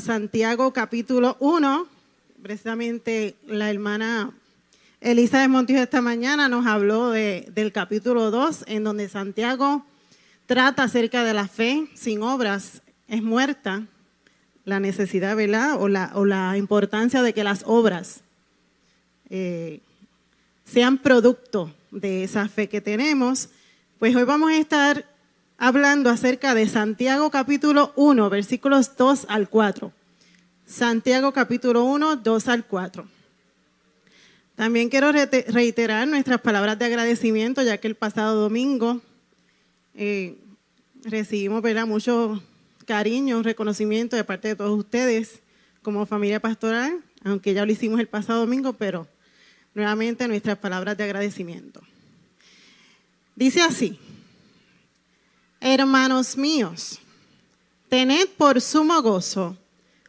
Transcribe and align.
Santiago 0.00 0.72
capítulo 0.72 1.36
1. 1.40 1.86
Precisamente 2.42 3.36
la 3.46 3.70
hermana 3.70 4.32
Elisa 5.00 5.40
de 5.40 5.48
Montijo 5.48 5.80
esta 5.80 6.00
mañana 6.00 6.48
nos 6.48 6.66
habló 6.66 7.10
del 7.10 7.72
capítulo 7.72 8.30
2, 8.30 8.64
en 8.66 8.84
donde 8.84 9.08
Santiago 9.08 9.84
trata 10.46 10.84
acerca 10.84 11.24
de 11.24 11.34
la 11.34 11.48
fe 11.48 11.88
sin 11.94 12.22
obras, 12.22 12.82
es 13.08 13.22
muerta, 13.22 13.82
la 14.64 14.80
necesidad, 14.80 15.36
¿verdad? 15.36 15.80
O 15.80 15.88
la, 15.88 16.10
o 16.14 16.24
la 16.24 16.56
importancia 16.56 17.22
de 17.22 17.34
que 17.34 17.44
las 17.44 17.62
obras 17.66 18.22
eh, 19.30 19.80
sean 20.64 20.98
producto 20.98 21.72
de 21.90 22.24
esa 22.24 22.48
fe 22.48 22.68
que 22.68 22.80
tenemos. 22.80 23.50
Pues 23.98 24.16
hoy 24.16 24.24
vamos 24.24 24.50
a 24.50 24.56
estar 24.56 25.04
hablando 25.58 26.10
acerca 26.10 26.54
de 26.54 26.68
Santiago 26.68 27.30
capítulo 27.30 27.92
1, 27.96 28.30
versículos 28.30 28.96
2 28.96 29.26
al 29.28 29.48
4. 29.48 29.92
Santiago 30.66 31.32
capítulo 31.32 31.84
1, 31.84 32.16
2 32.16 32.48
al 32.48 32.64
4. 32.64 33.06
También 34.56 34.88
quiero 34.88 35.10
reiterar 35.12 36.06
nuestras 36.06 36.40
palabras 36.40 36.78
de 36.78 36.84
agradecimiento, 36.84 37.62
ya 37.62 37.78
que 37.78 37.88
el 37.88 37.96
pasado 37.96 38.40
domingo 38.40 39.00
eh, 39.94 40.38
recibimos 41.04 41.60
¿verdad? 41.60 41.86
mucho 41.86 42.42
cariño, 42.86 43.42
reconocimiento 43.42 44.16
de 44.16 44.24
parte 44.24 44.48
de 44.48 44.56
todos 44.56 44.78
ustedes 44.78 45.40
como 45.82 46.06
familia 46.06 46.40
pastoral, 46.40 47.00
aunque 47.24 47.52
ya 47.52 47.66
lo 47.66 47.72
hicimos 47.72 48.00
el 48.00 48.08
pasado 48.08 48.40
domingo, 48.40 48.74
pero 48.74 49.08
nuevamente 49.74 50.28
nuestras 50.28 50.58
palabras 50.58 50.96
de 50.96 51.04
agradecimiento. 51.04 51.80
Dice 53.34 53.60
así, 53.60 53.98
hermanos 55.64 56.36
míos, 56.36 56.98
tened 57.88 58.28
por 58.36 58.60
sumo 58.60 59.00
gozo 59.00 59.56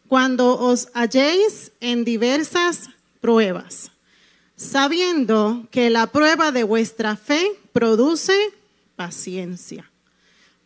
cuando 0.10 0.60
os 0.60 0.90
halléis 0.94 1.72
en 1.80 2.04
diversas 2.04 2.90
pruebas, 3.22 3.90
sabiendo 4.58 5.66
que 5.72 5.90
la 5.90 6.08
prueba 6.08 6.52
de 6.52 6.64
vuestra 6.64 7.16
fe 7.16 7.58
produce 7.72 8.36
paciencia. 8.98 9.90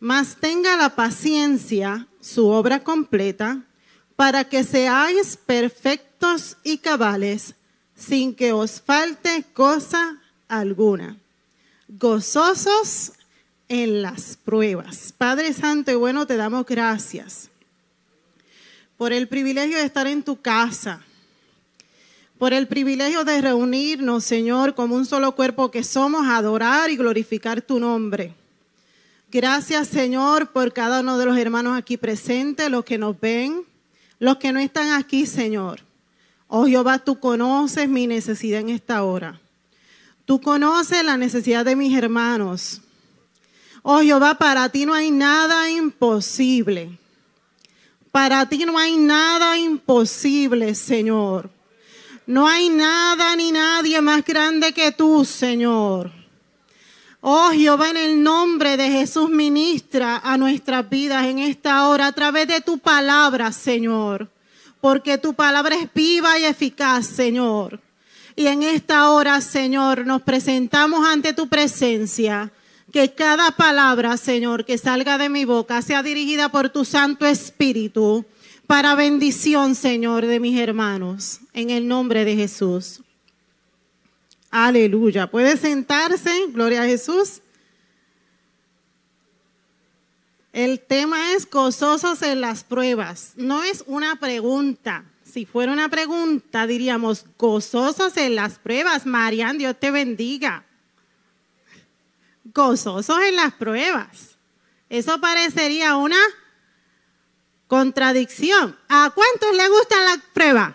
Mas 0.00 0.36
tenga 0.40 0.76
la 0.76 0.96
paciencia 0.96 2.08
su 2.20 2.48
obra 2.48 2.82
completa, 2.82 3.62
para 4.16 4.44
que 4.44 4.64
seáis 4.64 5.36
perfectos 5.36 6.56
y 6.64 6.78
cabales, 6.78 7.54
sin 7.96 8.34
que 8.34 8.52
os 8.52 8.80
falte 8.80 9.44
cosa 9.54 10.20
alguna. 10.48 11.16
Gozosos 11.88 13.12
en 13.70 14.02
las 14.02 14.36
pruebas. 14.36 15.14
Padre 15.16 15.54
Santo 15.54 15.92
y 15.92 15.94
bueno, 15.94 16.26
te 16.26 16.36
damos 16.36 16.66
gracias 16.66 17.48
por 18.98 19.12
el 19.12 19.28
privilegio 19.28 19.78
de 19.78 19.84
estar 19.84 20.08
en 20.08 20.24
tu 20.24 20.40
casa, 20.40 21.00
por 22.36 22.52
el 22.52 22.66
privilegio 22.66 23.24
de 23.24 23.40
reunirnos, 23.40 24.24
Señor, 24.24 24.74
como 24.74 24.96
un 24.96 25.06
solo 25.06 25.36
cuerpo 25.36 25.70
que 25.70 25.84
somos, 25.84 26.26
adorar 26.26 26.90
y 26.90 26.96
glorificar 26.96 27.62
tu 27.62 27.78
nombre. 27.78 28.34
Gracias, 29.30 29.86
Señor, 29.86 30.48
por 30.50 30.72
cada 30.72 31.00
uno 31.00 31.16
de 31.16 31.26
los 31.26 31.38
hermanos 31.38 31.78
aquí 31.78 31.96
presentes, 31.96 32.68
los 32.70 32.84
que 32.84 32.98
nos 32.98 33.18
ven, 33.20 33.62
los 34.18 34.38
que 34.38 34.52
no 34.52 34.58
están 34.58 34.90
aquí, 34.90 35.26
Señor. 35.26 35.80
Oh 36.48 36.66
Jehová, 36.66 36.98
tú 36.98 37.20
conoces 37.20 37.88
mi 37.88 38.08
necesidad 38.08 38.60
en 38.60 38.70
esta 38.70 39.04
hora. 39.04 39.40
Tú 40.24 40.40
conoces 40.40 41.04
la 41.04 41.16
necesidad 41.16 41.64
de 41.64 41.76
mis 41.76 41.96
hermanos. 41.96 42.82
Oh 43.82 44.00
Jehová, 44.00 44.34
para 44.36 44.68
ti 44.68 44.86
no 44.86 44.94
hay 44.94 45.10
nada 45.10 45.70
imposible. 45.70 46.98
Para 48.10 48.48
ti 48.48 48.64
no 48.64 48.78
hay 48.78 48.96
nada 48.96 49.56
imposible, 49.58 50.74
Señor. 50.74 51.50
No 52.26 52.46
hay 52.46 52.68
nada 52.68 53.34
ni 53.36 53.52
nadie 53.52 54.00
más 54.00 54.24
grande 54.24 54.72
que 54.72 54.92
tú, 54.92 55.24
Señor. 55.24 56.10
Oh 57.20 57.50
Jehová, 57.52 57.90
en 57.90 57.96
el 57.96 58.22
nombre 58.22 58.76
de 58.76 58.88
Jesús 58.90 59.28
ministra 59.28 60.20
a 60.22 60.36
nuestras 60.36 60.88
vidas 60.88 61.26
en 61.26 61.38
esta 61.38 61.88
hora 61.88 62.08
a 62.08 62.12
través 62.12 62.48
de 62.48 62.60
tu 62.60 62.78
palabra, 62.78 63.52
Señor 63.52 64.28
porque 64.80 65.18
tu 65.18 65.34
palabra 65.34 65.76
es 65.76 65.92
viva 65.92 66.38
y 66.38 66.44
eficaz, 66.44 67.06
Señor. 67.06 67.80
Y 68.34 68.46
en 68.46 68.62
esta 68.62 69.10
hora, 69.10 69.40
Señor, 69.40 70.06
nos 70.06 70.22
presentamos 70.22 71.06
ante 71.06 71.34
tu 71.34 71.48
presencia. 71.48 72.50
Que 72.92 73.14
cada 73.14 73.52
palabra, 73.52 74.16
Señor, 74.16 74.64
que 74.64 74.76
salga 74.76 75.16
de 75.16 75.28
mi 75.28 75.44
boca 75.44 75.80
sea 75.82 76.02
dirigida 76.02 76.50
por 76.50 76.70
tu 76.70 76.84
Santo 76.84 77.24
Espíritu 77.24 78.24
para 78.66 78.94
bendición, 78.94 79.74
Señor, 79.74 80.26
de 80.26 80.40
mis 80.40 80.58
hermanos. 80.58 81.40
En 81.52 81.70
el 81.70 81.86
nombre 81.86 82.24
de 82.24 82.36
Jesús. 82.36 83.00
Aleluya. 84.50 85.30
Puede 85.30 85.56
sentarse, 85.56 86.30
gloria 86.48 86.82
a 86.82 86.86
Jesús. 86.86 87.42
El 90.52 90.80
tema 90.80 91.32
es 91.34 91.48
gozosos 91.48 92.22
en 92.22 92.40
las 92.40 92.64
pruebas. 92.64 93.34
No 93.36 93.62
es 93.62 93.84
una 93.86 94.16
pregunta. 94.16 95.04
Si 95.24 95.46
fuera 95.46 95.72
una 95.72 95.88
pregunta, 95.88 96.66
diríamos 96.66 97.24
gozosos 97.38 98.16
en 98.16 98.34
las 98.34 98.58
pruebas. 98.58 99.06
Marian, 99.06 99.58
Dios 99.58 99.76
te 99.78 99.92
bendiga. 99.92 100.66
Gozosos 102.52 103.20
en 103.22 103.36
las 103.36 103.52
pruebas. 103.54 104.36
Eso 104.88 105.20
parecería 105.20 105.96
una 105.96 106.18
contradicción. 107.66 108.76
¿A 108.88 109.12
cuántos 109.14 109.56
le 109.56 109.68
gusta 109.68 109.96
la 110.00 110.22
prueba? 110.32 110.74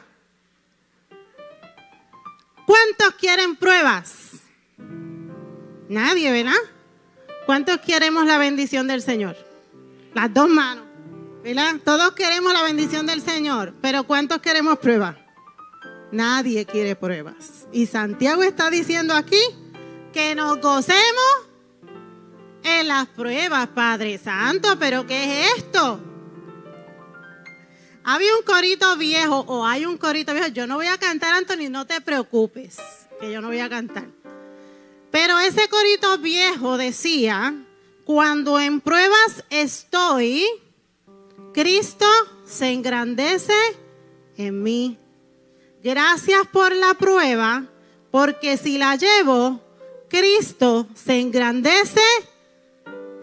¿Cuántos 2.66 3.16
quieren 3.20 3.56
pruebas? 3.56 4.32
Nadie, 5.90 6.32
¿verdad? 6.32 6.54
¿Cuántos 7.46 7.80
queremos 7.80 8.26
la 8.26 8.38
bendición 8.38 8.88
del 8.88 9.02
Señor? 9.02 9.36
Las 10.14 10.34
dos 10.34 10.50
manos. 10.50 10.86
¿Verdad? 11.44 11.76
Todos 11.84 12.14
queremos 12.14 12.54
la 12.54 12.64
bendición 12.64 13.06
del 13.06 13.22
Señor, 13.22 13.76
pero 13.80 14.06
¿cuántos 14.06 14.40
queremos 14.40 14.80
pruebas? 14.80 15.16
Nadie 16.12 16.66
quiere 16.66 16.96
pruebas. 16.96 17.68
Y 17.72 17.86
Santiago 17.86 18.42
está 18.42 18.72
diciendo 18.72 19.14
aquí 19.14 19.42
que 20.12 20.34
nos 20.34 20.60
gocemos 20.60 21.45
en 22.66 22.88
las 22.88 23.08
pruebas, 23.08 23.68
Padre 23.68 24.18
Santo, 24.18 24.78
pero 24.80 25.06
¿qué 25.06 25.24
es 25.24 25.58
esto? 25.58 26.00
Había 28.04 28.36
un 28.36 28.44
corito 28.44 28.98
viejo 28.98 29.46
o 29.48 29.66
hay 29.66 29.86
un 29.86 29.98
corito 29.98 30.34
viejo. 30.34 30.48
Yo 30.50 30.68
no 30.68 30.76
voy 30.76 30.88
a 30.88 30.98
cantar, 30.98 31.34
Anthony, 31.34 31.70
no 31.70 31.86
te 31.86 32.02
preocupes, 32.02 32.78
que 33.20 33.32
yo 33.32 33.40
no 33.40 33.48
voy 33.48 33.60
a 33.60 33.70
cantar. 33.70 34.08
Pero 35.12 35.40
ese 35.40 35.68
corito 35.70 36.18
viejo 36.18 36.78
decía 36.78 37.56
cuando 38.04 38.60
en 38.60 38.82
pruebas 38.82 39.44
estoy, 39.50 40.46
Cristo 41.54 42.08
se 42.46 42.72
engrandece 42.72 43.54
en 44.38 44.62
mí. 44.62 44.98
Gracias 45.84 46.48
por 46.52 46.76
la 46.76 46.96
prueba, 46.96 47.66
porque 48.12 48.58
si 48.58 48.78
la 48.78 48.96
llevo, 48.96 49.62
Cristo 50.10 50.88
se 50.96 51.20
engrandece 51.20 52.02
en 52.20 52.35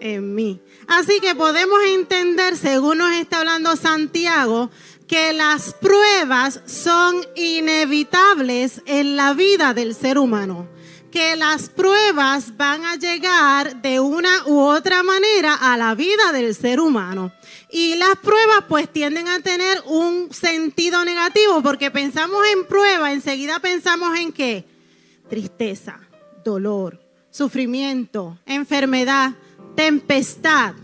mí. 0.02 0.60
Así 0.86 1.20
que 1.20 1.34
podemos 1.34 1.78
entender, 1.86 2.56
según 2.56 2.98
nos 2.98 3.12
está 3.12 3.40
hablando 3.40 3.76
Santiago, 3.76 4.70
que 5.06 5.32
las 5.32 5.74
pruebas 5.74 6.60
son 6.66 7.16
inevitables 7.36 8.82
en 8.86 9.16
la 9.16 9.34
vida 9.34 9.74
del 9.74 9.94
ser 9.94 10.18
humano 10.18 10.68
que 11.12 11.36
las 11.36 11.68
pruebas 11.68 12.56
van 12.56 12.86
a 12.86 12.96
llegar 12.96 13.82
de 13.82 14.00
una 14.00 14.46
u 14.46 14.58
otra 14.58 15.02
manera 15.02 15.54
a 15.54 15.76
la 15.76 15.94
vida 15.94 16.32
del 16.32 16.54
ser 16.54 16.80
humano. 16.80 17.30
Y 17.70 17.96
las 17.96 18.16
pruebas 18.16 18.64
pues 18.66 18.90
tienden 18.90 19.28
a 19.28 19.40
tener 19.40 19.82
un 19.86 20.32
sentido 20.32 21.04
negativo 21.04 21.62
porque 21.62 21.90
pensamos 21.90 22.42
en 22.54 22.66
prueba, 22.66 23.12
enseguida 23.12 23.60
pensamos 23.60 24.18
en 24.18 24.32
qué? 24.32 24.64
Tristeza, 25.28 26.00
dolor, 26.42 26.98
sufrimiento, 27.30 28.38
enfermedad, 28.46 29.34
tempestad. 29.74 30.74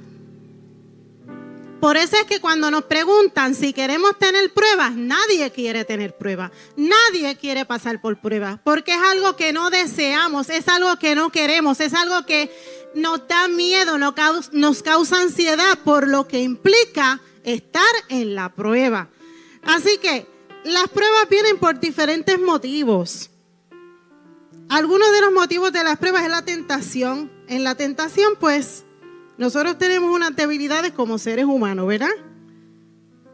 Por 1.81 1.97
eso 1.97 2.17
es 2.17 2.25
que 2.25 2.41
cuando 2.41 2.71
nos 2.73 2.85
preguntan 2.85 3.55
si 3.55 3.73
queremos 3.73 4.19
tener 4.19 4.53
pruebas, 4.53 4.97
nadie 4.97 5.51
quiere 5.53 5.85
tener 5.85 6.17
pruebas. 6.17 6.51
Nadie 6.77 7.37
quiere 7.37 7.65
pasar 7.65 8.01
por 8.01 8.21
pruebas. 8.21 8.59
Porque 8.65 8.95
es 8.95 9.01
algo 9.13 9.37
que 9.37 9.53
no 9.53 9.71
deseamos, 9.71 10.51
es 10.51 10.67
algo 10.67 10.99
que 10.99 11.15
no 11.15 11.31
queremos, 11.31 11.79
es 11.81 11.95
algo 11.95 12.27
que 12.27 12.51
nos 12.95 13.29
da 13.29 13.47
miedo, 13.47 13.97
nos 13.97 14.83
causa 14.83 15.21
ansiedad 15.21 15.79
por 15.85 16.09
lo 16.09 16.27
que 16.27 16.41
implica 16.41 17.21
estar 17.45 17.83
en 18.09 18.35
la 18.35 18.49
prueba. 18.49 19.09
Así 19.63 19.99
que 19.99 20.27
las 20.65 20.89
pruebas 20.89 21.29
vienen 21.31 21.59
por 21.59 21.79
diferentes 21.79 22.41
motivos. 22.41 23.31
Algunos 24.69 25.13
de 25.13 25.21
los 25.21 25.33
motivos 25.33 25.73
de 25.73 25.85
las 25.85 25.97
pruebas 25.97 26.25
es 26.25 26.31
la 26.31 26.45
tentación. 26.45 27.38
En 27.49 27.65
la 27.65 27.75
tentación, 27.75 28.35
pues, 28.39 28.85
nosotros 29.39 29.79
tenemos 29.79 30.15
unas 30.15 30.37
debilidades 30.37 30.93
como 30.93 31.19
seres 31.19 31.47
humanos, 31.47 31.87
¿verdad? 31.87 32.11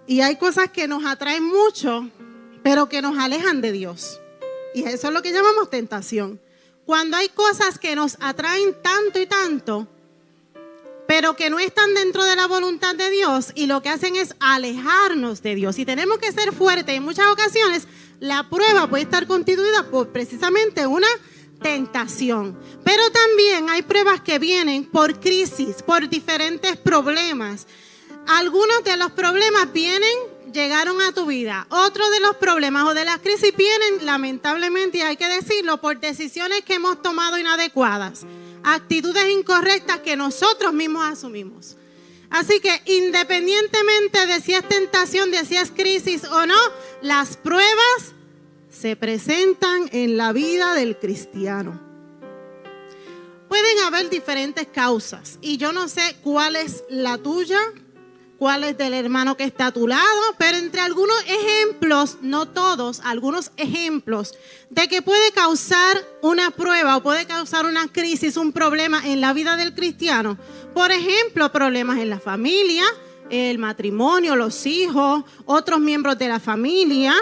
Y 0.06 0.20
hay 0.20 0.36
cosas 0.36 0.70
que 0.70 0.86
nos 0.86 1.04
atraen 1.04 1.42
mucho, 1.42 2.08
pero 2.62 2.88
que 2.88 3.02
nos 3.02 3.18
alejan 3.18 3.60
de 3.60 3.72
Dios. 3.72 4.20
Y 4.72 4.84
eso 4.84 5.08
es 5.08 5.14
lo 5.14 5.20
que 5.20 5.32
llamamos 5.32 5.68
tentación. 5.68 6.40
Cuando 6.86 7.16
hay 7.16 7.28
cosas 7.28 7.78
que 7.78 7.96
nos 7.96 8.16
atraen 8.20 8.76
tanto 8.82 9.18
y 9.18 9.26
tanto, 9.26 9.88
pero 11.08 11.34
que 11.34 11.50
no 11.50 11.58
están 11.58 11.92
dentro 11.94 12.22
de 12.24 12.36
la 12.36 12.46
voluntad 12.46 12.94
de 12.94 13.10
Dios 13.10 13.50
y 13.54 13.66
lo 13.66 13.82
que 13.82 13.88
hacen 13.88 14.14
es 14.14 14.36
alejarnos 14.38 15.42
de 15.42 15.56
Dios. 15.56 15.78
Y 15.78 15.84
tenemos 15.84 16.18
que 16.18 16.30
ser 16.30 16.52
fuertes. 16.52 16.94
En 16.94 17.02
muchas 17.02 17.26
ocasiones 17.26 17.88
la 18.20 18.48
prueba 18.48 18.88
puede 18.88 19.02
estar 19.02 19.26
constituida 19.26 19.90
por 19.90 20.10
precisamente 20.10 20.86
una 20.86 21.08
tentación. 21.60 22.58
Pero 22.84 23.02
también 23.10 23.68
hay 23.70 23.82
pruebas 23.82 24.20
que 24.20 24.38
vienen 24.38 24.84
por 24.84 25.20
crisis, 25.20 25.82
por 25.82 26.08
diferentes 26.08 26.76
problemas. 26.76 27.66
Algunos 28.26 28.84
de 28.84 28.96
los 28.96 29.12
problemas 29.12 29.72
vienen, 29.72 30.16
llegaron 30.52 31.00
a 31.00 31.12
tu 31.12 31.26
vida. 31.26 31.66
Otros 31.70 32.10
de 32.10 32.20
los 32.20 32.36
problemas 32.36 32.84
o 32.84 32.94
de 32.94 33.04
las 33.04 33.18
crisis 33.18 33.54
vienen, 33.56 34.06
lamentablemente, 34.06 34.98
y 34.98 35.02
hay 35.02 35.16
que 35.16 35.28
decirlo, 35.28 35.80
por 35.80 36.00
decisiones 36.00 36.62
que 36.62 36.74
hemos 36.74 37.02
tomado 37.02 37.38
inadecuadas 37.38 38.24
actitudes 38.64 39.26
incorrectas 39.30 40.00
que 40.00 40.16
nosotros 40.16 40.72
mismos 40.72 41.04
asumimos. 41.04 41.76
Así 42.30 42.58
que 42.58 42.82
independientemente 42.86 44.26
de 44.26 44.40
si 44.40 44.54
es 44.54 44.66
tentación, 44.66 45.30
de 45.30 45.44
si 45.44 45.56
es 45.56 45.70
crisis 45.70 46.24
o 46.24 46.46
no, 46.46 46.58
las 47.02 47.36
pruebas 47.36 48.13
se 48.74 48.96
presentan 48.96 49.88
en 49.92 50.16
la 50.16 50.32
vida 50.32 50.74
del 50.74 50.98
cristiano. 50.98 51.80
Pueden 53.48 53.78
haber 53.86 54.10
diferentes 54.10 54.66
causas 54.66 55.38
y 55.40 55.56
yo 55.56 55.72
no 55.72 55.88
sé 55.88 56.16
cuál 56.22 56.56
es 56.56 56.82
la 56.90 57.18
tuya, 57.18 57.58
cuál 58.36 58.64
es 58.64 58.76
del 58.76 58.94
hermano 58.94 59.36
que 59.36 59.44
está 59.44 59.66
a 59.66 59.72
tu 59.72 59.86
lado, 59.86 60.02
pero 60.38 60.58
entre 60.58 60.80
algunos 60.80 61.16
ejemplos, 61.26 62.18
no 62.20 62.48
todos, 62.48 63.00
algunos 63.04 63.52
ejemplos 63.56 64.34
de 64.70 64.88
que 64.88 65.02
puede 65.02 65.30
causar 65.32 65.96
una 66.20 66.50
prueba 66.50 66.96
o 66.96 67.02
puede 67.02 67.26
causar 67.26 67.66
una 67.66 67.86
crisis, 67.86 68.36
un 68.36 68.52
problema 68.52 69.06
en 69.06 69.20
la 69.20 69.32
vida 69.32 69.56
del 69.56 69.74
cristiano. 69.74 70.36
Por 70.74 70.90
ejemplo, 70.90 71.52
problemas 71.52 71.98
en 71.98 72.10
la 72.10 72.18
familia, 72.18 72.84
el 73.30 73.58
matrimonio, 73.58 74.34
los 74.34 74.66
hijos, 74.66 75.22
otros 75.46 75.78
miembros 75.78 76.18
de 76.18 76.28
la 76.28 76.40
familia, 76.40 77.14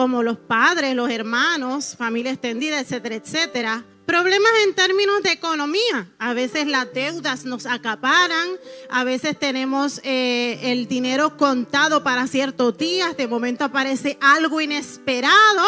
como 0.00 0.22
los 0.22 0.38
padres, 0.38 0.96
los 0.96 1.10
hermanos, 1.10 1.94
familia 1.94 2.32
extendida, 2.32 2.80
etcétera, 2.80 3.16
etcétera. 3.16 3.84
Problemas 4.06 4.50
en 4.66 4.74
términos 4.74 5.22
de 5.22 5.32
economía. 5.32 6.10
A 6.18 6.32
veces 6.32 6.66
las 6.66 6.90
deudas 6.94 7.44
nos 7.44 7.66
acaparan, 7.66 8.48
a 8.88 9.04
veces 9.04 9.38
tenemos 9.38 10.00
eh, 10.02 10.58
el 10.62 10.88
dinero 10.88 11.36
contado 11.36 12.02
para 12.02 12.26
ciertos 12.28 12.78
días, 12.78 13.14
de 13.18 13.28
momento 13.28 13.62
aparece 13.62 14.16
algo 14.22 14.62
inesperado 14.62 15.66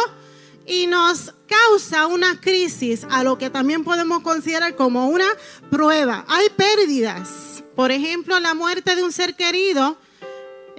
y 0.67 0.87
nos 0.87 1.35
causa 1.47 2.07
una 2.07 2.41
crisis 2.41 3.07
a 3.11 3.23
lo 3.25 3.37
que 3.37 3.51
también 3.51 3.85
podemos 3.85 4.23
considerar 4.23 4.77
como 4.77 5.09
una 5.09 5.29
prueba. 5.69 6.25
Hay 6.27 6.49
pérdidas, 6.57 7.63
por 7.77 7.93
ejemplo, 7.93 8.41
la 8.41 8.55
muerte 8.55 8.97
de 8.97 9.03
un 9.03 9.13
ser 9.13 9.37
querido. 9.37 9.99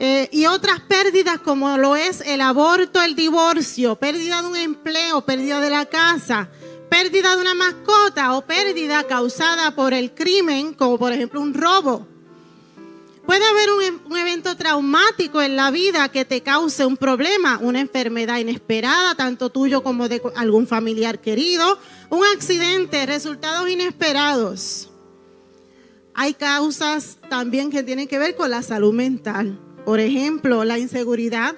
Eh, 0.06 0.28
y 0.34 0.48
otras 0.48 0.82
pérdidas 0.82 1.40
como 1.40 1.78
lo 1.78 1.96
es 1.96 2.20
el 2.26 2.42
aborto, 2.42 3.02
el 3.02 3.16
divorcio, 3.16 3.96
pérdida 3.96 4.42
de 4.42 4.50
un 4.50 4.58
empleo, 4.58 5.22
pérdida 5.22 5.62
de 5.62 5.70
la 5.70 5.86
casa, 5.86 6.50
pérdida 6.90 7.38
de 7.38 7.42
una 7.42 7.54
mascota 7.54 8.34
o 8.34 8.46
pérdida 8.46 9.04
causada 9.04 9.74
por 9.74 9.94
el 9.94 10.14
crimen, 10.14 10.74
como 10.74 11.00
por 11.00 11.14
ejemplo 11.14 11.40
un 11.40 11.54
robo. 11.54 12.06
Puede 13.26 13.46
haber 13.46 14.02
un, 14.10 14.18
evento 14.18 14.58
traumático 14.58 15.42
en 15.42 15.56
la 15.56 15.72
vida 15.72 16.10
que 16.10 16.26
te 16.26 16.42
cause 16.42 16.86
un 16.86 16.98
problema, 16.98 17.60
una 17.62 17.80
enfermedad 17.80 18.40
inesperada, 18.40 19.16
tanto 19.16 19.52
tuyo 19.52 19.84
como 19.84 20.10
de 20.10 20.22
algún 20.36 20.68
familiar 20.68 21.22
querido, 21.22 21.80
un 22.10 22.26
accidente, 22.36 23.06
resultados 23.06 23.70
inesperados. 23.70 24.90
Hay 26.14 26.34
causas 26.34 27.20
también 27.30 27.72
que 27.72 27.84
tienen 27.84 28.10
que 28.10 28.20
ver 28.20 28.36
con 28.36 28.52
la 28.52 28.64
salud 28.64 28.92
mental. 28.92 29.63
Por 29.86 30.00
ejemplo, 30.00 30.64
la 30.64 30.80
inseguridad, 30.80 31.56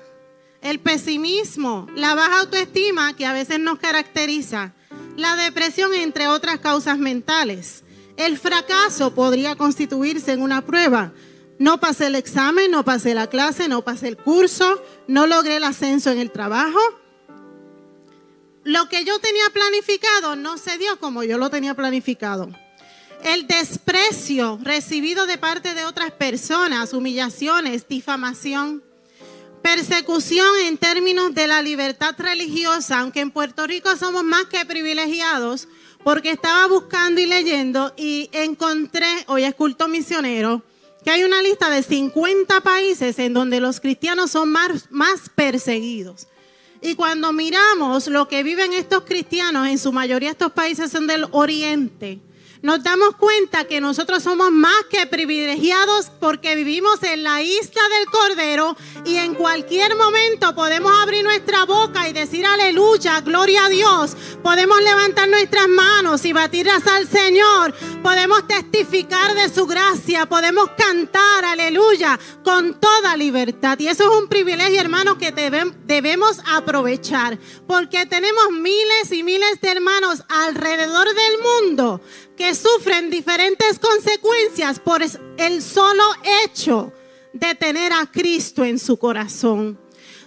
el 0.61 0.79
pesimismo, 0.79 1.87
la 1.95 2.15
baja 2.15 2.39
autoestima 2.39 3.15
que 3.15 3.25
a 3.25 3.33
veces 3.33 3.59
nos 3.59 3.77
caracteriza 3.77 4.73
la 5.15 5.35
depresión, 5.35 5.93
entre 5.93 6.27
otras 6.27 6.59
causas 6.59 6.97
mentales. 6.97 7.83
El 8.17 8.37
fracaso 8.37 9.13
podría 9.13 9.55
constituirse 9.55 10.31
en 10.31 10.41
una 10.41 10.65
prueba. 10.65 11.13
No 11.59 11.79
pasé 11.79 12.07
el 12.07 12.15
examen, 12.15 12.71
no 12.71 12.83
pasé 12.83 13.13
la 13.13 13.27
clase, 13.27 13.67
no 13.69 13.83
pasé 13.83 14.07
el 14.07 14.17
curso, 14.17 14.81
no 15.07 15.27
logré 15.27 15.57
el 15.57 15.63
ascenso 15.63 16.11
en 16.11 16.17
el 16.17 16.31
trabajo. 16.31 16.79
Lo 18.63 18.89
que 18.89 19.05
yo 19.05 19.19
tenía 19.19 19.43
planificado 19.53 20.35
no 20.35 20.57
se 20.57 20.77
dio 20.77 20.99
como 20.99 21.23
yo 21.23 21.37
lo 21.37 21.49
tenía 21.51 21.75
planificado. 21.75 22.49
El 23.25 23.47
desprecio 23.47 24.59
recibido 24.61 25.25
de 25.25 25.39
parte 25.39 25.73
de 25.73 25.83
otras 25.83 26.11
personas, 26.11 26.93
humillaciones, 26.93 27.87
difamación, 27.87 28.83
persecución 29.63 30.45
en 30.65 30.77
términos 30.77 31.33
de 31.33 31.47
la 31.47 31.63
libertad 31.63 32.13
religiosa, 32.19 32.99
aunque 32.99 33.21
en 33.21 33.31
Puerto 33.31 33.65
Rico 33.65 33.89
somos 33.97 34.23
más 34.23 34.45
que 34.45 34.63
privilegiados, 34.63 35.67
porque 36.03 36.29
estaba 36.29 36.67
buscando 36.67 37.19
y 37.19 37.25
leyendo 37.25 37.95
y 37.97 38.29
encontré, 38.31 39.07
hoy 39.25 39.43
es 39.43 39.55
culto 39.55 39.87
misionero, 39.87 40.61
que 41.03 41.09
hay 41.09 41.23
una 41.23 41.41
lista 41.41 41.71
de 41.71 41.81
50 41.81 42.61
países 42.61 43.17
en 43.17 43.33
donde 43.33 43.59
los 43.59 43.79
cristianos 43.79 44.29
son 44.29 44.51
más, 44.51 44.85
más 44.91 45.31
perseguidos. 45.33 46.27
Y 46.79 46.93
cuando 46.93 47.33
miramos 47.33 48.05
lo 48.05 48.27
que 48.27 48.43
viven 48.43 48.71
estos 48.73 49.01
cristianos, 49.01 49.67
en 49.67 49.79
su 49.79 49.91
mayoría 49.91 50.29
estos 50.29 50.51
países 50.51 50.91
son 50.91 51.07
del 51.07 51.25
oriente, 51.31 52.19
nos 52.61 52.83
damos 52.83 53.15
cuenta 53.15 53.65
que 53.65 53.81
nosotros 53.81 54.23
somos 54.23 54.51
más 54.51 54.85
que 54.89 55.05
privilegiados 55.07 56.11
porque 56.19 56.55
vivimos 56.55 57.01
en 57.03 57.23
la 57.23 57.41
isla 57.41 57.81
del 57.97 58.05
Cordero 58.07 58.75
y 59.05 59.17
en 59.17 59.35
cualquier 59.35 59.95
momento 59.95 60.55
podemos 60.55 60.91
abrir 61.01 61.23
nuestra 61.23 61.65
boca 61.65 62.07
y 62.07 62.13
decir 62.13 62.45
aleluya, 62.45 63.21
gloria 63.21 63.65
a 63.65 63.69
Dios. 63.69 64.15
Podemos 64.43 64.81
levantar 64.81 65.29
nuestras 65.29 65.67
manos 65.67 66.25
y 66.25 66.33
batirlas 66.33 66.85
al 66.87 67.07
Señor. 67.07 67.73
Podemos 68.01 68.47
testificar 68.47 69.33
de 69.35 69.49
su 69.49 69.65
gracia. 69.65 70.25
Podemos 70.25 70.69
cantar 70.77 71.45
aleluya 71.45 72.19
con 72.43 72.79
toda 72.79 73.15
libertad. 73.17 73.79
Y 73.79 73.87
eso 73.87 74.03
es 74.03 74.21
un 74.21 74.27
privilegio, 74.27 74.79
hermanos, 74.79 75.17
que 75.17 75.31
debemos 75.31 76.39
aprovechar 76.53 77.37
porque 77.67 78.05
tenemos 78.05 78.51
miles 78.51 79.11
y 79.11 79.23
miles 79.23 79.59
de 79.61 79.69
hermanos 79.69 80.23
alrededor 80.29 81.07
del 81.07 81.39
mundo 81.41 82.01
que 82.37 82.53
sufren 82.53 83.09
diferentes 83.09 83.79
consecuencias 83.79 84.79
por 84.79 85.01
el 85.37 85.61
solo 85.61 86.03
hecho 86.43 86.91
de 87.33 87.55
tener 87.55 87.93
a 87.93 88.09
Cristo 88.11 88.63
en 88.63 88.79
su 88.79 88.97
corazón. 88.97 89.79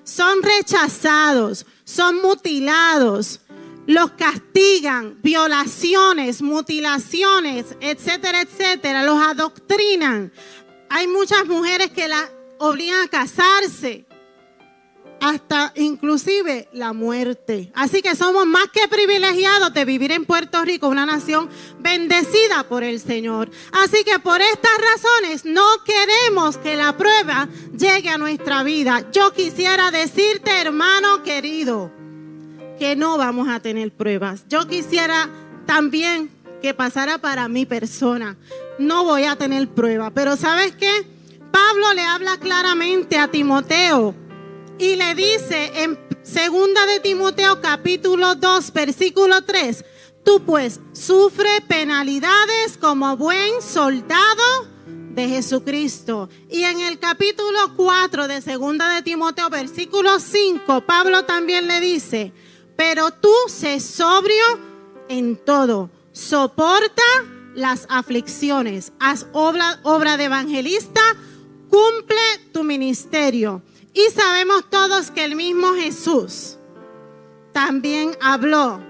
Son 0.04 0.42
rechazados, 0.42 1.66
son 1.84 2.20
mutilados, 2.22 3.40
los 3.86 4.10
castigan, 4.12 5.18
violaciones, 5.22 6.42
mutilaciones, 6.42 7.66
etcétera, 7.80 8.42
etcétera, 8.42 9.02
los 9.02 9.20
adoctrinan. 9.22 10.32
Hay 10.90 11.06
muchas 11.06 11.46
mujeres 11.46 11.90
que 11.90 12.08
la 12.08 12.28
obligan 12.58 13.02
a 13.02 13.08
casarse, 13.08 14.06
hasta 15.20 15.72
inclusive 15.76 16.68
la 16.72 16.92
muerte. 16.92 17.70
Así 17.74 18.02
que 18.02 18.14
somos 18.14 18.46
más 18.46 18.68
que 18.72 18.88
privilegiados 18.88 19.72
de 19.74 19.84
vivir 19.84 20.12
en 20.12 20.24
Puerto 20.24 20.64
Rico, 20.64 20.88
una 20.88 21.06
nación 21.06 21.48
bendecida 21.80 22.64
por 22.68 22.84
el 22.84 23.00
Señor. 23.00 23.50
Así 23.72 24.04
que 24.04 24.18
por 24.18 24.40
estas 24.40 24.72
razones 24.94 25.44
no 25.44 25.66
queremos 25.84 26.56
que 26.58 26.76
la 26.76 26.96
prueba 26.96 27.48
llegue 27.76 28.08
a 28.08 28.18
nuestra 28.18 28.62
vida. 28.62 29.04
Yo 29.12 29.32
quisiera 29.32 29.90
decirte, 29.90 30.60
hermano 30.60 31.22
querido, 31.22 31.90
que 32.78 32.94
no 32.96 33.18
vamos 33.18 33.48
a 33.48 33.60
tener 33.60 33.90
pruebas. 33.90 34.44
Yo 34.48 34.66
quisiera 34.68 35.28
también 35.66 36.30
que 36.62 36.74
pasara 36.74 37.18
para 37.18 37.48
mi 37.48 37.66
persona. 37.66 38.36
No 38.78 39.04
voy 39.04 39.24
a 39.24 39.36
tener 39.36 39.68
prueba. 39.68 40.10
Pero 40.10 40.36
¿sabes 40.36 40.74
qué? 40.76 40.90
Pablo 41.50 41.92
le 41.94 42.02
habla 42.02 42.36
claramente 42.38 43.18
a 43.18 43.28
Timoteo 43.28 44.14
y 44.78 44.96
le 44.96 45.14
dice 45.14 45.82
en 45.82 45.98
segunda 46.22 46.86
de 46.86 47.00
Timoteo 47.00 47.60
capítulo 47.60 48.34
2 48.36 48.72
versículo 48.72 49.42
3, 49.42 49.84
tú 50.24 50.42
pues 50.44 50.80
sufre 50.92 51.60
penalidades 51.66 52.76
como 52.80 53.16
buen 53.16 53.60
soldado 53.60 54.68
de 54.86 55.28
Jesucristo. 55.28 56.28
Y 56.48 56.62
en 56.62 56.80
el 56.80 56.98
capítulo 56.98 57.58
4 57.76 58.28
de 58.28 58.40
segunda 58.40 58.94
de 58.94 59.02
Timoteo 59.02 59.50
versículo 59.50 60.20
5, 60.20 60.82
Pablo 60.86 61.24
también 61.24 61.66
le 61.66 61.80
dice, 61.80 62.32
pero 62.76 63.10
tú 63.10 63.32
sé 63.48 63.80
sobrio 63.80 64.44
en 65.08 65.36
todo, 65.36 65.90
soporta 66.12 67.02
las 67.54 67.86
aflicciones, 67.88 68.92
haz 69.00 69.26
obra, 69.32 69.80
obra 69.82 70.16
de 70.16 70.24
evangelista, 70.24 71.00
cumple 71.68 72.20
tu 72.52 72.62
ministerio. 72.62 73.62
Y 73.98 74.12
sabemos 74.12 74.62
todos 74.70 75.10
que 75.10 75.24
el 75.24 75.34
mismo 75.34 75.74
Jesús 75.74 76.56
también 77.52 78.16
habló 78.20 78.80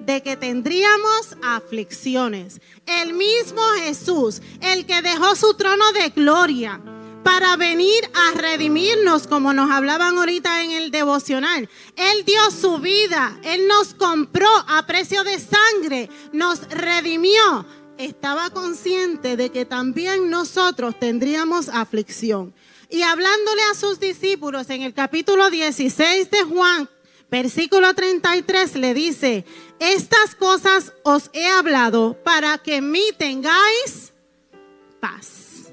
de 0.00 0.22
que 0.22 0.36
tendríamos 0.36 1.34
aflicciones. 1.42 2.60
El 2.84 3.14
mismo 3.14 3.62
Jesús, 3.78 4.42
el 4.60 4.84
que 4.84 5.00
dejó 5.00 5.34
su 5.34 5.54
trono 5.54 5.90
de 5.92 6.10
gloria 6.10 6.78
para 7.22 7.56
venir 7.56 8.04
a 8.12 8.38
redimirnos, 8.38 9.26
como 9.26 9.54
nos 9.54 9.70
hablaban 9.70 10.18
ahorita 10.18 10.62
en 10.62 10.72
el 10.72 10.90
devocional. 10.90 11.66
Él 11.96 12.24
dio 12.26 12.50
su 12.50 12.76
vida, 12.80 13.40
Él 13.44 13.66
nos 13.66 13.94
compró 13.94 14.50
a 14.68 14.84
precio 14.86 15.24
de 15.24 15.38
sangre, 15.38 16.10
nos 16.34 16.68
redimió. 16.68 17.64
Estaba 17.96 18.50
consciente 18.50 19.38
de 19.38 19.48
que 19.48 19.64
también 19.64 20.28
nosotros 20.28 20.98
tendríamos 21.00 21.70
aflicción. 21.70 22.52
Y 22.88 23.02
hablándole 23.02 23.62
a 23.70 23.74
sus 23.74 24.00
discípulos 24.00 24.68
en 24.70 24.82
el 24.82 24.94
capítulo 24.94 25.50
16 25.50 26.30
de 26.30 26.42
Juan, 26.44 26.88
versículo 27.30 27.94
33 27.94 28.76
le 28.76 28.94
dice, 28.94 29.44
estas 29.78 30.34
cosas 30.34 30.92
os 31.02 31.30
he 31.32 31.46
hablado 31.46 32.16
para 32.22 32.58
que 32.58 32.76
en 32.76 32.90
mí 32.90 33.04
tengáis 33.18 34.12
paz. 35.00 35.72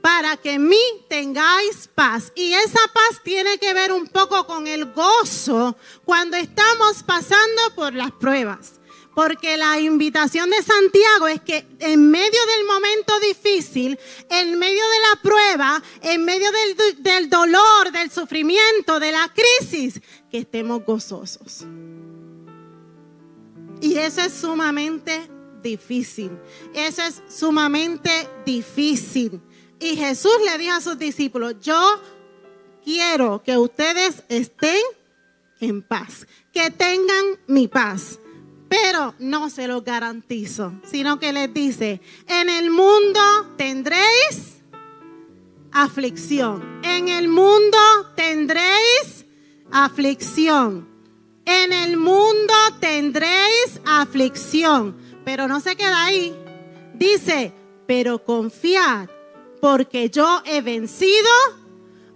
Para 0.00 0.36
que 0.36 0.52
en 0.52 0.68
mí 0.68 0.80
tengáis 1.08 1.88
paz. 1.94 2.32
Y 2.36 2.52
esa 2.52 2.80
paz 2.92 3.20
tiene 3.24 3.58
que 3.58 3.74
ver 3.74 3.92
un 3.92 4.06
poco 4.06 4.46
con 4.46 4.66
el 4.66 4.92
gozo 4.92 5.76
cuando 6.04 6.36
estamos 6.36 7.02
pasando 7.02 7.74
por 7.74 7.92
las 7.94 8.12
pruebas. 8.12 8.80
Porque 9.16 9.56
la 9.56 9.80
invitación 9.80 10.50
de 10.50 10.62
Santiago 10.62 11.26
es 11.26 11.40
que 11.40 11.66
en 11.78 12.10
medio 12.10 12.38
del 12.54 12.66
momento 12.66 13.18
difícil, 13.20 13.98
en 14.28 14.58
medio 14.58 14.82
de 14.90 14.98
la 15.08 15.22
prueba, 15.22 15.82
en 16.02 16.22
medio 16.22 16.46
del, 16.98 17.30
dolor, 17.30 17.92
del 17.92 18.10
sufrimiento, 18.10 19.00
de 19.00 19.12
la 19.12 19.32
crisis, 19.32 20.02
que 20.30 20.40
estemos 20.40 20.84
gozosos. 20.84 21.64
Y 23.80 23.96
eso 23.96 24.20
es 24.20 24.34
sumamente 24.34 25.30
difícil. 25.62 26.32
Eso 26.74 27.00
es 27.00 27.22
sumamente 27.26 28.28
difícil. 28.44 29.40
Y 29.80 29.96
Jesús 29.96 30.36
le 30.44 30.58
dijo 30.58 30.74
a 30.74 30.82
sus 30.82 30.98
discípulos, 30.98 31.54
yo 31.62 32.02
quiero 32.84 33.42
que 33.42 33.56
ustedes 33.56 34.24
estén 34.28 34.82
en 35.58 35.80
paz, 35.80 36.26
que 36.52 36.70
tengan 36.70 37.24
mi 37.46 37.66
paz. 37.66 38.18
Pero 38.68 39.14
no 39.18 39.48
se 39.50 39.68
lo 39.68 39.82
garantizo, 39.82 40.72
sino 40.84 41.18
que 41.18 41.32
les 41.32 41.52
dice, 41.52 42.00
en 42.26 42.48
el 42.48 42.70
mundo 42.70 43.20
tendréis 43.56 44.56
aflicción. 45.72 46.80
En 46.82 47.08
el 47.08 47.28
mundo 47.28 47.78
tendréis 48.16 49.24
aflicción. 49.70 50.88
En 51.44 51.72
el 51.72 51.96
mundo 51.96 52.54
tendréis 52.80 53.80
aflicción. 53.84 54.96
Pero 55.24 55.46
no 55.46 55.60
se 55.60 55.76
queda 55.76 56.04
ahí. 56.04 56.34
Dice, 56.94 57.52
pero 57.86 58.24
confiad, 58.24 59.08
porque 59.60 60.10
yo 60.10 60.42
he 60.44 60.60
vencido 60.60 61.30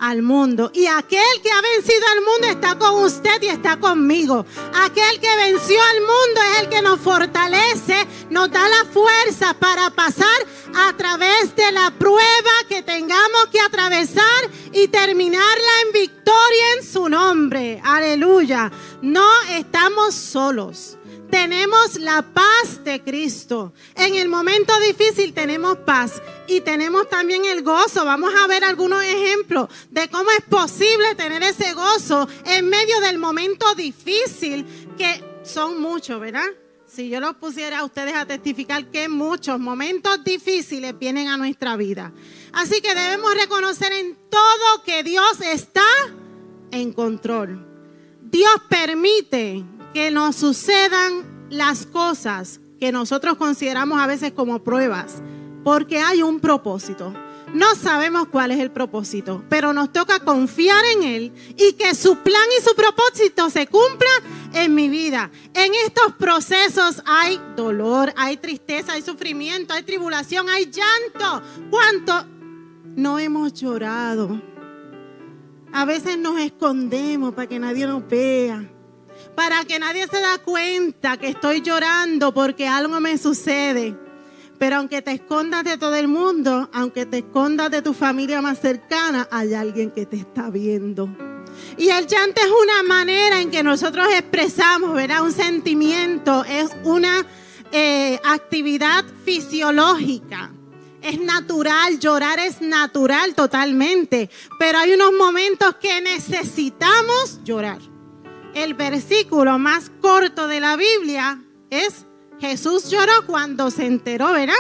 al 0.01 0.23
mundo. 0.23 0.71
Y 0.75 0.87
aquel 0.87 1.41
que 1.43 1.51
ha 1.51 1.61
vencido 1.61 2.05
al 2.13 2.25
mundo 2.25 2.47
está 2.49 2.79
con 2.79 3.05
usted 3.05 3.43
y 3.43 3.49
está 3.49 3.79
conmigo. 3.79 4.45
Aquel 4.75 5.21
que 5.21 5.37
venció 5.37 5.77
al 5.83 6.01
mundo 6.01 6.41
es 6.53 6.63
el 6.63 6.69
que 6.69 6.83
nos 6.83 7.01
fortalece, 7.01 8.07
nos 8.31 8.51
da 8.51 8.69
la 8.69 8.85
fuerza 8.93 9.55
para 9.55 9.91
pasar 9.91 10.27
a 10.75 10.97
través 10.97 11.55
de 11.55 11.71
la 11.73 11.91
prueba 11.91 12.51
que 12.69 12.83
tengamos 12.83 13.47
que 13.53 13.61
atravesar 13.61 14.51
y 14.73 14.89
terminarla 14.89 15.73
en 15.87 15.93
victoria 15.93 16.73
en 16.79 16.85
su 16.85 17.09
nombre. 17.09 17.81
Aleluya. 17.85 18.73
No 19.03 19.29
estamos 19.51 20.15
solos 20.15 20.97
tenemos 21.31 21.99
la 21.99 22.23
paz 22.23 22.83
de 22.85 23.03
Cristo. 23.03 23.73
En 23.95 24.15
el 24.15 24.29
momento 24.29 24.73
difícil 24.81 25.33
tenemos 25.33 25.79
paz 25.79 26.21
y 26.47 26.61
tenemos 26.61 27.09
también 27.09 27.45
el 27.45 27.63
gozo. 27.63 28.05
Vamos 28.05 28.33
a 28.35 28.47
ver 28.47 28.65
algunos 28.65 29.03
ejemplos 29.03 29.69
de 29.91 30.09
cómo 30.09 30.31
es 30.31 30.45
posible 30.45 31.15
tener 31.15 31.43
ese 31.43 31.73
gozo 31.73 32.29
en 32.45 32.69
medio 32.69 33.01
del 33.01 33.19
momento 33.19 33.75
difícil, 33.75 34.67
que 34.99 35.23
son 35.43 35.81
muchos, 35.81 36.21
¿verdad? 36.21 36.47
Si 36.87 37.09
yo 37.09 37.21
los 37.21 37.37
pusiera 37.37 37.79
a 37.79 37.85
ustedes 37.85 38.15
a 38.15 38.27
testificar 38.27 38.91
que 38.91 39.09
muchos 39.09 39.61
momentos 39.61 40.25
difíciles 40.25 40.99
vienen 40.99 41.29
a 41.29 41.37
nuestra 41.37 41.77
vida. 41.77 42.13
Así 42.53 42.81
que 42.81 42.95
debemos 42.95 43.33
reconocer 43.35 43.93
en 43.93 44.17
todo 44.29 44.83
que 44.85 45.05
Dios 45.05 45.41
está 45.41 45.87
en 46.73 46.93
control. 46.93 47.65
Dios 48.23 48.53
permite 48.69 49.65
que 49.93 50.11
nos 50.11 50.37
sucedan 50.37 51.49
las 51.51 51.87
cosas 51.87 52.61
que 52.79 52.93
nosotros 52.93 53.37
consideramos 53.37 54.01
a 54.01 54.07
veces 54.07 54.33
como 54.33 54.63
pruebas, 54.63 55.23
porque 55.65 55.99
hay 55.99 56.23
un 56.23 56.41
propósito. 56.41 57.13
No 57.53 57.75
sabemos 57.75 58.29
cuál 58.29 58.53
es 58.53 58.61
el 58.61 58.71
propósito, 58.71 59.45
pero 59.49 59.73
nos 59.73 59.93
toca 59.93 60.21
confiar 60.21 60.85
en 60.97 61.03
Él 61.03 61.33
y 61.59 61.73
que 61.73 61.97
su 61.97 62.17
plan 62.19 62.45
y 62.59 62.63
su 62.63 62.75
propósito 62.77 63.51
se 63.51 63.67
cumpla 63.67 64.09
en 64.55 64.73
mi 64.75 64.89
vida. 64.89 65.31
En 65.53 65.73
estos 65.85 66.15
procesos 66.15 67.03
hay 67.05 67.41
dolor, 67.57 68.13
hay 68.17 68.37
tristeza, 68.37 68.93
hay 68.93 69.03
sufrimiento, 69.03 69.75
hay 69.75 69.83
tribulación, 69.83 70.49
hay 70.49 70.71
llanto. 70.71 71.43
¿Cuánto 71.71 72.25
no 72.95 73.19
hemos 73.19 73.53
llorado? 73.55 74.41
A 75.73 75.85
veces 75.85 76.19
nos 76.19 76.39
escondemos 76.39 77.35
para 77.35 77.49
que 77.49 77.59
nadie 77.59 77.85
nos 77.87 78.07
vea 78.09 78.65
para 79.35 79.65
que 79.65 79.79
nadie 79.79 80.07
se 80.07 80.21
da 80.21 80.39
cuenta 80.39 81.17
que 81.17 81.29
estoy 81.29 81.61
llorando 81.61 82.33
porque 82.33 82.69
algo 82.69 83.01
me 83.01 83.19
sucede. 83.19 83.97
Pero 84.59 84.77
aunque 84.77 85.01
te 85.01 85.13
escondas 85.13 85.65
de 85.65 85.79
todo 85.79 85.95
el 85.95 86.09
mundo, 86.09 86.69
aunque 86.73 87.07
te 87.07 87.19
escondas 87.19 87.71
de 87.71 87.81
tu 87.81 87.95
familia 87.95 88.43
más 88.43 88.61
cercana, 88.61 89.27
hay 89.31 89.55
alguien 89.55 89.91
que 89.91 90.05
te 90.05 90.17
está 90.17 90.51
viendo. 90.51 91.09
Y 91.79 91.89
el 91.89 92.07
llanto 92.07 92.41
es 92.43 92.51
una 92.63 92.83
manera 92.83 93.41
en 93.41 93.51
que 93.51 93.63
nosotros 93.63 94.07
expresamos, 94.13 94.95
¿verdad? 94.95 95.23
Un 95.23 95.33
sentimiento, 95.33 96.45
es 96.45 96.71
una 96.85 97.25
eh, 97.73 98.21
actividad 98.25 99.05
fisiológica. 99.25 100.53
Es 101.01 101.19
natural, 101.19 101.99
llorar 101.99 102.39
es 102.39 102.61
natural 102.61 103.35
totalmente, 103.35 104.29
pero 104.59 104.79
hay 104.79 104.93
unos 104.93 105.13
momentos 105.15 105.77
que 105.77 106.03
necesitamos 106.03 107.41
llorar 107.43 107.90
el 108.55 108.75
versículo 108.75 109.59
más 109.59 109.91
corto 110.01 110.49
de 110.49 110.61
la 110.61 110.77
Biblia 110.77 111.43
es 111.71 112.07
Jesús 112.41 112.91
lloró 112.91 113.27
cuando 113.27 113.71
se 113.71 113.87
enteró, 113.87 114.33
¿verdad? 114.33 114.55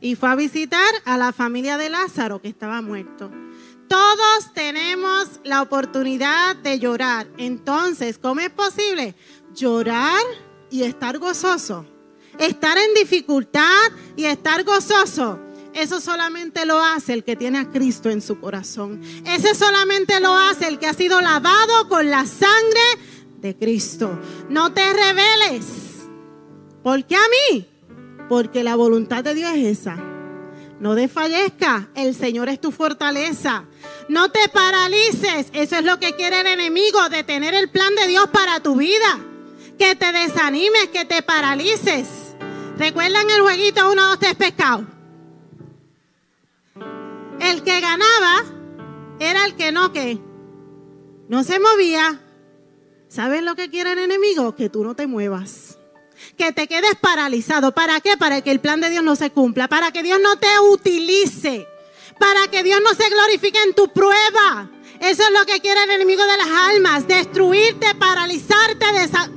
Y 0.00 0.14
fue 0.14 0.30
a 0.30 0.34
visitar 0.34 0.92
a 1.04 1.18
la 1.18 1.32
familia 1.32 1.76
de 1.78 1.90
Lázaro 1.90 2.40
que 2.40 2.48
estaba 2.48 2.80
muerto. 2.80 3.30
Todos 3.88 4.52
tenemos 4.54 5.40
la 5.44 5.62
oportunidad 5.62 6.56
de 6.56 6.78
llorar. 6.78 7.26
Entonces, 7.36 8.18
¿cómo 8.18 8.40
es 8.40 8.50
posible 8.50 9.14
llorar 9.54 10.22
y 10.70 10.82
estar 10.82 11.18
gozoso? 11.18 11.86
Estar 12.38 12.76
en 12.78 12.94
dificultad 12.94 13.90
y 14.16 14.24
estar 14.24 14.64
gozoso. 14.64 15.38
Eso 15.74 16.00
solamente 16.00 16.64
lo 16.66 16.80
hace 16.80 17.12
el 17.12 17.24
que 17.24 17.34
tiene 17.34 17.58
a 17.58 17.70
Cristo 17.70 18.08
en 18.08 18.22
su 18.22 18.38
corazón. 18.38 19.00
Ese 19.26 19.56
solamente 19.56 20.20
lo 20.20 20.32
hace 20.34 20.68
el 20.68 20.78
que 20.78 20.86
ha 20.86 20.94
sido 20.94 21.20
lavado 21.20 21.88
con 21.88 22.10
la 22.10 22.24
sangre 22.26 22.80
de 23.44 23.54
Cristo. 23.54 24.18
No 24.48 24.72
te 24.72 24.80
rebeles. 24.94 26.06
¿Por 26.82 27.04
qué 27.04 27.14
a 27.14 27.28
mí? 27.28 27.68
Porque 28.26 28.64
la 28.64 28.74
voluntad 28.74 29.22
de 29.22 29.34
Dios 29.34 29.52
es 29.54 29.80
esa. 29.80 29.96
No 30.80 30.94
desfallezca. 30.94 31.90
El 31.94 32.14
Señor 32.14 32.48
es 32.48 32.58
tu 32.58 32.72
fortaleza. 32.72 33.66
No 34.08 34.30
te 34.30 34.48
paralices. 34.48 35.48
Eso 35.52 35.76
es 35.76 35.84
lo 35.84 36.00
que 36.00 36.14
quiere 36.16 36.40
el 36.40 36.46
enemigo, 36.46 37.06
detener 37.10 37.52
el 37.52 37.68
plan 37.68 37.94
de 37.94 38.06
Dios 38.06 38.28
para 38.32 38.60
tu 38.60 38.76
vida. 38.76 39.20
Que 39.78 39.94
te 39.94 40.10
desanimes, 40.10 40.88
que 40.88 41.04
te 41.04 41.20
paralices. 41.20 42.08
¿Recuerdan 42.78 43.28
el 43.28 43.42
jueguito 43.42 43.92
uno, 43.92 44.08
dos, 44.08 44.18
tres 44.20 44.36
pescados? 44.36 44.86
El 47.40 47.62
que 47.62 47.80
ganaba 47.80 48.42
era 49.18 49.44
el 49.44 49.54
que 49.54 49.70
no 49.70 49.92
que 49.92 50.18
no 51.28 51.44
se 51.44 51.60
movía, 51.60 52.23
¿Sabes 53.14 53.44
lo 53.44 53.54
que 53.54 53.70
quiere 53.70 53.92
el 53.92 54.00
enemigo? 54.00 54.56
Que 54.56 54.68
tú 54.68 54.82
no 54.82 54.96
te 54.96 55.06
muevas. 55.06 55.78
Que 56.36 56.50
te 56.50 56.66
quedes 56.66 56.96
paralizado. 57.00 57.72
¿Para 57.72 58.00
qué? 58.00 58.16
Para 58.16 58.40
que 58.42 58.50
el 58.50 58.58
plan 58.58 58.80
de 58.80 58.90
Dios 58.90 59.04
no 59.04 59.14
se 59.14 59.30
cumpla. 59.30 59.68
Para 59.68 59.92
que 59.92 60.02
Dios 60.02 60.18
no 60.20 60.36
te 60.36 60.48
utilice. 60.72 61.64
Para 62.18 62.48
que 62.50 62.64
Dios 62.64 62.80
no 62.82 62.92
se 62.92 63.08
glorifique 63.08 63.62
en 63.62 63.72
tu 63.72 63.86
prueba. 63.92 64.68
Eso 64.98 65.22
es 65.22 65.30
lo 65.30 65.46
que 65.46 65.60
quiere 65.60 65.84
el 65.84 65.90
enemigo 65.90 66.24
de 66.26 66.36
las 66.38 66.48
almas. 66.48 67.06
Destruirte, 67.06 67.94
paralizarte, 67.94 68.84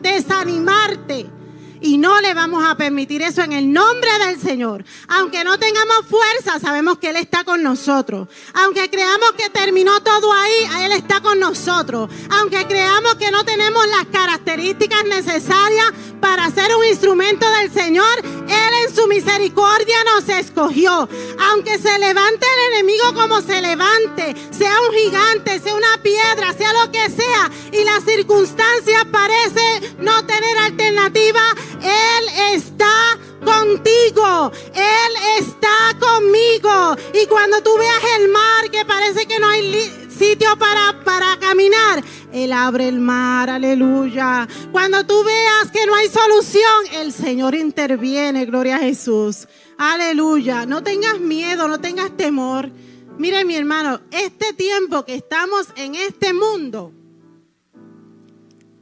desanimarte. 0.01 1.37
Y 1.81 1.98
no 1.98 2.22
le 2.22 2.34
vamos 2.34 2.63
a 2.65 2.75
permitir 2.75 3.22
eso 3.22 3.41
en 3.41 3.53
el 3.53 3.72
nombre 3.72 4.10
del 4.25 4.39
Señor. 4.39 4.84
Aunque 5.07 5.43
no 5.43 5.60
tengamos 5.60 6.05
fuerza, 6.10 6.60
sabemos 6.60 6.98
que 6.98 7.10
Él 7.10 7.17
está 7.17 7.43
con 7.43 7.62
nosotros. 7.62 8.27
Aunque 8.53 8.89
creamos 8.89 9.34
que 9.38 9.50
terminó 9.50 10.01
todo 10.01 10.34
ahí, 10.34 10.86
Él 10.86 10.91
está 10.91 11.22
con 11.22 11.39
nosotros. 11.39 12.10
Aunque 12.31 12.65
creamos 12.65 13.15
que 13.15 13.31
no 13.31 13.43
tenemos 13.43 13.86
las 13.88 14.05
características 14.05 15.05
necesarias 15.05 15.88
para 16.19 16.50
ser 16.51 16.75
un 16.75 16.86
instrumento 16.86 17.46
del 17.60 17.72
Señor, 17.72 18.19
Él 18.24 18.88
en 18.88 18.96
su 18.96 19.07
misericordia 19.07 19.98
nos 20.15 20.27
escogió. 20.29 21.07
Aunque 21.50 21.77
se 21.77 22.00
levante 22.00 22.46
el 22.46 22.74
enemigo 22.74 23.13
como 23.13 23.41
se 23.41 23.62
levante, 23.62 24.36
sea 24.51 24.74
un 24.81 24.96
gigante, 24.96 25.60
sea 25.60 25.75
una 25.75 26.01
piedra, 26.01 26.53
sea 26.53 26.74
lo 26.74 26.91
que 26.91 27.10
sea, 27.10 27.51
y 27.72 27.84
la 27.84 28.01
circunstancia 28.01 29.05
parece 29.12 29.96
no 30.00 30.25
tener 30.25 30.57
alternativa, 30.57 31.41
Él 31.81 32.55
está 32.55 33.17
contigo. 33.43 34.51
Él 34.74 35.13
está 35.39 35.98
conmigo. 36.00 36.96
Y 37.13 37.25
cuando 37.27 37.62
tú 37.62 37.77
veas 37.77 38.01
el 38.19 38.29
mar 38.29 38.69
que 38.72 38.86
parece 38.86 39.25
que 39.25 39.39
no 39.39 39.48
hay 39.48 40.07
sitio 40.10 40.57
para, 40.57 41.03
para 41.03 41.38
caminar, 41.39 42.03
Él 42.31 42.51
abre 42.51 42.88
el 42.88 43.00
mar, 43.00 43.50
aleluya. 43.50 44.48
Cuando 44.72 45.05
tú 45.05 45.24
veas 45.24 45.72
que 45.72 45.86
no 45.86 45.96
hay 45.96 46.07
solución, 46.10 46.86
el 46.93 47.12
Señor 47.12 47.55
interviene, 47.55 48.46
gloria 48.46 48.77
a 48.77 48.79
Jesús. 48.79 49.48
Aleluya. 49.77 50.65
No 50.65 50.81
tengas 50.84 51.19
miedo, 51.19 51.67
no 51.67 51.79
tengas 51.79 52.15
temor. 52.17 52.72
Mire 53.17 53.46
mi 53.46 53.55
hermano, 53.55 54.01
este 54.12 54.53
tiempo 54.53 55.03
que 55.03 55.15
estamos 55.15 55.67
en 55.75 55.96
este 55.96 56.34
mundo 56.34 56.91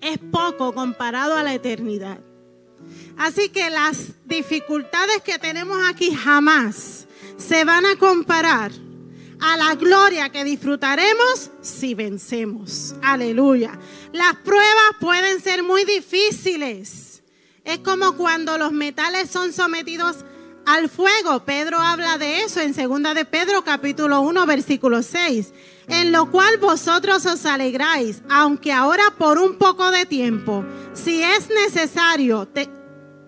es 0.02 0.18
poco 0.18 0.74
comparado 0.74 1.38
a 1.38 1.44
la 1.44 1.54
eternidad. 1.54 2.20
Así 3.18 3.50
que 3.50 3.70
las 3.70 4.12
dificultades 4.26 5.22
que 5.24 5.40
tenemos 5.40 5.78
aquí 5.88 6.14
jamás 6.14 7.06
se 7.38 7.64
van 7.64 7.86
a 7.86 7.96
comparar 7.98 8.72
a 9.40 9.58
la 9.58 9.76
gloria 9.76 10.30
que 10.30 10.44
disfrutaremos 10.44 11.52
si 11.62 11.94
vencemos. 11.94 12.96
Aleluya. 13.02 13.78
Las 14.12 14.36
pruebas 14.38 14.96
pueden 15.00 15.42
ser 15.42 15.64
muy 15.64 15.86
difíciles. 15.86 17.24
Es 17.64 17.80
como 17.80 18.16
cuando 18.16 18.58
los 18.58 18.72
metales 18.72 19.30
son 19.30 19.54
sometidos 19.54 20.18
al 20.66 20.90
fuego. 20.90 21.46
Pedro 21.46 21.80
habla 21.80 22.18
de 22.18 22.42
eso 22.42 22.60
en 22.60 22.74
segunda 22.74 23.14
de 23.14 23.26
Pedro 23.26 23.64
capítulo 23.64 24.22
1 24.22 24.46
versículo 24.46 25.04
6, 25.04 25.54
en 25.88 26.12
lo 26.12 26.32
cual 26.32 26.58
vosotros 26.58 27.26
os 27.26 27.46
alegráis, 27.46 28.22
aunque 28.30 28.72
ahora 28.72 29.04
por 29.18 29.38
un 29.38 29.58
poco 29.58 29.92
de 29.92 30.06
tiempo, 30.06 30.66
si 30.94 31.22
es 31.22 31.50
necesario, 31.50 32.48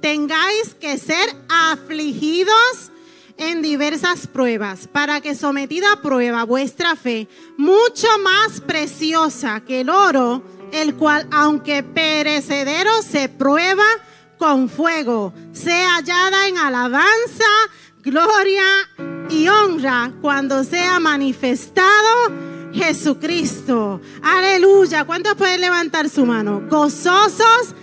tengáis 0.07 0.73
que 0.79 0.97
ser 0.97 1.35
afligidos 1.49 2.91
en 3.35 3.61
diversas 3.61 4.25
pruebas, 4.25 4.87
para 4.87 5.19
que 5.19 5.35
sometida 5.35 5.91
a 5.91 6.01
prueba 6.01 6.45
vuestra 6.45 6.95
fe, 6.95 7.27
mucho 7.57 8.07
más 8.23 8.61
preciosa 8.61 9.59
que 9.65 9.81
el 9.81 9.89
oro, 9.89 10.41
el 10.71 10.95
cual, 10.95 11.27
aunque 11.29 11.83
perecedero, 11.83 13.01
se 13.01 13.27
prueba 13.27 13.83
con 14.37 14.69
fuego, 14.69 15.33
sea 15.51 15.95
hallada 15.97 16.47
en 16.47 16.57
alabanza, 16.57 17.51
gloria 18.01 18.63
y 19.29 19.49
honra 19.49 20.13
cuando 20.21 20.63
sea 20.63 21.01
manifestado 21.01 22.31
Jesucristo. 22.71 23.99
Aleluya. 24.23 25.03
¿Cuántos 25.03 25.35
pueden 25.35 25.59
levantar 25.59 26.07
su 26.07 26.25
mano? 26.25 26.63
Gozosos 26.69 27.75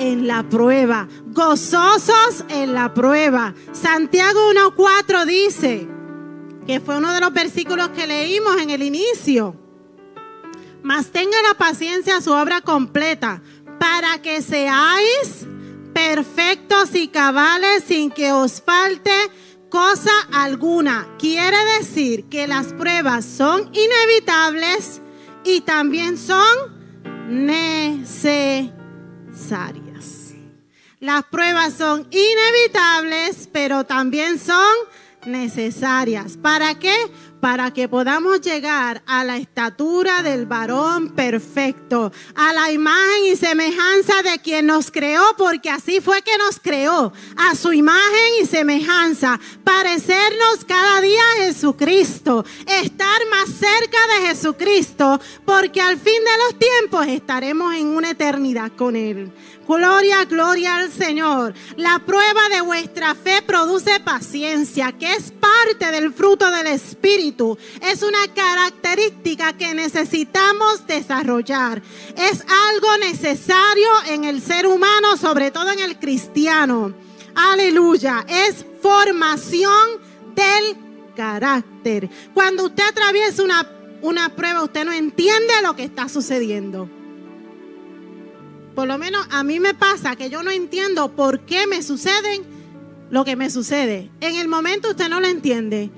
en 0.00 0.26
la 0.26 0.48
prueba, 0.48 1.06
gozosos 1.26 2.44
en 2.48 2.74
la 2.74 2.92
prueba. 2.92 3.54
Santiago 3.72 4.50
1.4 4.50 5.26
dice, 5.26 5.88
que 6.66 6.80
fue 6.80 6.96
uno 6.96 7.12
de 7.12 7.20
los 7.20 7.32
versículos 7.32 7.90
que 7.90 8.06
leímos 8.06 8.60
en 8.60 8.70
el 8.70 8.82
inicio, 8.82 9.54
mas 10.82 11.10
tenga 11.10 11.36
la 11.42 11.54
paciencia 11.54 12.20
su 12.20 12.32
obra 12.32 12.62
completa, 12.62 13.42
para 13.78 14.20
que 14.20 14.42
seáis 14.42 15.46
perfectos 15.92 16.94
y 16.94 17.08
cabales 17.08 17.84
sin 17.86 18.10
que 18.10 18.32
os 18.32 18.62
falte 18.62 19.12
cosa 19.68 20.10
alguna. 20.32 21.06
Quiere 21.18 21.56
decir 21.78 22.24
que 22.24 22.46
las 22.46 22.72
pruebas 22.72 23.24
son 23.24 23.70
inevitables 23.72 25.00
y 25.44 25.60
también 25.62 26.18
son 26.18 26.80
necesarias. 27.28 29.89
Las 31.00 31.24
pruebas 31.24 31.72
son 31.78 32.06
inevitables, 32.10 33.48
pero 33.50 33.84
también 33.84 34.38
son 34.38 34.60
necesarias. 35.24 36.36
¿Para 36.36 36.78
qué? 36.78 36.94
Para 37.40 37.72
que 37.72 37.88
podamos 37.88 38.42
llegar 38.42 39.02
a 39.06 39.24
la 39.24 39.38
estatura 39.38 40.22
del 40.22 40.44
varón 40.44 41.14
perfecto, 41.14 42.12
a 42.34 42.52
la 42.52 42.70
imagen 42.70 43.24
y 43.32 43.34
semejanza 43.34 44.22
de 44.22 44.40
quien 44.40 44.66
nos 44.66 44.90
creó, 44.90 45.22
porque 45.38 45.70
así 45.70 46.02
fue 46.02 46.20
que 46.20 46.36
nos 46.36 46.60
creó, 46.60 47.14
a 47.34 47.54
su 47.54 47.72
imagen 47.72 48.42
y 48.42 48.44
semejanza, 48.44 49.40
parecernos 49.64 50.66
cada 50.68 51.00
día 51.00 51.22
a 51.22 51.44
Jesucristo, 51.44 52.44
estar 52.66 53.20
más 53.30 53.48
cerca 53.48 53.98
de 54.18 54.28
Jesucristo, 54.28 55.18
porque 55.46 55.80
al 55.80 55.98
fin 55.98 56.22
de 56.22 56.44
los 56.44 56.58
tiempos 56.58 57.06
estaremos 57.06 57.74
en 57.74 57.86
una 57.86 58.10
eternidad 58.10 58.72
con 58.76 58.96
Él. 58.96 59.32
Gloria, 59.78 60.24
gloria 60.24 60.78
al 60.78 60.90
Señor. 60.90 61.54
La 61.76 62.00
prueba 62.00 62.48
de 62.48 62.60
vuestra 62.60 63.14
fe 63.14 63.40
produce 63.40 64.00
paciencia, 64.00 64.90
que 64.90 65.14
es 65.14 65.30
parte 65.30 65.92
del 65.92 66.12
fruto 66.12 66.50
del 66.50 66.66
Espíritu. 66.66 67.56
Es 67.80 68.02
una 68.02 68.26
característica 68.34 69.52
que 69.52 69.72
necesitamos 69.72 70.84
desarrollar. 70.88 71.82
Es 72.16 72.44
algo 72.72 72.98
necesario 72.98 73.88
en 74.08 74.24
el 74.24 74.42
ser 74.42 74.66
humano, 74.66 75.16
sobre 75.16 75.52
todo 75.52 75.70
en 75.70 75.78
el 75.78 76.00
cristiano. 76.00 76.92
Aleluya. 77.36 78.26
Es 78.26 78.66
formación 78.82 80.00
del 80.34 81.14
carácter. 81.14 82.10
Cuando 82.34 82.64
usted 82.64 82.82
atraviesa 82.88 83.44
una, 83.44 83.70
una 84.02 84.34
prueba, 84.34 84.64
usted 84.64 84.84
no 84.84 84.92
entiende 84.92 85.62
lo 85.62 85.76
que 85.76 85.84
está 85.84 86.08
sucediendo. 86.08 86.90
Por 88.74 88.86
lo 88.86 88.98
menos 88.98 89.26
a 89.30 89.42
mí 89.44 89.60
me 89.60 89.74
pasa 89.74 90.16
que 90.16 90.30
yo 90.30 90.42
no 90.42 90.50
entiendo 90.50 91.14
por 91.14 91.40
qué 91.40 91.66
me 91.66 91.82
suceden 91.82 92.42
lo 93.10 93.24
que 93.24 93.36
me 93.36 93.50
sucede. 93.50 94.10
En 94.20 94.36
el 94.36 94.48
momento 94.48 94.90
usted 94.90 95.08
no 95.08 95.20
lo 95.20 95.26
entiende, 95.26 95.90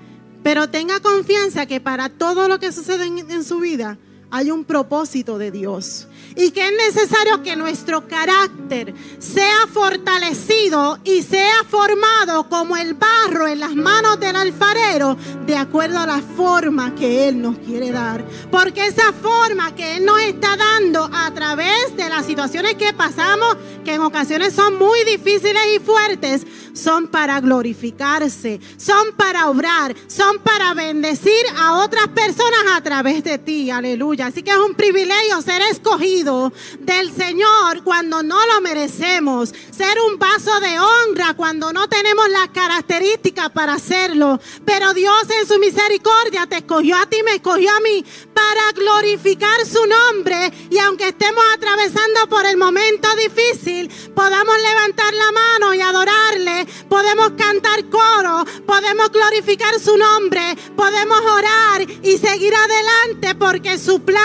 pero 0.42 0.70
tenga 0.70 1.00
confianza 1.00 1.66
que 1.66 1.80
para 1.80 2.08
todo 2.08 2.48
lo 2.48 2.58
que 2.58 2.72
sucede 2.72 3.06
en, 3.06 3.30
en 3.30 3.44
su 3.44 3.60
vida 3.60 3.98
hay 4.30 4.50
un 4.50 4.64
propósito 4.64 5.38
de 5.38 5.50
Dios 5.50 6.08
y 6.36 6.50
que 6.50 6.66
es 6.66 6.72
necesario 6.72 7.42
que 7.42 7.56
nuestro 7.56 8.06
carácter 8.06 8.94
sea 9.18 9.66
fortalecido 9.72 10.98
y 11.04 11.22
sea 11.22 11.64
formado 11.68 12.48
como 12.48 12.76
el 12.76 12.94
barro 12.94 13.46
en 13.46 13.60
las 13.60 13.74
manos 13.74 14.18
del 14.18 14.36
alfarero 14.36 15.16
de 15.46 15.56
acuerdo 15.56 15.98
a 15.98 16.06
la 16.06 16.20
forma 16.20 16.94
que 16.94 17.28
Él 17.28 17.40
nos 17.40 17.58
quiere 17.58 17.90
dar. 17.90 18.24
Porque 18.50 18.86
esa 18.86 19.12
forma 19.12 19.74
que 19.74 19.96
Él 19.96 20.04
nos 20.04 20.20
está 20.20 20.56
dando 20.56 21.08
a 21.12 21.32
través 21.34 21.96
de 21.96 22.08
las 22.08 22.26
situaciones 22.26 22.74
que 22.74 22.92
pasamos, 22.92 23.56
que 23.84 23.94
en 23.94 24.00
ocasiones 24.00 24.54
son 24.54 24.78
muy 24.78 25.04
difíciles 25.04 25.62
y 25.76 25.78
fuertes, 25.80 26.46
son 26.72 27.08
para 27.08 27.40
glorificarse, 27.40 28.60
son 28.76 29.12
para 29.16 29.48
obrar, 29.48 29.94
son 30.06 30.38
para 30.38 30.72
bendecir 30.74 31.44
a 31.58 31.74
otras 31.74 32.08
personas 32.08 32.74
a 32.74 32.80
través 32.82 33.22
de 33.24 33.38
ti. 33.38 33.70
Aleluya. 33.70 34.26
Así 34.26 34.42
que 34.42 34.50
es 34.50 34.56
un 34.56 34.74
privilegio 34.74 35.42
ser 35.42 35.62
escogido 35.62 36.21
del 36.24 37.12
Señor 37.12 37.82
cuando 37.82 38.22
no 38.22 38.38
lo 38.46 38.60
merecemos, 38.60 39.52
ser 39.70 39.98
un 40.08 40.18
vaso 40.18 40.60
de 40.60 40.78
honra 40.78 41.34
cuando 41.34 41.72
no 41.72 41.88
tenemos 41.88 42.28
las 42.28 42.48
características 42.50 43.50
para 43.50 43.74
hacerlo. 43.74 44.38
Pero 44.64 44.94
Dios 44.94 45.26
en 45.40 45.48
su 45.48 45.58
misericordia 45.58 46.46
te 46.46 46.58
escogió 46.58 46.96
a 46.96 47.06
ti, 47.06 47.16
me 47.24 47.34
escogió 47.34 47.70
a 47.74 47.80
mí 47.80 48.04
para 48.32 48.72
glorificar 48.72 49.66
su 49.66 49.84
nombre. 49.86 50.52
Y 50.70 50.78
aunque 50.78 51.08
estemos 51.08 51.42
atravesando 51.54 52.28
por 52.28 52.46
el 52.46 52.56
momento 52.56 53.08
difícil, 53.16 53.90
podamos 54.14 54.56
levantar 54.58 55.12
la 55.14 55.32
mano 55.32 55.74
y 55.74 55.80
adorarle. 55.80 56.66
Podemos 56.88 57.32
cantar 57.36 57.88
coro, 57.90 58.44
podemos 58.66 59.10
glorificar 59.10 59.80
su 59.80 59.96
nombre, 59.96 60.56
podemos 60.76 61.20
orar 61.20 61.82
y 62.02 62.16
seguir 62.18 62.54
adelante 62.54 63.34
porque 63.34 63.78
su 63.78 64.02
plan 64.02 64.22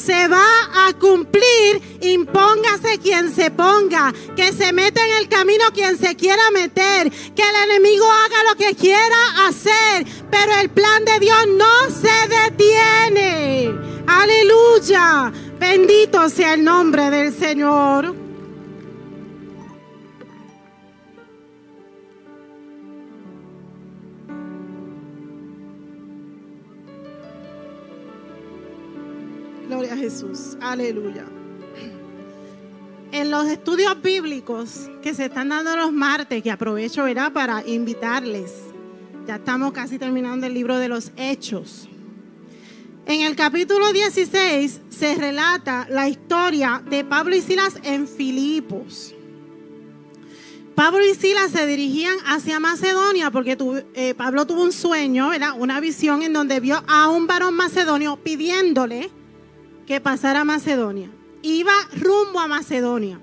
se 0.00 0.28
va 0.28 0.86
a 0.86 0.92
cumplir. 0.94 1.98
Impóngase 2.00 2.98
quien 2.98 3.32
se 3.34 3.50
ponga, 3.50 4.12
que 4.34 4.52
se 4.52 4.72
meta 4.72 5.04
en 5.04 5.16
el 5.18 5.28
camino 5.28 5.64
quien 5.72 5.98
se 5.98 6.16
quiera 6.16 6.50
meter, 6.52 7.10
que 7.10 7.42
el 7.42 7.70
enemigo 7.70 8.06
haga 8.06 8.50
lo 8.50 8.56
que 8.56 8.74
quiera 8.74 9.46
hacer, 9.46 10.06
pero 10.30 10.52
el 10.60 10.70
plan 10.70 11.04
de 11.04 11.18
Dios 11.20 11.46
no 11.56 11.90
se 11.90 12.28
detiene. 12.28 13.74
Aleluya. 14.06 15.32
Bendito 15.58 16.28
sea 16.30 16.54
el 16.54 16.64
nombre 16.64 17.10
del 17.10 17.38
Señor. 17.38 18.29
Jesús. 29.96 30.56
Aleluya. 30.60 31.24
En 33.12 33.30
los 33.30 33.46
estudios 33.46 34.00
bíblicos 34.00 34.88
que 35.02 35.14
se 35.14 35.24
están 35.24 35.48
dando 35.48 35.76
los 35.76 35.92
martes, 35.92 36.42
que 36.42 36.50
aprovecho 36.50 37.04
¿verdad? 37.04 37.32
para 37.32 37.66
invitarles, 37.66 38.52
ya 39.26 39.36
estamos 39.36 39.72
casi 39.72 39.98
terminando 39.98 40.46
el 40.46 40.54
libro 40.54 40.78
de 40.78 40.88
los 40.88 41.10
Hechos. 41.16 41.88
En 43.06 43.22
el 43.22 43.34
capítulo 43.34 43.92
16 43.92 44.80
se 44.90 45.14
relata 45.16 45.88
la 45.90 46.08
historia 46.08 46.82
de 46.88 47.04
Pablo 47.04 47.34
y 47.34 47.40
Silas 47.40 47.80
en 47.82 48.06
Filipos. 48.06 49.14
Pablo 50.76 51.04
y 51.04 51.14
Silas 51.14 51.50
se 51.50 51.66
dirigían 51.66 52.16
hacia 52.26 52.60
Macedonia 52.60 53.32
porque 53.32 53.58
eh, 53.94 54.14
Pablo 54.14 54.46
tuvo 54.46 54.62
un 54.62 54.72
sueño, 54.72 55.30
una 55.58 55.80
visión 55.80 56.22
en 56.22 56.32
donde 56.32 56.60
vio 56.60 56.82
a 56.86 57.08
un 57.08 57.26
varón 57.26 57.54
macedonio 57.54 58.16
pidiéndole 58.22 59.10
que 59.86 60.00
pasara 60.00 60.40
a 60.40 60.44
Macedonia. 60.44 61.10
Iba 61.42 61.72
rumbo 61.96 62.40
a 62.40 62.46
Macedonia. 62.46 63.20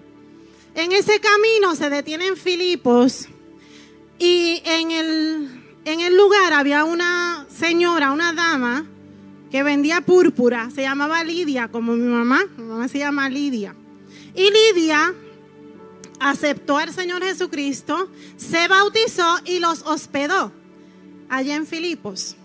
En 0.76 0.92
ese 0.92 1.20
camino 1.20 1.76
se 1.76 1.90
detiene 1.90 2.28
en 2.28 2.38
Filipos 2.38 3.28
y 4.20 4.62
en 4.66 4.92
el, 4.92 5.64
en 5.86 6.00
el 6.02 6.16
lugar 6.16 6.54
había 6.54 6.84
una 6.84 7.46
señora, 7.50 8.12
una 8.12 8.34
dama, 8.34 8.86
que 9.50 9.64
vendía 9.64 10.02
púrpura, 10.02 10.70
se 10.74 10.82
llamaba 10.82 11.24
Lidia, 11.24 11.70
como 11.70 11.94
mi 11.94 12.08
mamá, 12.08 12.44
mi 12.58 12.64
mamá 12.64 12.88
se 12.88 13.00
llama 13.00 13.30
Lidia. 13.30 13.76
Y 14.36 14.52
Lidia 14.52 15.14
aceptó 16.20 16.78
al 16.78 16.94
Señor 16.94 17.24
Jesucristo, 17.24 18.10
se 18.36 18.68
bautizó 18.68 19.38
y 19.46 19.60
los 19.60 19.84
hospedó 19.84 20.52
allá 21.30 21.56
en 21.56 21.66
Filipos. 21.66 22.36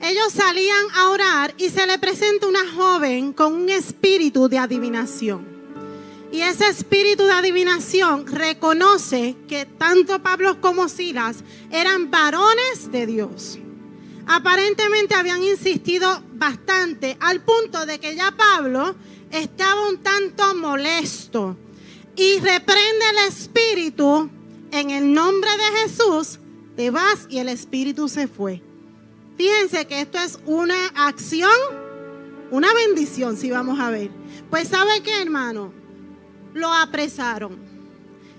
Ellos 0.00 0.32
salían 0.32 0.86
a 0.94 1.10
orar 1.10 1.54
y 1.58 1.68
se 1.70 1.86
le 1.86 1.98
presenta 1.98 2.46
una 2.46 2.70
joven 2.74 3.32
con 3.32 3.52
un 3.52 3.68
espíritu 3.68 4.48
de 4.48 4.58
adivinación. 4.58 5.46
Y 6.32 6.42
ese 6.42 6.68
espíritu 6.68 7.24
de 7.24 7.32
adivinación 7.32 8.26
reconoce 8.26 9.36
que 9.48 9.66
tanto 9.66 10.22
Pablo 10.22 10.60
como 10.60 10.88
Silas 10.88 11.38
eran 11.70 12.10
varones 12.10 12.90
de 12.92 13.06
Dios 13.06 13.58
aparentemente 14.30 15.16
habían 15.16 15.42
insistido 15.42 16.22
bastante 16.34 17.16
al 17.20 17.40
punto 17.40 17.84
de 17.84 17.98
que 17.98 18.14
ya 18.14 18.30
Pablo 18.30 18.94
estaba 19.32 19.88
un 19.88 19.98
tanto 19.98 20.54
molesto 20.54 21.56
y 22.14 22.38
reprende 22.38 23.04
el 23.10 23.28
espíritu 23.28 24.30
en 24.70 24.90
el 24.90 25.12
nombre 25.12 25.50
de 25.50 25.78
Jesús, 25.80 26.38
te 26.76 26.90
vas 26.90 27.26
y 27.28 27.38
el 27.38 27.48
espíritu 27.48 28.08
se 28.08 28.28
fue. 28.28 28.62
Fíjense 29.40 29.86
que 29.86 30.02
esto 30.02 30.18
es 30.18 30.38
una 30.44 30.88
acción, 30.94 31.50
una 32.50 32.74
bendición, 32.74 33.38
si 33.38 33.50
vamos 33.50 33.80
a 33.80 33.88
ver. 33.88 34.10
Pues 34.50 34.68
sabe 34.68 35.02
qué, 35.02 35.22
hermano, 35.22 35.72
lo 36.52 36.70
apresaron 36.74 37.56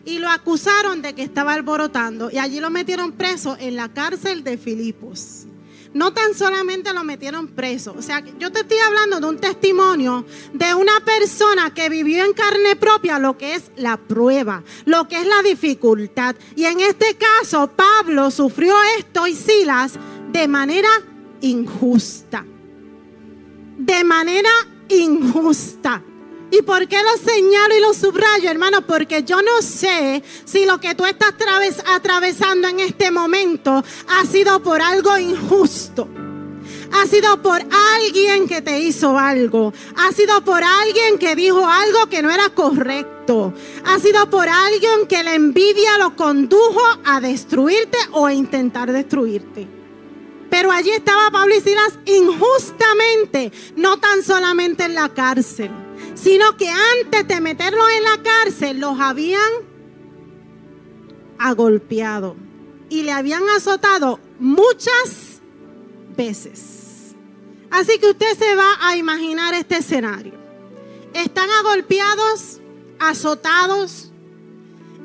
y 0.05 0.19
lo 0.19 0.29
acusaron 0.29 1.01
de 1.01 1.15
que 1.15 1.23
estaba 1.23 1.55
alborotando 1.55 2.29
y 2.29 2.37
allí 2.37 2.59
lo 2.59 2.69
metieron 2.69 3.13
preso 3.13 3.57
en 3.59 3.77
la 3.77 3.91
cárcel 3.91 4.43
de 4.43 4.59
Filipos 4.59 5.47
no 5.93 6.13
tan 6.13 6.33
solamente 6.33 6.93
lo 6.93 7.03
metieron 7.03 7.47
preso. 7.47 7.93
O 7.97 8.01
sea, 8.01 8.23
yo 8.39 8.51
te 8.51 8.61
estoy 8.61 8.77
hablando 8.77 9.19
de 9.19 9.25
un 9.25 9.37
testimonio 9.37 10.25
de 10.53 10.73
una 10.73 10.99
persona 11.03 11.73
que 11.73 11.89
vivió 11.89 12.23
en 12.23 12.33
carne 12.33 12.75
propia 12.75 13.19
lo 13.19 13.37
que 13.37 13.55
es 13.55 13.71
la 13.75 13.97
prueba, 13.97 14.63
lo 14.85 15.07
que 15.07 15.17
es 15.19 15.27
la 15.27 15.41
dificultad. 15.41 16.35
Y 16.55 16.65
en 16.65 16.79
este 16.79 17.17
caso, 17.17 17.69
Pablo 17.75 18.31
sufrió 18.31 18.75
esto 18.97 19.27
y 19.27 19.35
Silas 19.35 19.93
de 20.31 20.47
manera 20.47 20.89
injusta. 21.41 22.45
De 23.77 24.03
manera 24.03 24.49
injusta. 24.89 26.03
¿Y 26.51 26.61
por 26.63 26.85
qué 26.87 26.97
lo 27.01 27.31
señalo 27.31 27.77
y 27.77 27.79
lo 27.79 27.93
subrayo, 27.93 28.49
hermano? 28.49 28.85
Porque 28.85 29.23
yo 29.23 29.41
no 29.41 29.61
sé 29.61 30.21
si 30.43 30.65
lo 30.65 30.79
que 30.79 30.95
tú 30.95 31.05
estás 31.05 31.33
atravesando 31.85 32.67
en 32.67 32.81
este 32.81 33.09
momento 33.09 33.83
ha 34.09 34.25
sido 34.25 34.61
por 34.61 34.81
algo 34.81 35.17
injusto. 35.17 36.09
Ha 36.91 37.07
sido 37.07 37.41
por 37.41 37.61
alguien 37.95 38.49
que 38.49 38.61
te 38.61 38.81
hizo 38.81 39.17
algo. 39.17 39.73
Ha 39.95 40.11
sido 40.11 40.43
por 40.43 40.61
alguien 40.61 41.17
que 41.17 41.37
dijo 41.37 41.65
algo 41.65 42.07
que 42.09 42.21
no 42.21 42.29
era 42.29 42.49
correcto. 42.49 43.53
Ha 43.85 43.99
sido 43.99 44.29
por 44.29 44.49
alguien 44.49 45.07
que 45.07 45.23
la 45.23 45.33
envidia 45.33 45.97
lo 45.99 46.17
condujo 46.17 46.81
a 47.05 47.21
destruirte 47.21 47.97
o 48.11 48.25
a 48.25 48.33
intentar 48.33 48.91
destruirte. 48.91 49.80
Pero 50.51 50.71
allí 50.71 50.91
estaba 50.91 51.31
Pablo 51.31 51.55
y 51.55 51.61
Silas 51.61 51.97
injustamente, 52.05 53.51
no 53.75 53.97
tan 53.97 54.21
solamente 54.21 54.83
en 54.83 54.93
la 54.93 55.09
cárcel 55.09 55.71
sino 56.21 56.55
que 56.57 56.69
antes 56.69 57.27
de 57.27 57.41
meterlos 57.41 57.85
en 57.97 58.03
la 58.03 58.23
cárcel 58.23 58.79
los 58.79 58.99
habían 58.99 59.51
agolpeado 61.39 62.35
y 62.89 63.03
le 63.03 63.11
habían 63.11 63.43
azotado 63.49 64.19
muchas 64.39 65.41
veces. 66.15 67.15
Así 67.71 67.97
que 67.99 68.11
usted 68.11 68.37
se 68.37 68.55
va 68.55 68.69
a 68.81 68.97
imaginar 68.97 69.53
este 69.53 69.77
escenario. 69.77 70.33
Están 71.13 71.49
agolpeados, 71.49 72.59
azotados, 72.99 74.10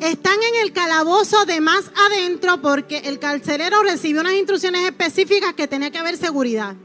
están 0.01 0.37
en 0.43 0.63
el 0.63 0.73
calabozo 0.73 1.45
de 1.47 1.61
más 1.61 1.91
adentro 2.07 2.61
porque 2.61 2.99
el 2.99 3.19
carcelero 3.19 3.83
recibió 3.83 4.21
unas 4.21 4.35
instrucciones 4.35 4.85
específicas 4.85 5.55
que 5.55 5.69
tenía 5.69 5.91
que 5.91 5.99
haber 5.99 6.17
seguridad. 6.17 6.77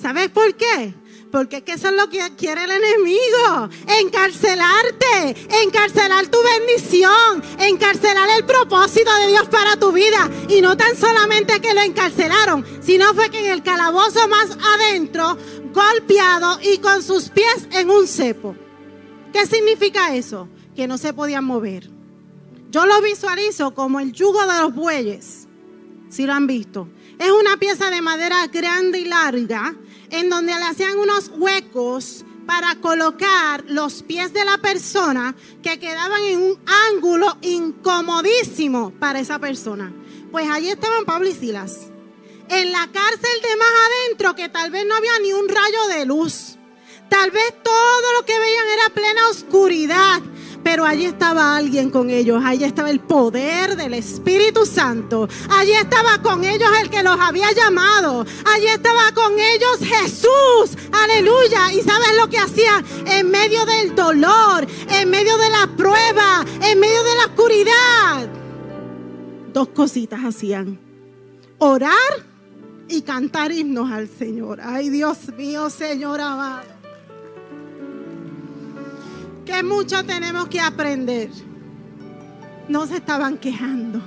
¿Sabes 0.00 0.28
por 0.30 0.54
qué? 0.56 0.94
Porque 1.30 1.62
es 1.66 1.74
eso 1.74 1.88
es 1.88 1.94
lo 1.94 2.08
que 2.08 2.20
quiere 2.36 2.64
el 2.64 2.70
enemigo. 2.70 3.68
Encarcelarte, 4.00 5.36
encarcelar 5.62 6.26
tu 6.28 6.38
bendición, 6.42 7.42
encarcelar 7.58 8.28
el 8.38 8.44
propósito 8.44 9.12
de 9.20 9.28
Dios 9.28 9.48
para 9.48 9.76
tu 9.76 9.92
vida. 9.92 10.30
Y 10.48 10.60
no 10.60 10.76
tan 10.76 10.96
solamente 10.96 11.60
que 11.60 11.74
lo 11.74 11.80
encarcelaron, 11.80 12.64
sino 12.80 13.12
fue 13.14 13.30
que 13.30 13.44
en 13.44 13.52
el 13.52 13.62
calabozo 13.62 14.28
más 14.28 14.56
adentro, 14.74 15.36
golpeado 15.72 16.58
y 16.62 16.78
con 16.78 17.02
sus 17.02 17.28
pies 17.28 17.68
en 17.72 17.90
un 17.90 18.06
cepo. 18.06 18.56
¿Qué 19.32 19.46
significa 19.46 20.14
eso? 20.14 20.48
Que 20.74 20.86
no 20.86 20.96
se 20.96 21.12
podían 21.12 21.44
mover. 21.44 21.95
Yo 22.76 22.84
lo 22.84 23.00
visualizo 23.00 23.72
como 23.72 24.00
el 24.00 24.12
yugo 24.12 24.44
de 24.44 24.60
los 24.60 24.74
bueyes, 24.74 25.48
si 26.10 26.26
lo 26.26 26.34
han 26.34 26.46
visto. 26.46 26.90
Es 27.18 27.30
una 27.30 27.56
pieza 27.56 27.88
de 27.88 28.02
madera 28.02 28.48
grande 28.48 28.98
y 28.98 29.06
larga 29.06 29.74
en 30.10 30.28
donde 30.28 30.52
le 30.52 30.62
hacían 30.62 30.98
unos 30.98 31.30
huecos 31.38 32.26
para 32.44 32.74
colocar 32.74 33.64
los 33.66 34.02
pies 34.02 34.34
de 34.34 34.44
la 34.44 34.58
persona 34.58 35.34
que 35.62 35.78
quedaban 35.78 36.22
en 36.24 36.42
un 36.42 36.60
ángulo 36.92 37.38
incomodísimo 37.40 38.90
para 39.00 39.20
esa 39.20 39.38
persona. 39.38 39.90
Pues 40.30 40.46
allí 40.50 40.68
estaban 40.68 41.06
Pablo 41.06 41.30
y 41.30 41.32
Silas. 41.32 41.86
En 42.50 42.72
la 42.72 42.86
cárcel 42.92 43.40
de 43.42 43.56
más 43.56 43.68
adentro 43.86 44.34
que 44.34 44.50
tal 44.50 44.70
vez 44.70 44.84
no 44.84 44.96
había 44.96 45.18
ni 45.22 45.32
un 45.32 45.48
rayo 45.48 45.86
de 45.96 46.04
luz. 46.04 46.56
Tal 47.08 47.30
vez 47.30 47.54
todo 47.62 48.12
lo 48.18 48.26
que 48.26 48.38
veían 48.38 48.66
era 48.68 48.90
plena 48.92 49.28
oscuridad. 49.30 50.20
Pero 50.66 50.84
allí 50.84 51.04
estaba 51.04 51.56
alguien 51.56 51.90
con 51.90 52.10
ellos, 52.10 52.42
allí 52.44 52.64
estaba 52.64 52.90
el 52.90 52.98
poder 52.98 53.76
del 53.76 53.94
Espíritu 53.94 54.66
Santo, 54.66 55.28
allí 55.48 55.70
estaba 55.70 56.20
con 56.20 56.42
ellos 56.42 56.68
el 56.82 56.90
que 56.90 57.04
los 57.04 57.16
había 57.20 57.52
llamado, 57.52 58.26
allí 58.52 58.66
estaba 58.66 59.12
con 59.14 59.38
ellos 59.38 59.78
Jesús, 59.78 60.76
aleluya. 60.90 61.72
¿Y 61.72 61.82
sabes 61.82 62.08
lo 62.20 62.28
que 62.28 62.38
hacía? 62.38 62.82
En 63.06 63.30
medio 63.30 63.64
del 63.64 63.94
dolor, 63.94 64.66
en 64.90 65.08
medio 65.08 65.38
de 65.38 65.50
la 65.50 65.68
prueba, 65.76 66.44
en 66.60 66.80
medio 66.80 67.04
de 67.04 67.14
la 67.14 67.26
oscuridad, 67.26 68.28
dos 69.52 69.68
cositas 69.68 70.18
hacían, 70.24 70.80
orar 71.58 71.94
y 72.88 73.02
cantar 73.02 73.52
himnos 73.52 73.92
al 73.92 74.08
Señor. 74.08 74.58
Ay 74.60 74.88
Dios 74.88 75.32
mío, 75.36 75.70
Señor 75.70 76.20
amado 76.20 76.75
que 79.46 79.62
mucho 79.62 80.04
tenemos 80.04 80.48
que 80.48 80.60
aprender. 80.60 81.30
No 82.68 82.86
se 82.86 82.96
estaban 82.96 83.38
quejando. 83.38 84.02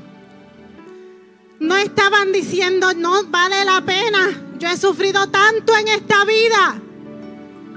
No 1.60 1.76
estaban 1.78 2.32
diciendo, 2.32 2.94
no 2.94 3.24
vale 3.26 3.66
la 3.66 3.82
pena. 3.82 4.54
Yo 4.60 4.68
he 4.68 4.78
sufrido 4.78 5.28
tanto 5.30 5.76
en 5.76 5.88
esta 5.88 6.26
vida. 6.26 6.82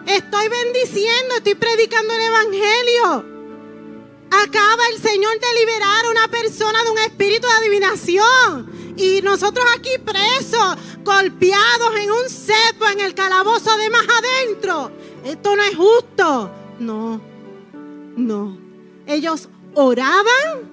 Estoy 0.06 0.48
bendiciendo, 0.48 1.36
estoy 1.36 1.54
predicando 1.54 2.12
el 2.12 2.20
Evangelio. 2.20 3.32
Acaba 4.30 4.82
el 4.92 5.00
Señor 5.00 5.38
de 5.38 5.60
liberar 5.60 6.04
a 6.04 6.10
una 6.10 6.28
persona 6.28 6.82
de 6.82 6.90
un 6.90 6.98
espíritu 6.98 7.46
de 7.46 7.54
adivinación. 7.54 8.94
Y 8.96 9.22
nosotros 9.22 9.64
aquí 9.76 9.90
presos, 10.04 10.76
golpeados 11.04 11.96
en 12.00 12.10
un 12.10 12.28
cepo, 12.28 12.88
en 12.92 13.00
el 13.00 13.14
calabozo 13.14 13.76
de 13.76 13.90
más 13.90 14.06
adentro. 14.18 14.90
Esto 15.24 15.54
no 15.54 15.62
es 15.62 15.76
justo. 15.76 16.50
No. 16.78 17.31
No, 18.16 18.56
ellos 19.06 19.48
oraban 19.74 20.70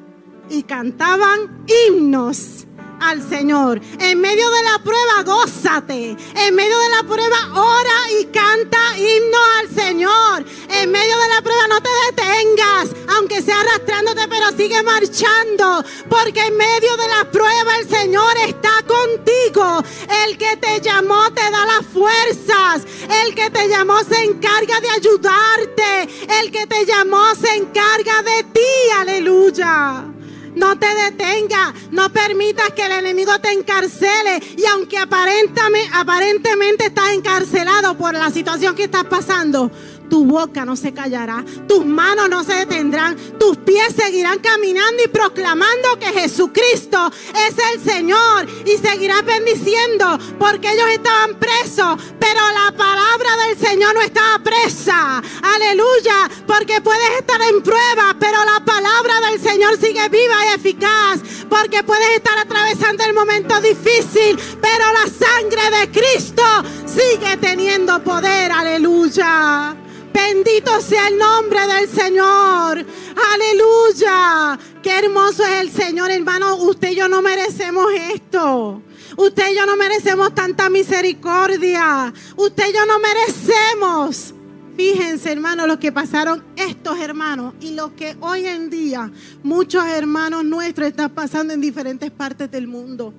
y 0.50 0.64
cantaban 0.64 1.66
himnos 1.68 2.66
al 3.00 3.28
Señor. 3.28 3.82
En 4.00 4.20
medio 4.20 4.50
de 4.50 4.64
la 4.64 4.80
prueba, 4.80 5.24
gózate. 5.24 6.16
En 6.36 6.56
medio 6.56 6.78
de 6.80 6.90
la 6.90 7.04
prueba, 7.04 7.38
ora 7.54 8.12
y 8.20 8.26
canta 8.26 8.98
himno 8.98 9.38
al 9.60 9.70
Señor. 9.70 10.46
En 10.70 10.92
medio 10.92 11.18
de 11.18 11.28
la 11.28 11.42
prueba, 11.42 11.68
no 11.68 11.82
te 11.82 11.90
detengas, 12.08 12.90
aunque 13.16 13.42
sea 13.42 13.60
arrastrándote, 13.62 14.28
pero 14.28 14.52
sigue 14.56 14.82
marchando. 14.84 15.84
Porque 16.10 16.42
en 16.42 16.58
medio 16.58 16.98
de 16.98 17.08
la 17.08 17.32
prueba, 17.32 17.78
el 17.80 17.90
Señor 17.90 18.38
está 18.48 18.72
contigo. 18.88 19.84
El 20.26 20.38
que 20.38 20.58
te 20.58 20.82
llamó 20.82 21.32
te 21.34 21.42
da 21.42 21.66
las 21.66 21.86
fuerzas. 21.86 22.84
El 23.24 23.36
que 23.36 23.50
te 23.50 23.68
llamó 23.68 24.00
se 24.04 24.24
encarga 24.24 24.80
de 24.82 24.90
ayudarte. 24.90 26.10
El 26.42 26.52
que 26.52 26.68
te 26.68 26.86
llamó 26.86 27.36
se 27.36 27.56
encarga 27.56 28.22
de 28.24 28.44
ti. 28.44 28.92
Aleluya. 29.00 30.19
No 30.56 30.78
te 30.78 30.88
detenga, 30.88 31.74
no 31.92 32.10
permitas 32.12 32.72
que 32.72 32.86
el 32.86 32.92
enemigo 32.92 33.40
te 33.40 33.52
encarcele. 33.52 34.42
Y 34.58 34.66
aunque 34.66 34.98
aparentemente, 34.98 35.90
aparentemente 35.94 36.86
estás 36.88 37.12
encarcelado 37.12 37.98
por 37.98 38.14
la 38.14 38.30
situación 38.30 38.76
que 38.76 38.84
estás 38.84 39.06
pasando, 39.06 39.72
tu 40.10 40.26
boca 40.26 40.66
no 40.66 40.76
se 40.76 40.94
callará, 40.94 41.46
tus 41.68 41.86
manos 41.86 42.30
no 42.30 42.44
se 42.44 42.54
detendrán, 42.54 43.16
tus 43.40 43.58
pies 43.58 43.94
seguirán 43.96 44.40
caminando 44.40 45.04
y 45.04 45.08
proclamando 45.08 45.98
que 46.00 46.08
Jesucristo 46.08 47.12
es 47.48 47.56
el 47.74 47.82
Señor 47.82 48.48
y 48.66 48.78
seguirás 48.78 49.24
bendiciendo 49.24 50.18
porque 50.38 50.72
ellos 50.72 50.90
estaban 50.92 51.36
presos, 51.36 51.98
pero 52.20 52.40
la 52.54 52.76
palabra 52.76 53.30
del 53.48 53.58
Señor 53.58 53.94
no 53.94 54.02
estaba 54.02 54.40
presa. 54.40 55.22
Aleluya, 55.42 56.30
porque 56.48 56.82
puedes 56.82 57.20
estar 57.20 57.42
en 57.42 57.62
prueba, 57.62 58.16
pero 58.20 58.38
la 58.46 58.64
palabra 58.66 59.14
del 59.30 59.40
Señor 59.40 59.78
sigue 59.80 60.10
viva 60.10 60.46
y 60.46 60.56
eficaz, 60.56 61.20
porque 61.50 61.84
puedes 61.84 62.10
estar 62.16 62.38
atravesando 62.38 63.04
el 63.04 63.14
momento 63.14 63.60
difícil, 63.62 64.38
pero 64.62 64.86
la 64.94 65.08
sangre 65.08 65.80
de 65.80 65.92
Cristo 65.92 66.44
sigue 66.86 67.38
teniendo 67.38 68.04
poder. 68.04 68.52
Aleluya. 68.52 69.76
Bendito 70.14 70.82
sea 70.82 71.08
el 71.08 71.18
nombre 71.18 71.60
del 71.68 71.90
Señor. 71.90 72.86
Aleluya. 73.34 74.60
Qué 74.82 75.00
hermoso 75.00 75.44
es 75.44 75.62
el 75.62 75.72
Señor, 75.72 76.12
hermano. 76.12 76.56
Usted 76.58 76.92
y 76.92 76.96
yo 76.96 77.08
no 77.08 77.22
merecemos 77.22 77.86
esto. 78.14 78.82
Usted 79.18 79.52
y 79.52 79.56
yo 79.56 79.66
no 79.66 79.76
merecemos 79.76 80.34
tanta 80.34 80.70
misericordia. 80.70 82.14
Usted 82.36 82.70
y 82.70 82.74
yo 82.74 82.86
no 82.86 83.00
merecemos. 83.00 84.34
Fíjense, 84.76 85.32
hermanos, 85.32 85.68
lo 85.68 85.78
que 85.78 85.92
pasaron 85.92 86.44
estos 86.56 86.98
hermanos 87.00 87.54
y 87.60 87.74
lo 87.74 87.96
que 87.96 88.16
hoy 88.22 88.46
en 88.46 88.70
día 88.70 89.12
muchos 89.44 89.86
hermanos 89.86 90.46
nuestros 90.46 90.88
están 90.88 91.10
pasando 91.10 91.54
en 91.54 91.60
diferentes 91.60 92.10
partes 92.12 92.50
del 92.50 92.68
mundo. 92.68 93.14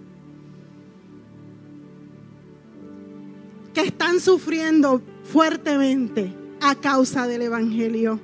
Que 3.74 3.82
están 3.82 4.20
sufriendo 4.20 5.02
fuertemente 5.30 6.39
a 6.60 6.74
causa 6.74 7.26
del 7.26 7.42
Evangelio. 7.42 8.20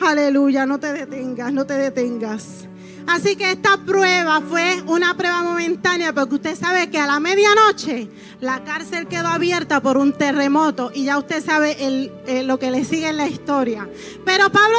Aleluya, 0.00 0.66
no 0.66 0.80
te 0.80 0.92
detengas, 0.92 1.52
no 1.52 1.66
te 1.66 1.74
detengas. 1.74 2.66
Así 3.06 3.34
que 3.34 3.50
esta 3.50 3.76
prueba 3.78 4.40
fue 4.40 4.82
una 4.86 5.16
prueba 5.16 5.42
momentánea 5.42 6.12
porque 6.12 6.36
usted 6.36 6.56
sabe 6.56 6.90
que 6.90 6.98
a 6.98 7.06
la 7.06 7.18
medianoche 7.18 8.08
la 8.40 8.62
cárcel 8.62 9.08
quedó 9.08 9.28
abierta 9.28 9.80
por 9.80 9.96
un 9.96 10.12
terremoto 10.12 10.92
y 10.94 11.04
ya 11.04 11.18
usted 11.18 11.44
sabe 11.44 11.76
eh, 11.78 12.42
lo 12.44 12.58
que 12.58 12.70
le 12.70 12.84
sigue 12.84 13.08
en 13.08 13.16
la 13.16 13.26
historia. 13.26 13.88
Pero 14.24 14.50
Pablo 14.50 14.78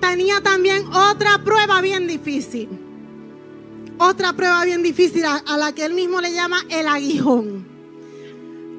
tenía 0.00 0.40
también 0.42 0.86
otra 0.86 1.42
prueba 1.44 1.80
bien 1.80 2.06
difícil. 2.06 2.68
Otra 3.98 4.32
prueba 4.32 4.64
bien 4.64 4.82
difícil 4.82 5.24
a 5.26 5.56
la 5.56 5.72
que 5.72 5.84
él 5.84 5.94
mismo 5.94 6.20
le 6.20 6.32
llama 6.32 6.58
el 6.70 6.86
aguijón. 6.86 7.66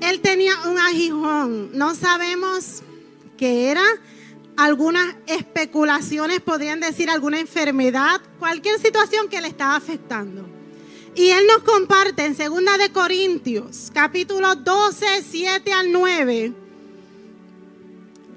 Él 0.01 0.19
tenía 0.21 0.53
un 0.69 0.77
aguijón. 0.77 1.69
No 1.73 1.95
sabemos 1.95 2.83
que 3.43 3.69
era 3.69 3.83
algunas 4.55 5.17
especulaciones, 5.27 6.39
podrían 6.39 6.79
decir 6.79 7.09
alguna 7.09 7.41
enfermedad, 7.41 8.21
cualquier 8.39 8.79
situación 8.79 9.27
que 9.27 9.41
le 9.41 9.49
estaba 9.49 9.75
afectando. 9.75 10.45
Y 11.13 11.27
él 11.31 11.43
nos 11.47 11.61
comparte 11.63 12.23
en 12.23 12.37
2 12.37 12.77
de 12.79 12.89
Corintios, 12.93 13.91
capítulo 13.93 14.55
12, 14.55 15.05
7 15.29 15.73
al 15.73 15.91
9. 15.91 16.53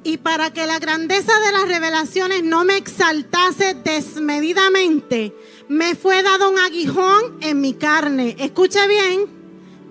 Y 0.03 0.16
para 0.16 0.53
que 0.53 0.66
la 0.66 0.81
grandeza 0.81 1.38
de 1.38 1.53
las 1.53 1.69
revelaciones 1.69 2.42
no 2.42 2.64
me 2.64 2.77
exaltase 2.77 3.75
desmedidamente, 3.75 5.33
me 5.69 5.95
fue 5.95 6.21
dado 6.25 6.51
un 6.51 6.59
aguijón 6.59 7.38
en 7.42 7.61
mi 7.61 7.75
carne. 7.75 8.35
Escuche 8.40 8.81
bien, 8.88 9.36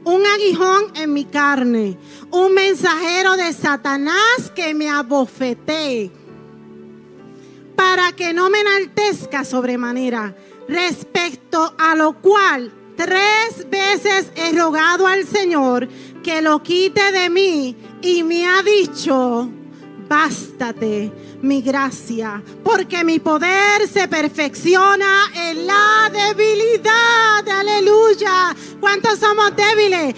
un 0.05 0.25
aguijón 0.25 0.95
en 0.95 1.13
mi 1.13 1.25
carne, 1.25 1.97
un 2.31 2.53
mensajero 2.53 3.35
de 3.35 3.51
Satanás 3.51 4.51
que 4.55 4.73
me 4.73 4.89
abofetee, 4.89 6.11
para 7.75 8.11
que 8.13 8.33
no 8.33 8.49
me 8.49 8.61
enaltezca 8.61 9.43
sobremanera, 9.43 10.35
respecto 10.67 11.75
a 11.77 11.95
lo 11.95 12.21
cual 12.21 12.71
tres 12.95 13.67
veces 13.69 14.31
he 14.35 14.51
rogado 14.53 15.07
al 15.07 15.25
Señor 15.25 15.87
que 16.23 16.41
lo 16.41 16.63
quite 16.63 17.11
de 17.11 17.29
mí 17.29 17.75
y 18.01 18.23
me 18.23 18.47
ha 18.47 18.61
dicho, 18.61 19.49
bástate 20.07 21.11
mi 21.45 21.61
gracia, 21.61 22.41
porque 22.63 23.03
mi 23.03 23.19
poder 23.19 23.87
se 23.87 24.07
perfecciona 24.07 25.31
en 25.35 25.67
la 25.67 26.11
debilidad. 26.11 27.47
Aleluya. 27.47 28.55
¿Cuántos 28.79 29.19
somos 29.19 29.55
débiles? 29.55 30.15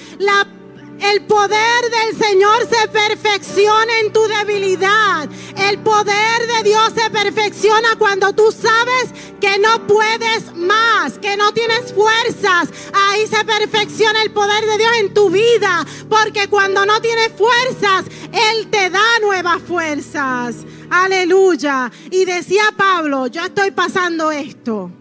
El 0.99 1.25
poder 1.25 1.81
del 1.91 2.17
Señor 2.17 2.67
se 2.69 2.87
perfecciona 2.87 3.99
en 3.99 4.13
tu 4.13 4.21
debilidad. 4.27 5.29
El 5.57 5.79
poder 5.79 6.47
de 6.55 6.69
Dios 6.69 6.93
se 6.95 7.09
perfecciona 7.11 7.95
cuando 7.99 8.33
tú 8.33 8.51
sabes 8.51 9.11
que 9.39 9.59
no 9.59 9.85
puedes 9.85 10.55
más, 10.55 11.19
que 11.19 11.37
no 11.37 11.53
tienes 11.53 11.93
fuerzas. 11.93 12.69
Ahí 12.93 13.27
se 13.27 13.43
perfecciona 13.45 14.23
el 14.23 14.31
poder 14.31 14.65
de 14.65 14.77
Dios 14.77 14.91
en 15.01 15.13
tu 15.13 15.29
vida. 15.29 15.85
Porque 16.09 16.47
cuando 16.47 16.85
no 16.85 16.99
tienes 17.01 17.31
fuerzas, 17.37 18.05
Él 18.31 18.69
te 18.71 18.89
da 18.89 19.19
nuevas 19.21 19.61
fuerzas. 19.61 20.55
Aleluya. 20.89 21.91
Y 22.11 22.25
decía 22.25 22.63
Pablo, 22.75 23.27
yo 23.27 23.43
estoy 23.43 23.71
pasando 23.71 24.31
esto. 24.31 24.91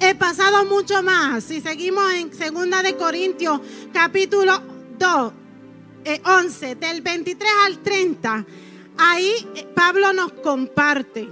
He 0.00 0.14
pasado 0.14 0.64
mucho 0.64 1.02
más. 1.02 1.44
Si 1.44 1.60
seguimos 1.60 2.12
en 2.12 2.30
2 2.30 2.82
de 2.82 2.96
Corintios 2.96 3.60
capítulo 3.92 4.62
2, 4.98 5.32
11, 6.24 6.70
eh, 6.70 6.74
del 6.76 7.02
23 7.02 7.50
al 7.66 7.78
30, 7.78 8.46
ahí 8.96 9.32
eh, 9.54 9.66
Pablo 9.74 10.12
nos 10.12 10.32
comparte 10.32 11.28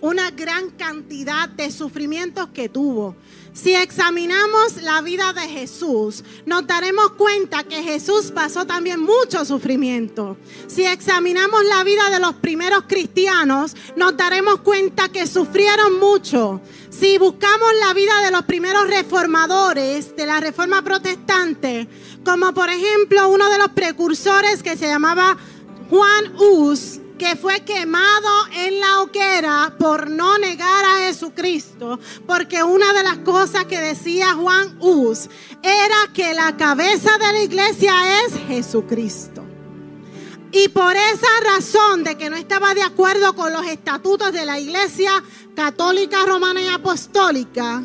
una 0.00 0.30
gran 0.30 0.70
cantidad 0.70 1.48
de 1.48 1.70
sufrimientos 1.70 2.48
que 2.48 2.68
tuvo. 2.68 3.16
Si 3.54 3.72
examinamos 3.72 4.82
la 4.82 5.00
vida 5.00 5.32
de 5.32 5.42
Jesús, 5.42 6.24
nos 6.44 6.66
daremos 6.66 7.12
cuenta 7.12 7.62
que 7.62 7.84
Jesús 7.84 8.32
pasó 8.32 8.66
también 8.66 9.00
mucho 9.00 9.44
sufrimiento. 9.44 10.36
Si 10.66 10.84
examinamos 10.84 11.64
la 11.64 11.84
vida 11.84 12.10
de 12.10 12.18
los 12.18 12.34
primeros 12.34 12.82
cristianos, 12.88 13.76
nos 13.94 14.16
daremos 14.16 14.58
cuenta 14.58 15.08
que 15.08 15.28
sufrieron 15.28 16.00
mucho. 16.00 16.60
Si 16.90 17.16
buscamos 17.16 17.68
la 17.78 17.94
vida 17.94 18.22
de 18.24 18.32
los 18.32 18.42
primeros 18.42 18.88
reformadores 18.88 20.16
de 20.16 20.26
la 20.26 20.40
reforma 20.40 20.82
protestante, 20.82 21.86
como 22.24 22.52
por 22.54 22.68
ejemplo 22.70 23.28
uno 23.28 23.48
de 23.50 23.58
los 23.58 23.68
precursores 23.68 24.64
que 24.64 24.76
se 24.76 24.88
llamaba 24.88 25.36
Juan 25.90 26.34
Hus, 26.36 26.98
que 27.18 27.36
fue 27.36 27.60
quemado 27.60 28.46
en 28.52 28.80
la 28.80 29.00
hoguera 29.00 29.74
por 29.78 30.10
no 30.10 30.38
negar 30.38 30.84
a 30.84 31.06
Jesucristo, 31.06 31.98
porque 32.26 32.62
una 32.62 32.92
de 32.92 33.02
las 33.02 33.18
cosas 33.18 33.64
que 33.66 33.78
decía 33.78 34.34
Juan 34.34 34.76
Hus 34.80 35.28
era 35.62 36.12
que 36.12 36.34
la 36.34 36.56
cabeza 36.56 37.16
de 37.18 37.32
la 37.32 37.42
iglesia 37.42 37.92
es 38.24 38.34
Jesucristo. 38.48 39.44
Y 40.50 40.68
por 40.68 40.94
esa 40.94 41.56
razón 41.56 42.04
de 42.04 42.16
que 42.16 42.30
no 42.30 42.36
estaba 42.36 42.74
de 42.74 42.82
acuerdo 42.82 43.34
con 43.34 43.52
los 43.52 43.66
estatutos 43.66 44.32
de 44.32 44.46
la 44.46 44.60
iglesia 44.60 45.10
católica, 45.56 46.24
romana 46.26 46.62
y 46.62 46.68
apostólica, 46.68 47.82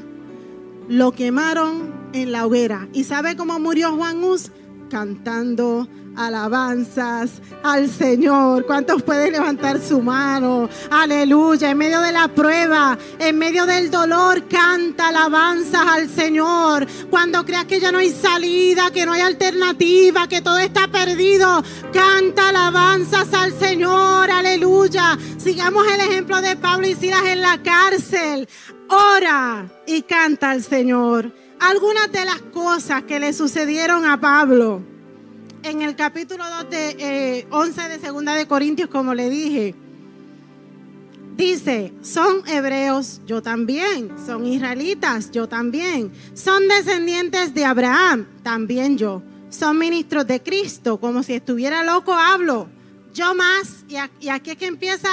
lo 0.88 1.12
quemaron 1.12 2.10
en 2.13 2.32
la 2.32 2.46
hoguera. 2.46 2.88
¿Y 2.94 3.06
sabe 3.06 3.36
cómo 3.36 3.60
murió 3.60 3.96
Juan 3.96 4.24
Hus? 4.24 4.52
Cantando 4.89 5.88
alabanzas 6.15 7.41
al 7.63 7.89
Señor. 7.89 8.65
¿Cuántos 8.65 9.04
pueden 9.04 9.34
levantar 9.34 9.82
su 9.82 10.02
mano? 10.02 10.69
Aleluya. 10.89 11.72
En 11.72 11.78
medio 11.78 12.02
de 12.02 12.12
la 12.12 12.28
prueba, 12.28 12.98
en 13.19 13.38
medio 13.38 13.65
del 13.65 13.89
dolor, 13.89 14.48
canta 14.48 15.10
alabanzas 15.10 15.86
al 15.86 16.10
Señor. 16.10 16.88
Cuando 17.10 17.45
creas 17.45 17.65
que 17.65 17.80
ya 17.80 17.91
no 17.91 18.00
hay 18.00 18.12
salida, 18.12 18.91
que 18.91 19.06
no 19.06 19.13
hay 19.13 19.22
alternativa, 19.22 20.28
que 20.28 20.41
todo 20.41 20.58
está 20.58 20.88
perdido, 20.88 21.63
canta 21.93 22.50
alabanzas 22.50 23.34
al 23.34 23.58
Señor. 23.58 24.30
Aleluya. 24.32 25.17
Sigamos 25.38 25.86
el 25.91 26.02
ejemplo 26.02 26.41
de 26.41 26.56
Pablo 26.56 26.88
y 26.88 26.95
Silas 26.95 27.24
en 27.26 27.41
la 27.41 27.62
cárcel. 27.62 28.48
Ora 28.89 29.67
y 29.86 30.02
canta 30.02 30.52
al 30.52 30.63
Señor. 30.63 31.32
algunas 31.60 32.12
de 32.12 32.26
las 32.26 32.41
cosas 32.54 33.04
que 33.04 33.19
le 33.19 33.34
sucedieron 33.34 34.06
a 34.06 34.19
Pablo 34.19 34.82
en 35.63 35.82
el 35.82 35.95
capítulo 35.95 36.43
2 36.63 36.69
de 36.69 37.48
11 37.50 37.82
eh, 37.82 37.89
de 37.89 38.00
segunda 38.00 38.36
de 38.36 38.48
Corintios, 38.48 38.89
como 38.89 39.13
le 39.13 39.30
dije. 39.30 39.76
Dice, 41.36 41.93
son 42.02 42.45
hebreos, 42.48 43.22
yo 43.26 43.41
también, 43.41 44.12
son 44.26 44.45
israelitas, 44.45 45.32
yo 45.32 45.48
también, 45.48 46.12
son 46.34 46.67
descendientes 46.67 47.54
de 47.54 47.63
Abraham, 47.63 48.28
también 48.43 48.98
yo, 48.98 49.24
son 49.50 49.78
ministros 49.78 50.28
de 50.28 50.43
Cristo, 50.43 51.00
como 51.00 51.24
si 51.24 51.36
estuviera 51.36 51.86
loco 51.86 52.13
hablo, 52.13 52.67
yo 53.13 53.34
más, 53.36 53.86
y 54.19 54.28
aquí 54.28 54.54
que 54.58 54.65
empieza 54.65 55.08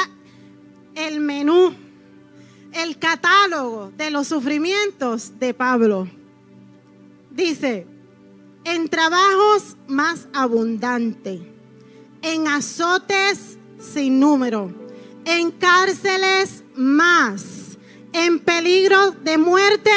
el 0.97 1.21
menú, 1.21 1.73
el 2.73 2.99
catálogo 2.99 3.93
de 3.97 4.11
los 4.11 4.27
sufrimientos 4.27 5.39
de 5.39 5.55
Pablo. 5.55 6.09
Dice, 7.31 7.87
en 8.67 8.89
trabajos 8.89 9.77
más 9.87 10.27
abundante, 10.33 11.41
en 12.21 12.49
azotes 12.49 13.59
sin 13.79 14.19
número, 14.19 14.73
en 15.25 15.53
cárceles 15.53 16.65
más, 16.75 17.79
en 18.13 18.41
peligro 18.41 19.13
de 19.13 19.39
muerte 19.39 19.93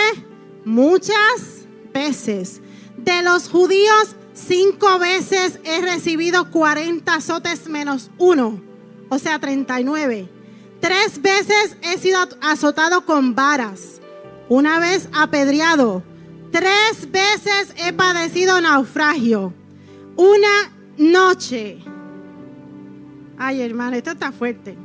muchas 0.66 1.66
veces. 1.92 2.62
De 2.96 3.24
los 3.24 3.50
judíos, 3.50 4.16
cinco 4.36 5.00
veces 5.00 5.60
he 5.64 5.82
recibido 5.82 6.52
40 6.52 7.12
azotes 7.12 7.68
menos 7.68 8.12
uno, 8.20 8.62
o 9.10 9.18
sea, 9.18 9.40
39. 9.40 10.30
Tres 10.80 11.20
veces 11.24 11.76
he 11.82 11.98
sido 11.98 12.20
azotado 12.42 13.04
con 13.04 13.34
varas, 13.34 14.00
una 14.48 14.80
vez 14.80 15.10
apedreado 15.12 16.04
Tres 16.52 17.12
veces 17.12 17.74
he 17.78 17.94
padecido 17.94 18.60
naufragio. 18.60 19.54
Una 20.16 20.72
noche. 20.98 21.78
Ay, 23.38 23.62
hermano, 23.62 23.96
esto 23.96 24.12
está 24.12 24.32
fuerte. 24.32 24.76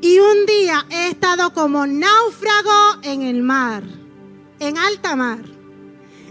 Y 0.00 0.18
un 0.18 0.46
día 0.46 0.86
he 0.90 1.08
estado 1.08 1.52
como 1.52 1.86
náufrago 1.86 3.02
en 3.02 3.22
el 3.22 3.42
mar, 3.42 3.82
en 4.58 4.78
alta 4.78 5.14
mar. 5.14 5.44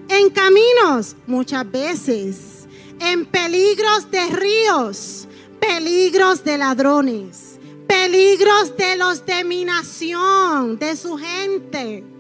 En 0.10 0.30
caminos, 0.30 1.16
muchas 1.28 1.70
veces. 1.72 2.68
En 3.00 3.26
peligros 3.26 4.10
de 4.10 4.26
ríos, 4.28 5.28
peligros 5.60 6.44
de 6.44 6.58
ladrones, 6.58 7.60
peligros 7.88 8.76
de 8.78 8.96
los 8.96 9.26
de 9.26 9.44
mi 9.44 9.66
nación, 9.66 10.80
de 10.80 10.96
su 10.96 11.18
gente 11.18 12.15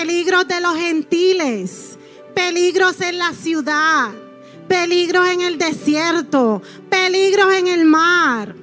peligros 0.00 0.48
de 0.48 0.60
los 0.60 0.76
gentiles, 0.76 1.96
peligros 2.34 3.00
en 3.00 3.16
la 3.16 3.32
ciudad, 3.32 4.10
peligros 4.66 5.28
en 5.28 5.40
el 5.40 5.56
desierto, 5.56 6.60
peligros 6.90 7.54
en 7.54 7.68
el 7.68 7.84
mar, 7.84 8.56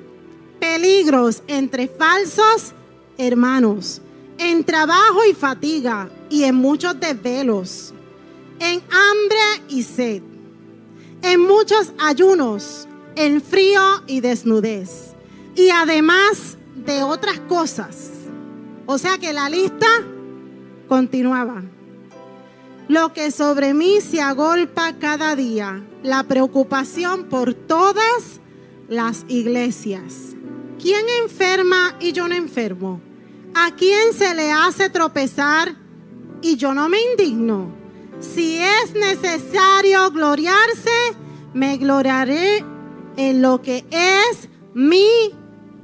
peligros 0.59 1.41
entre 1.47 1.87
falsos 1.87 2.73
hermanos, 3.17 4.01
en 4.37 4.65
trabajo 4.65 5.23
y 5.23 5.33
fatiga 5.33 6.09
y 6.29 6.43
en 6.43 6.55
muchos 6.55 6.99
desvelos, 6.99 7.93
en 8.59 8.81
hambre 8.81 9.63
y 9.69 9.83
sed, 9.83 10.21
en 11.21 11.39
muchos 11.39 11.93
ayunos, 11.97 12.89
en 13.15 13.41
frío 13.41 14.03
y 14.05 14.19
desnudez, 14.19 15.13
y 15.55 15.69
además 15.69 16.57
de 16.75 17.03
otras 17.03 17.39
cosas. 17.47 18.09
O 18.85 18.97
sea 18.97 19.17
que 19.17 19.31
la 19.31 19.47
lista 19.47 19.87
Continuaba. 20.91 21.63
Lo 22.89 23.13
que 23.13 23.31
sobre 23.31 23.73
mí 23.73 24.01
se 24.01 24.19
agolpa 24.19 24.97
cada 24.99 25.37
día, 25.37 25.81
la 26.03 26.23
preocupación 26.23 27.29
por 27.29 27.53
todas 27.53 28.41
las 28.89 29.23
iglesias. 29.29 30.35
¿Quién 30.81 31.05
enferma 31.23 31.95
y 32.01 32.11
yo 32.11 32.27
no 32.27 32.35
enfermo? 32.35 32.99
¿A 33.55 33.73
quién 33.73 34.11
se 34.11 34.35
le 34.35 34.51
hace 34.51 34.89
tropezar 34.89 35.77
y 36.41 36.57
yo 36.57 36.73
no 36.73 36.89
me 36.89 36.97
indigno? 37.13 37.71
Si 38.19 38.57
es 38.57 38.93
necesario 38.93 40.11
gloriarse, 40.11 41.15
me 41.53 41.77
gloriaré 41.77 42.65
en 43.15 43.41
lo 43.41 43.61
que 43.61 43.85
es 43.91 44.49
mi 44.73 45.07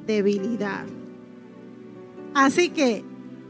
debilidad. 0.06 0.86
Así 2.34 2.67
que 2.72 3.06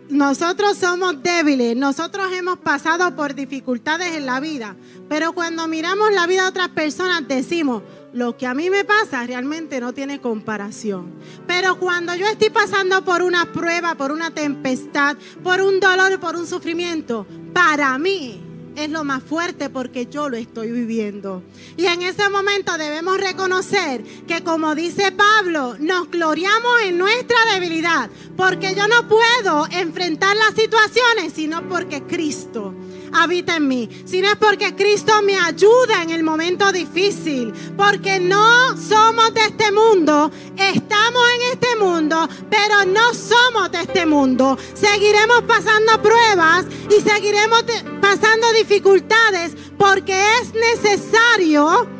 nosotros 0.09 0.77
somos 0.77 1.21
débiles, 1.21 1.75
nosotros 1.75 2.31
hemos 2.31 2.57
pasado 2.59 3.15
por 3.15 3.35
dificultades 3.35 4.15
en 4.15 4.25
la 4.25 4.39
vida, 4.39 4.75
pero 5.09 5.33
cuando 5.33 5.67
miramos 5.67 6.13
la 6.13 6.27
vida 6.27 6.43
de 6.43 6.49
otras 6.49 6.69
personas 6.69 7.27
decimos, 7.27 7.83
lo 8.13 8.37
que 8.37 8.47
a 8.47 8.53
mí 8.53 8.69
me 8.69 8.85
pasa 8.85 9.25
realmente 9.25 9.79
no 9.79 9.93
tiene 9.93 10.21
comparación. 10.21 11.13
Pero 11.45 11.77
cuando 11.77 12.15
yo 12.15 12.25
estoy 12.25 12.49
pasando 12.49 13.03
por 13.03 13.21
una 13.21 13.51
prueba, 13.51 13.95
por 13.95 14.11
una 14.11 14.31
tempestad, 14.31 15.17
por 15.43 15.61
un 15.61 15.79
dolor, 15.79 16.19
por 16.19 16.35
un 16.35 16.47
sufrimiento, 16.47 17.27
para 17.53 17.97
mí 17.97 18.46
es 18.77 18.89
lo 18.89 19.03
más 19.03 19.23
fuerte 19.23 19.69
porque 19.69 20.05
yo 20.05 20.29
lo 20.29 20.37
estoy 20.37 20.71
viviendo. 20.71 21.43
Y 21.75 21.85
en 21.85 22.03
ese 22.03 22.29
momento 22.29 22.77
debemos 22.77 23.19
reconocer 23.19 24.03
que 24.27 24.43
como 24.43 24.75
dice 24.75 25.11
Pablo, 25.11 25.75
nos 25.79 26.09
gloriamos 26.09 26.81
en 26.83 26.97
nuestra 26.97 27.37
debilidad, 27.53 28.09
porque 28.35 28.75
yo 28.75 28.87
no 28.87 29.07
puedo 29.07 29.67
enfrentar 29.71 30.35
las 30.35 30.53
situaciones 30.53 31.33
sino 31.33 31.67
porque 31.67 32.03
Cristo 32.03 32.73
habita 33.13 33.57
en 33.57 33.67
mí, 33.67 33.89
sino 34.05 34.29
es 34.29 34.35
porque 34.35 34.75
Cristo 34.75 35.21
me 35.23 35.37
ayuda 35.37 36.03
en 36.03 36.09
el 36.09 36.23
momento 36.23 36.71
difícil, 36.71 37.53
porque 37.75 38.19
no 38.19 38.77
somos 38.77 39.33
de 39.33 39.41
este 39.41 39.71
mundo, 39.71 40.31
estamos 40.55 41.23
en 41.35 41.53
este 41.53 41.75
mundo, 41.77 42.27
pero 42.49 42.85
no 42.85 43.13
somos 43.13 43.71
de 43.71 43.81
este 43.81 44.05
mundo. 44.05 44.57
Seguiremos 44.73 45.43
pasando 45.43 46.01
pruebas 46.01 46.65
y 46.89 47.01
seguiremos 47.01 47.63
pasando 48.01 48.51
dificultades 48.53 49.55
porque 49.77 50.19
es 50.41 50.53
necesario 50.53 51.96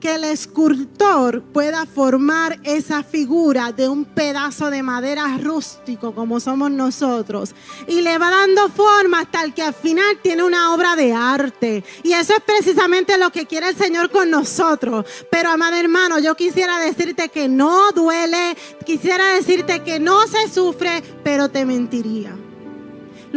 que 0.00 0.14
el 0.14 0.24
escultor 0.24 1.42
pueda 1.42 1.86
formar 1.86 2.58
esa 2.62 3.02
figura 3.02 3.72
de 3.72 3.88
un 3.88 4.04
pedazo 4.04 4.70
de 4.70 4.82
madera 4.82 5.38
rústico 5.38 6.14
como 6.14 6.40
somos 6.40 6.70
nosotros 6.70 7.54
y 7.86 8.02
le 8.02 8.18
va 8.18 8.30
dando 8.30 8.68
forma 8.68 9.20
hasta 9.20 9.42
el 9.42 9.54
que 9.54 9.62
al 9.62 9.74
final 9.74 10.18
tiene 10.22 10.44
una 10.44 10.72
obra 10.72 10.96
de 10.96 11.12
arte. 11.12 11.84
Y 12.02 12.12
eso 12.12 12.34
es 12.34 12.42
precisamente 12.42 13.18
lo 13.18 13.30
que 13.30 13.46
quiere 13.46 13.68
el 13.68 13.76
Señor 13.76 14.10
con 14.10 14.30
nosotros. 14.30 15.06
Pero 15.30 15.50
amado 15.50 15.76
hermano, 15.76 16.18
yo 16.18 16.34
quisiera 16.34 16.78
decirte 16.78 17.28
que 17.28 17.48
no 17.48 17.92
duele, 17.92 18.56
quisiera 18.84 19.34
decirte 19.34 19.82
que 19.82 19.98
no 19.98 20.26
se 20.26 20.48
sufre, 20.48 21.02
pero 21.22 21.48
te 21.48 21.64
mentiría. 21.64 22.36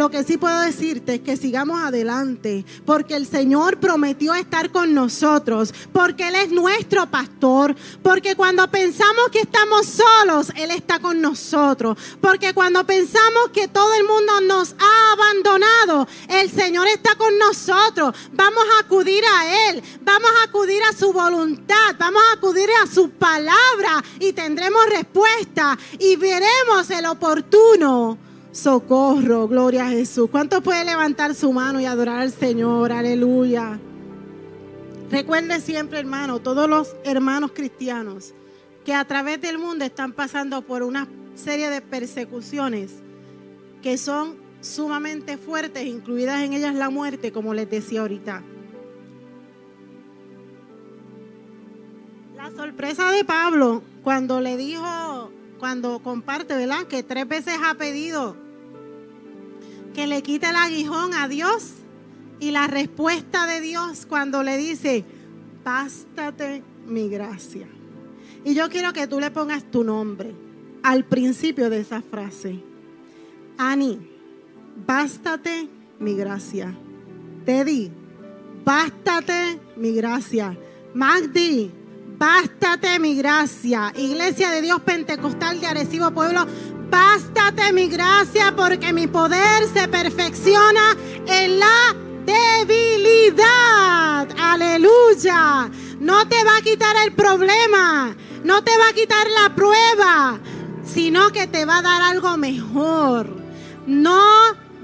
Lo 0.02 0.10
que 0.10 0.24
sí 0.24 0.40
puedo 0.40 0.62
decirte 0.62 1.14
es 1.14 1.22
que 1.22 1.38
sigamos 1.38 1.80
adelante, 1.80 2.66
porque 2.88 3.16
el 3.16 3.28
Señor 3.28 3.78
prometió 3.78 4.34
estar 4.34 4.72
con 4.72 4.96
nosotros, 4.96 5.76
porque 5.94 6.30
Él 6.30 6.34
es 6.34 6.50
nuestro 6.50 7.06
pastor, 7.06 7.76
porque 8.02 8.36
cuando 8.36 8.68
pensamos 8.72 9.30
que 9.32 9.42
estamos 9.42 9.86
solos, 9.86 10.52
Él 10.56 10.72
está 10.72 10.98
con 10.98 11.22
nosotros, 11.22 12.00
porque 12.20 12.56
cuando 12.56 12.84
pensamos 12.84 13.52
que 13.54 13.68
todo 13.68 13.94
el 13.94 14.06
mundo 14.06 14.42
nos 14.42 14.74
ha 14.80 15.12
abandonado, 15.14 16.08
el 16.30 16.50
Señor 16.50 16.88
está 16.88 17.14
con 17.14 17.38
nosotros. 17.38 18.16
Vamos 18.34 18.64
a 18.76 18.84
acudir 18.84 19.24
a 19.24 19.70
Él, 19.70 19.84
vamos 20.02 20.32
a 20.40 20.50
acudir 20.50 20.82
a 20.82 20.98
su 20.98 21.14
voluntad, 21.14 21.96
vamos 22.00 22.24
a 22.28 22.38
acudir 22.38 22.70
a 22.84 22.88
su 22.88 23.12
palabra 23.12 24.04
y 24.20 24.34
tendremos 24.34 24.84
respuesta 24.88 25.78
y 26.00 26.16
veremos 26.16 26.90
el 26.90 27.06
oportuno 27.06 28.31
socorro, 28.52 29.48
gloria 29.48 29.88
a 29.88 29.90
Jesús. 29.90 30.30
¿Cuánto 30.30 30.62
puede 30.62 30.84
levantar 30.86 31.36
su 31.36 31.52
mano 31.54 31.80
y 31.80 31.86
adorar 31.86 32.20
al 32.20 32.32
Señor? 32.32 32.92
Aleluya. 32.92 33.80
Recuerde 35.10 35.60
siempre, 35.60 36.00
hermano, 36.00 36.40
todos 36.40 36.70
los 36.70 36.96
hermanos 37.04 37.52
cristianos 37.54 38.34
que 38.86 38.94
a 38.94 39.06
través 39.06 39.42
del 39.42 39.58
mundo 39.58 39.86
están 39.86 40.14
pasando 40.14 40.62
por 40.62 40.84
una 40.84 41.08
serie 41.36 41.70
de 41.70 41.82
persecuciones 41.82 42.92
que 43.82 43.98
son 43.98 44.36
sumamente 44.62 45.38
fuertes, 45.38 45.86
incluidas 45.86 46.44
en 46.44 46.54
ellas 46.54 46.76
la 46.76 46.90
muerte, 46.90 47.32
como 47.32 47.54
les 47.54 47.70
decía 47.70 48.02
ahorita. 48.02 48.44
La 52.36 52.52
sorpresa 52.52 53.12
de 53.12 53.24
Pablo 53.24 53.84
cuando 54.04 54.40
le 54.42 54.58
dijo 54.58 55.32
cuando 55.62 56.00
comparte, 56.00 56.56
¿verdad? 56.56 56.88
Que 56.88 57.04
tres 57.04 57.28
veces 57.28 57.54
ha 57.64 57.76
pedido 57.76 58.36
que 59.94 60.08
le 60.08 60.24
quite 60.24 60.50
el 60.50 60.56
aguijón 60.56 61.14
a 61.14 61.28
Dios. 61.28 61.74
Y 62.40 62.50
la 62.50 62.66
respuesta 62.66 63.46
de 63.46 63.62
Dios 63.62 64.08
cuando 64.08 64.42
le 64.42 64.58
dice, 64.58 65.06
bástate 65.64 66.64
mi 66.88 67.10
gracia. 67.10 67.68
Y 68.44 68.56
yo 68.56 68.70
quiero 68.70 68.92
que 68.92 69.06
tú 69.06 69.20
le 69.20 69.30
pongas 69.30 69.64
tu 69.70 69.84
nombre 69.84 70.34
al 70.82 71.06
principio 71.06 71.70
de 71.70 71.82
esa 71.82 72.02
frase. 72.02 72.60
Ani, 73.60 74.00
bástate 74.88 75.70
mi 76.00 76.16
gracia. 76.16 76.76
Teddy, 77.46 77.92
bástate 78.66 79.60
mi 79.78 79.94
gracia. 79.94 80.58
Magdi, 80.96 81.72
bástate 82.22 83.00
mi 83.00 83.16
gracia. 83.16 83.92
Iglesia 83.96 84.52
de 84.52 84.62
Dios 84.62 84.80
Pentecostal 84.82 85.60
de 85.60 85.66
Arecibo 85.66 86.12
Pueblo, 86.12 86.46
bástate 86.92 87.74
mi 87.74 87.88
gracia 87.88 88.54
porque 88.56 88.94
mi 88.94 89.08
poder 89.08 89.68
se 89.74 89.88
perfecciona 89.88 90.96
en 91.26 91.60
la 91.60 91.96
debilidad. 92.64 94.28
Aleluya. 94.40 95.72
No 96.00 96.28
te 96.28 96.44
va 96.44 96.58
a 96.58 96.62
quitar 96.62 96.96
el 97.04 97.14
problema, 97.14 98.16
no 98.44 98.64
te 98.64 98.78
va 98.78 98.90
a 98.90 98.94
quitar 98.94 99.26
la 99.42 99.56
prueba, 99.56 100.40
sino 100.84 101.32
que 101.32 101.48
te 101.48 101.66
va 101.66 101.80
a 101.80 101.82
dar 101.82 102.04
algo 102.04 102.38
mejor. 102.38 103.36
No 103.88 104.22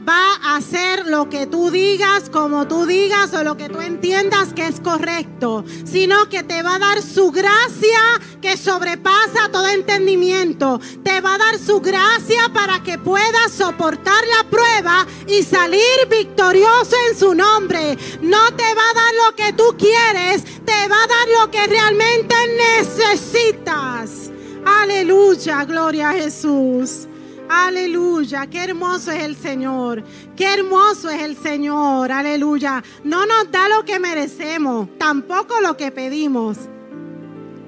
va 0.07 0.35
a 0.41 0.55
hacer 0.55 1.07
lo 1.07 1.29
que 1.29 1.47
tú 1.47 1.69
digas, 1.69 2.29
como 2.29 2.67
tú 2.67 2.85
digas 2.85 3.33
o 3.33 3.43
lo 3.43 3.57
que 3.57 3.69
tú 3.69 3.81
entiendas 3.81 4.53
que 4.53 4.65
es 4.65 4.79
correcto, 4.79 5.65
sino 5.85 6.29
que 6.29 6.43
te 6.43 6.63
va 6.63 6.75
a 6.75 6.79
dar 6.79 7.01
su 7.01 7.31
gracia 7.31 7.99
que 8.41 8.55
sobrepasa 8.55 9.49
todo 9.51 9.67
entendimiento. 9.67 10.79
Te 11.03 11.19
va 11.19 11.35
a 11.35 11.37
dar 11.37 11.59
su 11.59 11.81
gracia 11.81 12.49
para 12.53 12.81
que 12.83 12.97
puedas 12.97 13.51
soportar 13.51 14.23
la 14.37 14.49
prueba 14.49 15.05
y 15.27 15.43
salir 15.43 16.07
victorioso 16.09 16.95
en 17.09 17.17
su 17.17 17.35
nombre. 17.35 17.97
No 18.21 18.53
te 18.55 18.73
va 18.75 18.89
a 18.89 18.93
dar 18.93 19.13
lo 19.25 19.35
que 19.35 19.53
tú 19.53 19.75
quieres, 19.77 20.43
te 20.63 20.87
va 20.87 21.03
a 21.03 21.07
dar 21.07 21.27
lo 21.39 21.51
que 21.51 21.67
realmente 21.67 22.35
necesitas. 22.77 24.31
Aleluya, 24.65 25.63
gloria 25.65 26.11
a 26.11 26.13
Jesús. 26.13 27.06
Aleluya, 27.49 28.47
qué 28.47 28.63
hermoso 28.63 29.11
es 29.11 29.23
el 29.23 29.35
Señor. 29.35 30.03
Qué 30.35 30.53
hermoso 30.53 31.09
es 31.09 31.21
el 31.21 31.37
Señor. 31.37 32.11
Aleluya. 32.11 32.83
No 33.03 33.25
nos 33.25 33.51
da 33.51 33.69
lo 33.69 33.85
que 33.85 33.99
merecemos, 33.99 34.89
tampoco 34.97 35.61
lo 35.61 35.77
que 35.77 35.91
pedimos. 35.91 36.57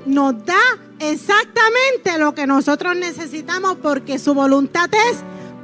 Nos 0.05 0.45
da 0.45 0.59
exactamente 0.99 2.17
lo 2.17 2.33
que 2.33 2.47
nosotros 2.47 2.95
necesitamos 2.95 3.77
porque 3.81 4.19
su 4.19 4.33
voluntad 4.33 4.89
es 4.93 5.17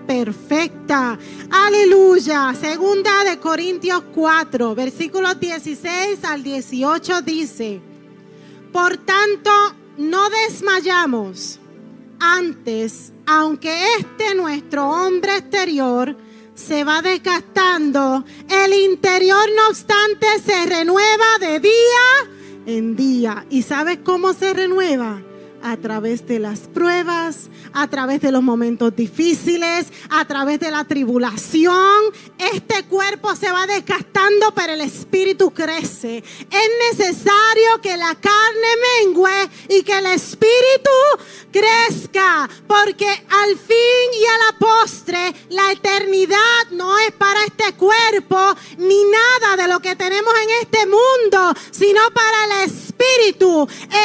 perfecta. 0.05 1.17
Aleluya. 1.49 2.53
Segunda 2.59 3.23
de 3.23 3.39
Corintios 3.39 4.03
4, 4.13 4.75
versículos 4.75 5.39
16 5.39 6.23
al 6.23 6.43
18 6.43 7.21
dice, 7.21 7.81
por 8.71 8.97
tanto, 8.97 9.51
no 9.97 10.29
desmayamos 10.29 11.59
antes, 12.19 13.11
aunque 13.25 13.85
este 13.99 14.35
nuestro 14.35 14.89
hombre 14.89 15.37
exterior 15.37 16.15
se 16.53 16.83
va 16.83 17.01
desgastando, 17.01 18.23
el 18.49 18.73
interior 18.73 19.45
no 19.55 19.67
obstante 19.69 20.27
se 20.45 20.65
renueva 20.65 21.39
de 21.39 21.59
día 21.59 22.31
en 22.65 22.95
día. 22.95 23.45
¿Y 23.49 23.61
sabes 23.63 23.99
cómo 24.03 24.33
se 24.33 24.53
renueva? 24.53 25.21
A 25.65 25.77
través 25.77 26.27
de 26.27 26.37
las 26.37 26.59
pruebas, 26.59 27.49
a 27.73 27.87
través 27.87 28.21
de 28.21 28.31
los 28.31 28.43
momentos 28.43 28.95
difíciles, 28.95 29.87
a 30.11 30.23
través 30.25 30.59
de 30.59 30.69
la 30.69 30.83
tribulación. 30.83 32.03
Este 32.53 32.83
cuerpo 32.83 33.35
se 33.35 33.51
va 33.51 33.65
desgastando, 33.65 34.53
pero 34.53 34.73
el 34.73 34.81
espíritu 34.81 35.51
crece. 35.51 36.17
Es 36.19 36.97
necesario 36.99 37.81
que 37.81 37.97
la 37.97 38.13
carne 38.13 38.67
mengue 39.03 39.49
y 39.69 39.81
que 39.81 39.97
el 39.97 40.05
espíritu 40.05 40.91
crezca, 41.51 42.47
porque 42.67 43.07
al 43.07 43.57
fin 43.57 44.21
y 44.21 44.25
a 44.25 44.37
la 44.45 44.59
postre 44.59 45.33
la 45.49 45.71
eternidad 45.71 46.69
no 46.71 46.95
es 46.99 47.11
para 47.13 47.43
este 47.43 47.73
cuerpo 47.73 48.37
ni 48.77 49.03
nada 49.05 49.63
de 49.63 49.67
lo 49.67 49.79
que 49.79 49.95
tenemos 49.95 50.33
en 50.43 50.49
este 50.61 50.85
mundo, 50.85 51.59
sino 51.71 52.01
para 52.13 52.45
el 52.45 52.69
espíritu, 52.69 52.84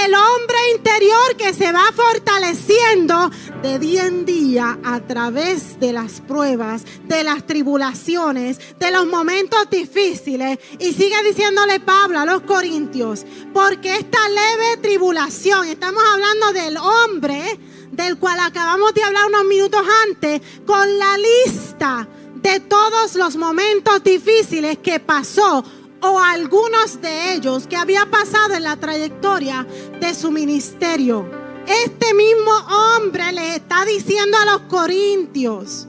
el 0.04 0.14
hombre 0.14 0.56
interior 0.76 1.36
que 1.36 1.52
se 1.52 1.72
va 1.72 1.92
fortaleciendo 1.94 3.30
de 3.62 3.78
día 3.78 4.06
en 4.06 4.24
día 4.24 4.78
a 4.82 5.00
través 5.00 5.78
de 5.78 5.92
las 5.92 6.20
pruebas, 6.20 6.84
de 7.04 7.22
las 7.22 7.46
tribulaciones, 7.46 8.58
de 8.78 8.90
los 8.90 9.06
momentos 9.06 9.68
difíciles. 9.70 10.58
Y 10.78 10.92
sigue 10.92 11.22
diciéndole 11.24 11.80
Pablo 11.80 12.18
a 12.18 12.24
los 12.24 12.42
corintios, 12.42 13.26
porque 13.52 13.96
esta 13.96 14.28
leve 14.28 14.76
tribulación, 14.80 15.68
estamos 15.68 16.02
hablando 16.12 16.52
del 16.52 16.76
hombre 16.76 17.58
del 17.92 18.18
cual 18.18 18.38
acabamos 18.40 18.94
de 18.94 19.02
hablar 19.02 19.26
unos 19.26 19.44
minutos 19.44 19.82
antes, 20.08 20.40
con 20.64 20.98
la 20.98 21.18
lista 21.18 22.08
de 22.36 22.60
todos 22.60 23.16
los 23.16 23.36
momentos 23.36 24.02
difíciles 24.02 24.78
que 24.78 25.00
pasó 25.00 25.62
o 26.02 26.18
algunos 26.18 27.00
de 27.00 27.34
ellos 27.34 27.66
que 27.66 27.76
había 27.76 28.06
pasado 28.06 28.54
en 28.54 28.64
la 28.64 28.76
trayectoria 28.76 29.66
de 30.00 30.14
su 30.14 30.30
ministerio. 30.30 31.28
Este 31.66 32.14
mismo 32.14 32.50
hombre 32.68 33.32
le 33.32 33.56
está 33.56 33.84
diciendo 33.84 34.36
a 34.38 34.44
los 34.44 34.60
corintios 34.62 35.86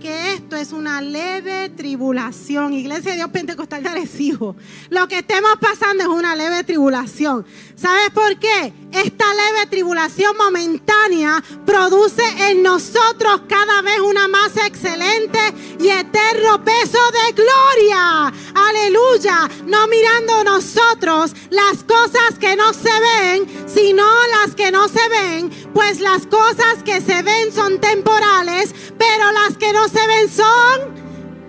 que 0.00 0.32
esto 0.32 0.56
es 0.56 0.72
una 0.72 1.02
leve 1.02 1.68
tribulación. 1.68 2.72
Iglesia 2.72 3.12
de 3.12 3.18
Dios 3.18 3.30
Pentecostal 3.30 3.82
de 3.82 3.90
Arecibo. 3.90 4.56
Lo 4.88 5.06
que 5.06 5.18
estemos 5.18 5.52
pasando 5.60 6.02
es 6.02 6.08
una 6.08 6.34
leve 6.34 6.64
tribulación. 6.64 7.44
¿Sabes 7.80 8.10
por 8.10 8.38
qué? 8.38 8.74
Esta 8.92 9.24
leve 9.32 9.66
tribulación 9.70 10.36
momentánea 10.36 11.42
produce 11.64 12.22
en 12.50 12.62
nosotros 12.62 13.42
cada 13.48 13.80
vez 13.80 14.00
una 14.00 14.28
más 14.28 14.54
excelente 14.58 15.38
y 15.78 15.88
eterno 15.88 16.62
peso 16.62 16.98
de 17.10 17.32
gloria. 17.32 18.30
Aleluya. 18.54 19.48
No 19.64 19.86
mirando 19.86 20.44
nosotros 20.44 21.32
las 21.48 21.82
cosas 21.84 22.38
que 22.38 22.54
no 22.54 22.74
se 22.74 22.90
ven, 23.00 23.48
sino 23.66 24.04
las 24.26 24.54
que 24.54 24.70
no 24.70 24.86
se 24.86 25.08
ven. 25.08 25.48
Pues 25.72 26.00
las 26.00 26.26
cosas 26.26 26.82
que 26.84 27.00
se 27.00 27.22
ven 27.22 27.50
son 27.50 27.80
temporales, 27.80 28.74
pero 28.98 29.32
las 29.32 29.56
que 29.56 29.72
no 29.72 29.88
se 29.88 30.06
ven 30.06 30.28
son 30.28 31.00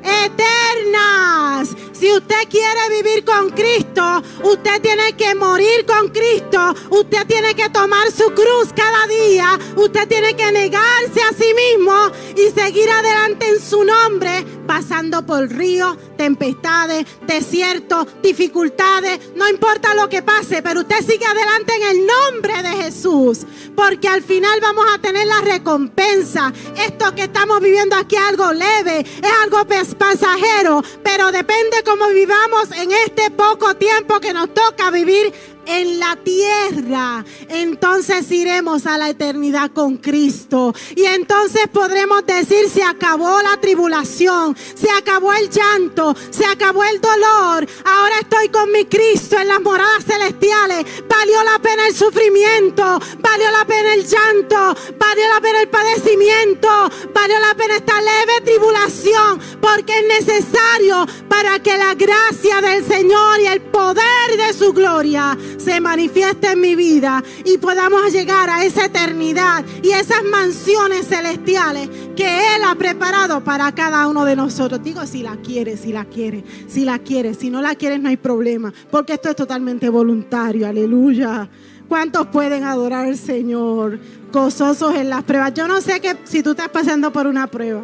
eternas. 0.02 1.76
Si 2.02 2.12
usted 2.12 2.50
quiere 2.50 2.90
vivir 2.90 3.24
con 3.24 3.52
Cristo, 3.52 4.24
usted 4.44 4.82
tiene 4.82 5.14
que 5.16 5.36
morir 5.36 5.86
con 5.86 6.10
Cristo. 6.10 6.74
Usted 6.90 7.28
tiene 7.28 7.54
que 7.54 7.70
tomar 7.70 8.12
su 8.12 8.26
cruz 8.34 8.74
cada 8.76 9.06
día. 9.06 9.60
Usted 9.76 10.08
tiene 10.08 10.36
que 10.36 10.52
negarse 10.52 11.22
a 11.22 11.32
sí 11.32 11.54
mismo 11.54 11.94
y 12.36 12.50
seguir 12.60 12.90
adelante 12.90 13.48
en 13.50 13.62
su 13.62 13.84
nombre, 13.84 14.44
pasando 14.66 15.26
por 15.26 15.50
ríos, 15.50 15.98
tempestades, 16.18 17.06
desiertos, 17.26 18.08
dificultades. 18.22 19.32
No 19.36 19.48
importa 19.50 19.94
lo 19.94 20.10
que 20.10 20.22
pase, 20.22 20.62
pero 20.62 20.82
usted 20.82 21.00
sigue 21.06 21.26
adelante 21.26 21.74
en 21.76 21.98
el 21.98 22.08
nombre 22.08 22.64
de 22.64 22.84
Jesús. 22.84 23.46
Porque 23.76 24.08
al 24.08 24.22
final 24.22 24.60
vamos 24.62 24.86
a 24.94 25.00
tener 25.00 25.28
la 25.28 25.42
recompensa. 25.42 26.54
Esto 26.78 27.14
que 27.16 27.24
estamos 27.24 27.62
viviendo 27.62 27.96
aquí 27.96 28.16
es 28.16 28.22
algo 28.22 28.52
leve, 28.54 29.00
es 29.00 29.32
algo 29.44 29.66
pasajero, 29.98 30.84
pero 31.04 31.32
depende 31.32 31.84
cómo 31.86 32.08
vivamos 32.10 32.72
en 32.72 32.92
este 32.92 33.32
poco 33.32 33.76
tiempo 33.76 34.20
que 34.20 34.34
nos 34.34 34.54
toca 34.54 34.92
vivir 34.92 35.34
en 35.66 36.00
la 36.00 36.16
tierra, 36.16 37.24
entonces 37.50 38.30
iremos 38.32 38.86
a 38.86 38.98
la 38.98 39.10
eternidad 39.10 39.72
con 39.72 39.98
Cristo. 39.98 40.74
Y 40.96 41.06
entonces 41.06 41.68
podremos 41.72 42.26
decir, 42.26 42.70
se 42.70 42.84
acabó 42.84 43.42
la 43.42 43.60
tribulación, 43.60 44.56
se 44.76 44.90
acabó 44.90 45.34
el 45.34 45.50
llanto, 45.50 46.16
se 46.30 46.46
acabó 46.46 46.84
el 46.84 47.00
dolor. 47.00 47.68
Ahora 47.86 48.16
estoy 48.22 48.50
con 48.50 48.72
mi 48.72 48.86
Cristo 48.86 49.38
en 49.40 49.48
las 49.48 49.62
moradas 49.62 50.06
celestiales. 50.06 50.86
Valió 51.08 51.44
la 51.44 51.60
pena 51.60 51.88
el 51.88 51.96
sufrimiento, 51.96 53.00
valió 53.20 53.52
la 53.52 53.66
pena 53.66 53.94
el 53.94 54.06
llanto, 54.06 54.76
valió 54.98 55.30
la 55.34 55.42
pena 55.42 55.62
el 55.62 55.70
padecimiento, 55.70 56.70
valió 57.14 57.40
la 57.40 57.56
pena 57.56 57.76
esta 57.76 58.02
leve 58.02 58.42
tribulación, 58.44 59.40
porque 59.62 60.00
es 60.00 60.26
necesario 60.26 61.06
para 61.30 61.60
que 61.60 61.78
la 61.78 61.94
gracia 61.96 62.62
del 62.62 62.86
Señor 62.86 63.40
y 63.42 63.48
el 63.48 63.62
poder 63.62 64.38
de 64.38 64.54
su 64.54 64.74
gloria 64.74 65.38
se 65.62 65.80
manifieste 65.80 66.52
en 66.52 66.60
mi 66.60 66.76
vida 66.76 67.24
y 67.46 67.58
podamos 67.58 68.12
llegar 68.12 68.50
a 68.50 68.66
esa 68.66 68.86
eternidad 68.86 69.64
y 69.82 69.92
esas 69.92 70.24
mansiones 70.24 71.08
celestiales 71.08 71.90
que 72.16 72.56
Él 72.56 72.64
ha 72.66 72.76
preparado 72.76 73.44
para 73.44 73.72
cada 73.74 74.08
uno 74.08 74.26
de 74.26 74.36
nosotros. 74.36 74.84
Digo, 74.84 75.06
si 75.06 75.24
la 75.24 75.38
quieres, 75.38 75.82
si 75.82 75.94
la 75.94 76.06
quieres, 76.06 76.44
si 76.68 76.84
la 76.84 77.00
quieres, 77.00 77.38
si 77.38 77.50
no 77.50 77.62
la 77.62 77.76
quieres 77.76 78.02
no 78.02 78.10
hay 78.10 78.18
problema, 78.18 78.74
porque 78.90 79.14
esto 79.14 79.30
es 79.30 79.36
totalmente 79.36 79.88
voluntario, 79.90 80.68
aleluya. 80.68 81.50
¿Cuántos 81.88 82.28
pueden 82.28 82.64
adorar 82.64 83.06
al 83.06 83.18
Señor 83.18 84.00
gozosos 84.32 84.96
en 84.96 85.10
las 85.10 85.24
pruebas? 85.24 85.54
Yo 85.54 85.68
no 85.68 85.82
sé 85.82 86.00
que 86.00 86.16
si 86.24 86.42
tú 86.42 86.52
estás 86.52 86.70
pasando 86.70 87.12
por 87.12 87.28
una 87.28 87.48
prueba 87.48 87.84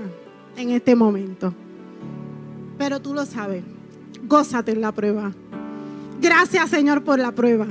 en 0.55 0.71
este 0.71 0.95
momento, 0.95 1.53
pero 2.77 3.01
tú 3.01 3.13
lo 3.13 3.25
sabes. 3.25 3.63
Gózate 4.23 4.71
en 4.71 4.81
la 4.81 4.91
prueba. 4.91 5.33
Gracias, 6.19 6.69
Señor, 6.69 7.03
por 7.03 7.19
la 7.19 7.31
prueba. 7.31 7.67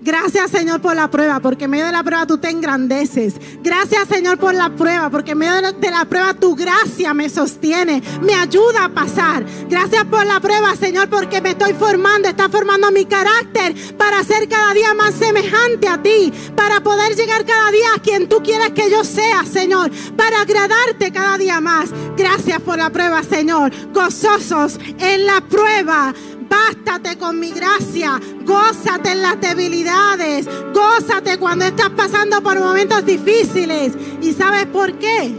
Gracias, 0.00 0.52
Señor, 0.52 0.80
por 0.80 0.94
la 0.94 1.10
prueba, 1.10 1.40
porque 1.40 1.64
en 1.64 1.72
medio 1.72 1.86
de 1.86 1.92
la 1.92 2.04
prueba 2.04 2.24
tú 2.24 2.38
te 2.38 2.50
engrandeces. 2.50 3.34
Gracias, 3.62 4.06
Señor, 4.08 4.38
por 4.38 4.54
la 4.54 4.70
prueba, 4.70 5.10
porque 5.10 5.32
en 5.32 5.38
medio 5.38 5.72
de 5.72 5.90
la 5.90 6.04
prueba 6.04 6.34
tu 6.34 6.54
gracia 6.54 7.12
me 7.14 7.28
sostiene, 7.28 8.00
me 8.22 8.34
ayuda 8.34 8.84
a 8.84 8.88
pasar. 8.90 9.44
Gracias 9.68 10.04
por 10.04 10.24
la 10.24 10.38
prueba, 10.38 10.76
Señor, 10.76 11.08
porque 11.08 11.40
me 11.40 11.50
estoy 11.50 11.74
formando, 11.74 12.28
está 12.28 12.48
formando 12.48 12.92
mi 12.92 13.06
carácter 13.06 13.74
para 13.96 14.22
ser 14.22 14.48
cada 14.48 14.72
día 14.72 14.94
más 14.94 15.14
semejante 15.14 15.88
a 15.88 16.00
ti, 16.00 16.32
para 16.54 16.80
poder 16.80 17.16
llegar 17.16 17.44
cada 17.44 17.70
día 17.72 17.88
a 17.96 18.00
quien 18.00 18.28
tú 18.28 18.40
quieras 18.40 18.70
que 18.70 18.90
yo 18.90 19.02
sea, 19.02 19.44
Señor, 19.44 19.90
para 20.16 20.42
agradarte 20.42 21.10
cada 21.10 21.36
día 21.38 21.60
más. 21.60 21.90
Gracias 22.16 22.60
por 22.60 22.78
la 22.78 22.90
prueba, 22.90 23.24
Señor. 23.24 23.72
Gozosos 23.92 24.78
en 25.00 25.26
la 25.26 25.40
prueba 25.40 26.14
Bástate 26.48 27.16
con 27.18 27.38
mi 27.38 27.50
gracia. 27.50 28.20
Gózate 28.44 29.12
en 29.12 29.22
las 29.22 29.40
debilidades. 29.40 30.48
Gózate 30.74 31.38
cuando 31.38 31.64
estás 31.64 31.90
pasando 31.90 32.42
por 32.42 32.58
momentos 32.58 33.04
difíciles. 33.04 33.92
¿Y 34.20 34.32
sabes 34.32 34.66
por 34.66 34.98
qué? 34.98 35.34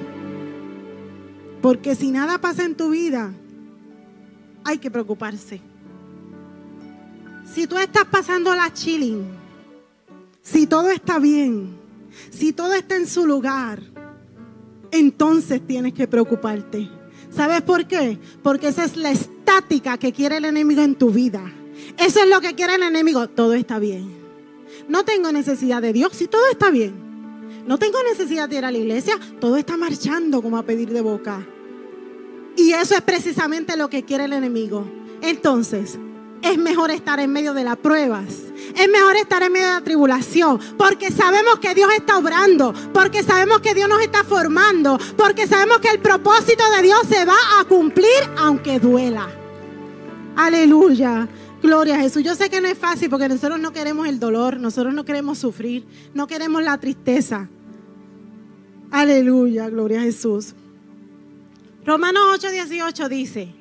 Porque 1.61 1.95
si 1.95 2.11
nada 2.11 2.39
pasa 2.39 2.63
en 2.63 2.75
tu 2.75 2.91
vida, 2.91 3.33
hay 4.63 4.77
que 4.77 4.91
preocuparse. 4.91 5.61
Si 7.53 7.67
tú 7.67 7.77
estás 7.77 8.05
pasando 8.05 8.55
la 8.55 8.71
chilling, 8.71 9.25
si 10.41 10.67
todo 10.67 10.89
está 10.89 11.19
bien, 11.19 11.75
si 12.29 12.53
todo 12.53 12.73
está 12.73 12.95
en 12.95 13.07
su 13.07 13.25
lugar, 13.25 13.81
entonces 14.91 15.65
tienes 15.65 15.93
que 15.93 16.07
preocuparte. 16.07 16.89
¿Sabes 17.31 17.61
por 17.61 17.85
qué? 17.87 18.17
Porque 18.41 18.69
esa 18.69 18.85
es 18.85 18.97
la 18.97 19.11
estática 19.49 19.97
que 19.97 20.13
quiere 20.13 20.37
el 20.37 20.45
enemigo 20.45 20.81
en 20.81 20.95
tu 20.95 21.09
vida. 21.09 21.41
Eso 21.97 22.21
es 22.21 22.29
lo 22.29 22.39
que 22.39 22.53
quiere 22.53 22.75
el 22.75 22.83
enemigo. 22.83 23.27
Todo 23.29 23.53
está 23.53 23.79
bien. 23.79 24.07
No 24.87 25.03
tengo 25.03 25.31
necesidad 25.31 25.81
de 25.81 25.91
Dios 25.91 26.11
si 26.13 26.27
todo 26.27 26.47
está 26.51 26.69
bien. 26.69 26.93
No 27.65 27.79
tengo 27.79 27.97
necesidad 28.03 28.47
de 28.47 28.57
ir 28.57 28.65
a 28.65 28.71
la 28.71 28.77
iglesia. 28.77 29.19
Todo 29.39 29.57
está 29.57 29.75
marchando 29.75 30.41
como 30.43 30.57
a 30.57 30.63
pedir 30.63 30.91
de 30.91 31.01
boca. 31.01 31.47
Y 32.55 32.73
eso 32.73 32.93
es 32.95 33.01
precisamente 33.01 33.75
lo 33.75 33.89
que 33.89 34.03
quiere 34.03 34.25
el 34.25 34.33
enemigo. 34.33 34.85
Entonces, 35.21 35.97
es 36.41 36.57
mejor 36.57 36.91
estar 36.91 37.19
en 37.19 37.31
medio 37.31 37.53
de 37.53 37.63
las 37.63 37.77
pruebas. 37.77 38.25
Es 38.75 38.89
mejor 38.89 39.15
estar 39.17 39.43
en 39.43 39.51
medio 39.51 39.67
de 39.67 39.73
la 39.73 39.83
tribulación. 39.83 40.59
Porque 40.77 41.11
sabemos 41.11 41.59
que 41.59 41.73
Dios 41.73 41.91
está 41.95 42.17
obrando. 42.17 42.73
Porque 42.93 43.23
sabemos 43.23 43.59
que 43.61 43.73
Dios 43.73 43.89
nos 43.89 44.01
está 44.01 44.23
formando. 44.23 44.97
Porque 45.17 45.47
sabemos 45.47 45.79
que 45.79 45.89
el 45.89 45.99
propósito 45.99 46.63
de 46.75 46.83
Dios 46.83 46.99
se 47.09 47.25
va 47.25 47.37
a 47.59 47.65
cumplir 47.65 48.07
aunque 48.37 48.79
duela. 48.79 49.27
Aleluya. 50.35 51.27
Gloria 51.61 51.95
a 51.95 51.99
Jesús. 51.99 52.23
Yo 52.23 52.35
sé 52.35 52.49
que 52.49 52.61
no 52.61 52.67
es 52.67 52.77
fácil 52.77 53.09
porque 53.09 53.27
nosotros 53.27 53.59
no 53.59 53.73
queremos 53.73 54.07
el 54.07 54.19
dolor. 54.19 54.59
Nosotros 54.59 54.93
no 54.93 55.03
queremos 55.03 55.39
sufrir. 55.39 55.85
No 56.13 56.27
queremos 56.27 56.63
la 56.63 56.77
tristeza. 56.77 57.49
Aleluya. 58.91 59.69
Gloria 59.69 59.99
a 59.99 60.03
Jesús. 60.03 60.53
Romanos 61.85 62.39
8:18 62.39 63.09
dice. 63.09 63.53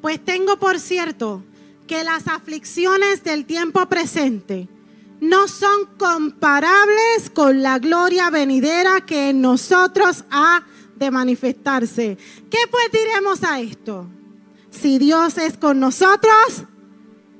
Pues 0.00 0.24
tengo 0.24 0.58
por 0.58 0.78
cierto 0.78 1.42
que 1.88 2.04
las 2.04 2.28
aflicciones 2.28 3.24
del 3.24 3.46
tiempo 3.46 3.84
presente 3.86 4.68
no 5.20 5.48
son 5.48 5.86
comparables 5.98 7.30
con 7.34 7.62
la 7.62 7.80
gloria 7.80 8.30
venidera 8.30 9.04
que 9.04 9.30
en 9.30 9.40
nosotros 9.40 10.24
ha 10.30 10.62
de 10.94 11.10
manifestarse. 11.10 12.16
¿Qué 12.48 12.58
pues 12.70 12.92
diremos 12.92 13.42
a 13.42 13.58
esto? 13.58 14.06
Si 14.70 14.98
Dios 14.98 15.38
es 15.38 15.56
con 15.56 15.80
nosotros, 15.80 16.62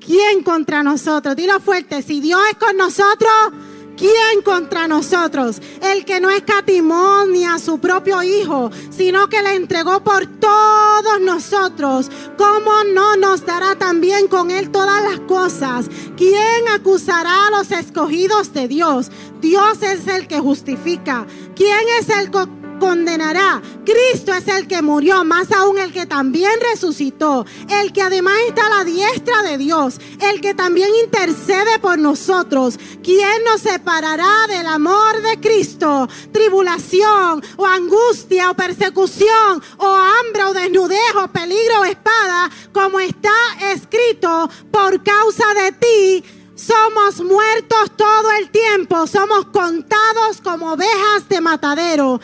¿quién 0.04 0.42
contra 0.42 0.82
nosotros? 0.82 1.36
Dilo 1.36 1.60
fuerte, 1.60 2.02
si 2.02 2.20
Dios 2.20 2.40
es 2.50 2.56
con 2.56 2.76
nosotros, 2.76 3.52
¿Quién 3.98 4.42
contra 4.44 4.86
nosotros? 4.86 5.60
El 5.82 6.04
que 6.04 6.20
no 6.20 6.30
escatimó 6.30 7.24
ni 7.26 7.44
a 7.44 7.58
su 7.58 7.80
propio 7.80 8.22
Hijo, 8.22 8.70
sino 8.90 9.28
que 9.28 9.42
le 9.42 9.56
entregó 9.56 10.04
por 10.04 10.24
todos 10.38 11.20
nosotros. 11.20 12.08
¿Cómo 12.36 12.84
no 12.94 13.16
nos 13.16 13.44
dará 13.44 13.74
también 13.74 14.28
con 14.28 14.52
Él 14.52 14.70
todas 14.70 15.02
las 15.02 15.18
cosas? 15.20 15.86
¿Quién 16.16 16.68
acusará 16.72 17.48
a 17.48 17.50
los 17.50 17.72
escogidos 17.72 18.52
de 18.52 18.68
Dios? 18.68 19.10
Dios 19.40 19.82
es 19.82 20.06
el 20.06 20.28
que 20.28 20.38
justifica. 20.38 21.26
¿Quién 21.56 21.80
es 21.98 22.08
el 22.08 22.30
que 22.30 22.46
condenará. 22.78 23.62
Cristo 23.84 24.32
es 24.34 24.46
el 24.48 24.66
que 24.66 24.82
murió, 24.82 25.24
más 25.24 25.50
aún 25.52 25.78
el 25.78 25.92
que 25.92 26.06
también 26.06 26.52
resucitó, 26.72 27.46
el 27.68 27.92
que 27.92 28.02
además 28.02 28.34
está 28.46 28.66
a 28.66 28.78
la 28.78 28.84
diestra 28.84 29.42
de 29.42 29.58
Dios, 29.58 30.00
el 30.20 30.40
que 30.40 30.54
también 30.54 30.90
intercede 31.04 31.78
por 31.80 31.98
nosotros. 31.98 32.78
¿Quién 33.02 33.44
nos 33.44 33.62
separará 33.62 34.46
del 34.48 34.66
amor 34.66 35.22
de 35.22 35.40
Cristo? 35.40 36.08
Tribulación 36.32 37.42
o 37.56 37.66
angustia 37.66 38.50
o 38.50 38.54
persecución 38.54 39.62
o 39.78 39.86
hambre 39.86 40.44
o 40.44 40.52
desnudez 40.52 41.14
o 41.16 41.28
peligro 41.28 41.80
o 41.80 41.84
espada, 41.84 42.50
como 42.72 43.00
está 43.00 43.30
escrito, 43.72 44.50
por 44.70 45.02
causa 45.02 45.44
de 45.54 45.72
ti 45.72 46.37
somos 46.58 47.20
muertos 47.20 47.92
todo 47.96 48.32
el 48.32 48.50
tiempo, 48.50 49.06
somos 49.06 49.46
contados 49.46 50.40
como 50.42 50.72
ovejas 50.72 51.28
de 51.28 51.40
matadero. 51.40 52.20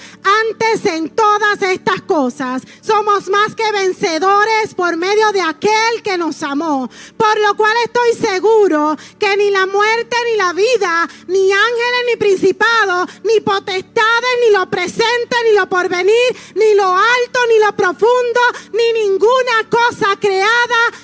Antes 0.51 0.85
en 0.87 1.09
todas 1.11 1.62
estas 1.62 2.03
cosas, 2.03 2.62
somos 2.80 3.28
más 3.28 3.55
que 3.55 3.70
vencedores 3.70 4.74
por 4.74 4.97
medio 4.97 5.30
de 5.32 5.41
aquel 5.41 6.03
que 6.03 6.18
nos 6.18 6.43
amó. 6.43 6.91
Por 7.16 7.41
lo 7.41 7.57
cual 7.57 7.74
estoy 7.85 8.12
seguro 8.14 8.97
que 9.18 9.37
ni 9.37 9.51
la 9.51 9.66
muerte 9.66 10.16
ni 10.30 10.37
la 10.37 10.53
vida, 10.53 11.09
ni 11.28 11.53
ángeles 11.53 12.05
ni 12.11 12.16
principados, 12.16 13.11
ni 13.22 13.41
potestades, 13.41 14.30
ni 14.45 14.53
lo 14.53 14.68
presente, 14.68 15.37
ni 15.45 15.57
lo 15.57 15.68
porvenir, 15.68 16.37
ni 16.57 16.74
lo 16.74 16.97
alto, 16.97 17.41
ni 17.49 17.59
lo 17.61 17.74
profundo, 17.76 18.41
ni 18.72 18.93
ninguna 19.01 19.68
cosa 19.70 20.16
creada 20.18 20.45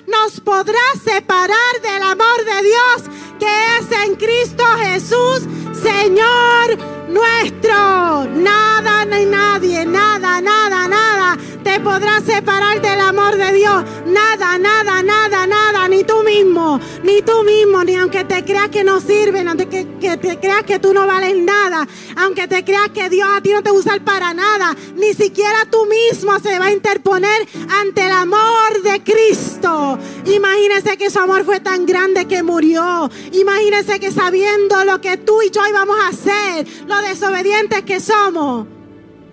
nos 0.08 0.40
podrá 0.40 0.80
separar 1.04 1.80
del 1.80 2.02
amor 2.02 2.44
de 2.44 2.62
Dios 2.62 3.19
que 3.38 3.46
es 3.78 4.06
en 4.06 4.16
Cristo 4.16 4.64
Jesús, 4.78 5.46
Señor 5.72 7.00
nuestro. 7.08 8.24
Nada 8.34 9.04
ni 9.04 9.24
nadie, 9.26 9.84
nada, 9.84 10.40
nada, 10.40 10.88
nada 10.88 11.36
te 11.62 11.80
podrá 11.80 12.20
separar 12.20 12.80
del 12.80 13.00
amor 13.00 13.36
de 13.36 13.52
Dios. 13.52 13.84
Nada, 14.06 14.58
nada, 14.58 15.02
nada, 15.02 15.46
nada, 15.46 15.88
ni 15.88 16.04
tú 16.04 16.22
mismo, 16.22 16.80
ni 17.02 17.22
tú 17.22 17.42
mismo, 17.44 17.84
ni 17.84 17.96
aunque 17.96 18.24
te 18.24 18.44
creas 18.44 18.68
que 18.68 18.84
no 18.84 19.00
sirven, 19.00 19.48
aunque 19.48 19.68
que, 19.68 20.16
te 20.16 20.38
creas 20.38 20.64
que 20.64 20.78
tú 20.78 20.92
no 20.92 21.06
vales 21.06 21.36
nada, 21.36 21.86
aunque 22.16 22.48
te 22.48 22.64
creas 22.64 22.90
que 22.90 23.08
Dios 23.08 23.28
a 23.32 23.40
ti 23.40 23.50
no 23.50 23.62
te 23.62 23.70
usa 23.70 23.98
para 24.04 24.32
nada, 24.32 24.74
ni 24.96 25.14
siquiera 25.14 25.66
tú 25.70 25.86
mismo 25.86 26.38
se 26.40 26.58
va 26.58 26.66
a 26.66 26.72
interponer 26.72 27.46
ante 27.80 28.06
el 28.06 28.12
amor 28.12 28.82
de 28.82 29.02
Cristo. 29.02 29.98
Imagínese 30.26 30.96
que 30.96 31.10
su 31.10 31.18
amor 31.18 31.44
fue 31.44 31.60
tan 31.60 31.86
grande 31.86 32.26
que 32.26 32.42
murió. 32.42 33.09
Imagínese 33.32 34.00
que 34.00 34.10
sabiendo 34.12 34.84
lo 34.84 35.00
que 35.00 35.16
tú 35.16 35.42
y 35.42 35.50
yo 35.50 35.60
íbamos 35.68 35.96
a 36.00 36.08
hacer, 36.08 36.66
lo 36.86 37.00
desobedientes 37.02 37.82
que 37.82 38.00
somos, 38.00 38.66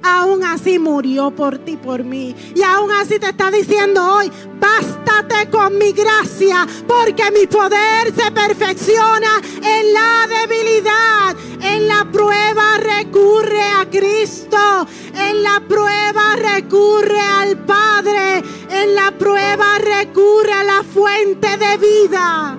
aún 0.03 0.43
así 0.43 0.79
murió 0.79 1.31
por 1.31 1.57
ti, 1.59 1.77
por 1.77 2.03
mí. 2.03 2.35
Y 2.55 2.61
aún 2.63 2.91
así 2.91 3.19
te 3.19 3.29
está 3.29 3.51
diciendo 3.51 4.03
hoy, 4.03 4.31
bástate 4.59 5.49
con 5.49 5.77
mi 5.77 5.91
gracia, 5.91 6.67
porque 6.87 7.31
mi 7.31 7.47
poder 7.47 8.13
se 8.15 8.31
perfecciona 8.31 9.41
en 9.61 9.93
la 9.93 10.27
debilidad. 10.27 11.35
En 11.61 11.87
la 11.87 12.05
prueba 12.11 12.77
recurre 12.77 13.61
a 13.61 13.89
Cristo. 13.89 14.87
En 15.13 15.43
la 15.43 15.61
prueba 15.67 16.35
recurre 16.35 17.19
al 17.19 17.57
Padre. 17.65 18.43
En 18.69 18.95
la 18.95 19.11
prueba 19.11 19.77
recurre 19.79 20.53
a 20.53 20.63
la 20.63 20.83
fuente 20.83 21.57
de 21.57 21.77
vida. 21.77 22.57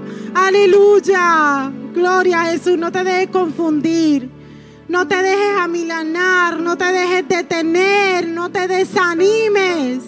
Aleluya. 0.49 1.71
Gloria 1.93 2.41
a 2.41 2.45
Jesús. 2.47 2.79
No 2.79 2.91
te 2.91 3.05
dejes 3.05 3.29
confundir. 3.29 4.31
No 4.89 5.07
te 5.07 5.17
dejes 5.17 5.59
amilanar, 5.61 6.59
no 6.61 6.79
te 6.79 6.87
dejes 6.87 7.29
detener, 7.29 8.27
no 8.27 8.51
te 8.51 8.67
desanimes. 8.67 10.05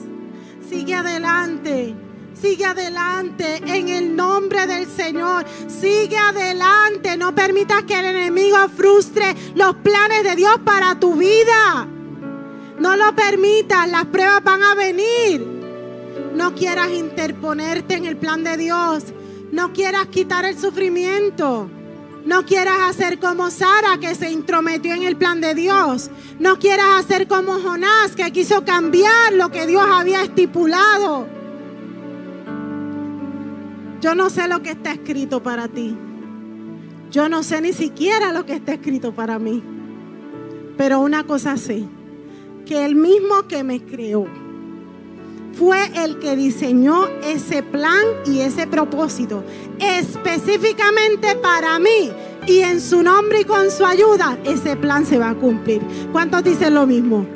Sigue 0.67 0.95
adelante. 0.95 1.95
Sigue 2.33 2.65
adelante 2.65 3.61
en 3.67 3.91
el 3.91 4.17
nombre 4.17 4.67
del 4.67 4.87
Señor. 4.87 5.45
Sigue 5.69 6.17
adelante. 6.17 7.19
No 7.19 7.35
permitas 7.35 7.83
que 7.83 8.01
el 8.01 8.07
enemigo 8.07 8.57
frustre 8.75 9.37
los 9.55 9.77
planes 9.77 10.25
de 10.25 10.37
Dios 10.37 10.59
para 10.65 10.99
tu 10.99 11.17
vida. 11.17 11.87
No 12.79 12.97
lo 12.97 13.15
permitas. 13.15 13.91
Las 13.91 14.07
pruebas 14.07 14.43
van 14.43 14.63
a 14.63 14.75
venir. 14.75 15.47
No 16.35 16.55
quieras 16.55 16.91
interponerte 16.93 17.97
en 17.97 18.07
el 18.07 18.17
plan 18.17 18.43
de 18.43 18.57
Dios. 18.57 19.05
No 19.53 19.73
quieras 19.73 20.07
quitar 20.07 20.45
el 20.45 20.59
sufrimiento. 20.59 21.69
No 22.25 22.45
quieras 22.45 22.79
hacer 22.91 23.19
como 23.19 23.51
Sara 23.51 23.99
que 23.99 24.15
se 24.15 24.31
intrometió 24.31 24.95
en 24.95 25.05
el 25.05 25.17
plan 25.17 25.41
de 25.41 25.55
Dios. 25.55 26.11
No 26.39 26.59
quieras 26.59 27.01
hacer 27.01 27.27
como 27.27 27.59
Jonás 27.61 28.15
que 28.15 28.31
quiso 28.31 28.65
cambiar 28.65 29.33
lo 29.33 29.51
que 29.51 29.67
Dios 29.67 29.85
había 29.91 30.23
estipulado. 30.23 31.27
Yo 34.01 34.15
no 34.15 34.31
sé 34.31 34.49
lo 34.49 34.63
que 34.63 34.71
está 34.71 34.93
escrito 34.93 35.43
para 35.43 35.69
ti. 35.69 35.97
Yo 37.11 37.29
no 37.29 37.43
sé 37.43 37.61
ni 37.61 37.73
siquiera 37.73 38.33
lo 38.33 38.47
que 38.47 38.55
está 38.55 38.75
escrito 38.75 39.13
para 39.13 39.39
mí. 39.39 39.63
Pero 40.77 41.01
una 41.01 41.25
cosa 41.25 41.57
sé, 41.57 41.85
que 42.67 42.85
el 42.85 42.95
mismo 42.95 43.49
que 43.49 43.65
me 43.65 43.83
creó 43.83 44.27
fue 45.53 45.91
el 46.03 46.19
que 46.19 46.37
diseñó 46.37 47.07
ese 47.23 47.63
plan 47.63 48.05
y 48.27 48.41
ese 48.41 48.67
propósito 48.67 49.45
específicamente 49.79 51.37
para 51.37 51.79
mí. 51.79 52.13
Y 52.47 52.61
en 52.61 52.81
su 52.81 53.03
nombre 53.03 53.43
y 53.43 53.45
con 53.45 53.71
su 53.71 53.85
ayuda, 53.85 54.39
ese 54.45 54.77
plan 54.77 55.05
se 55.05 55.19
va 55.19 55.31
a 55.31 55.35
cumplir. 55.35 55.83
¿Cuántos 56.13 56.43
dicen 56.43 56.75
lo 56.75 56.87
mismo? 56.87 57.27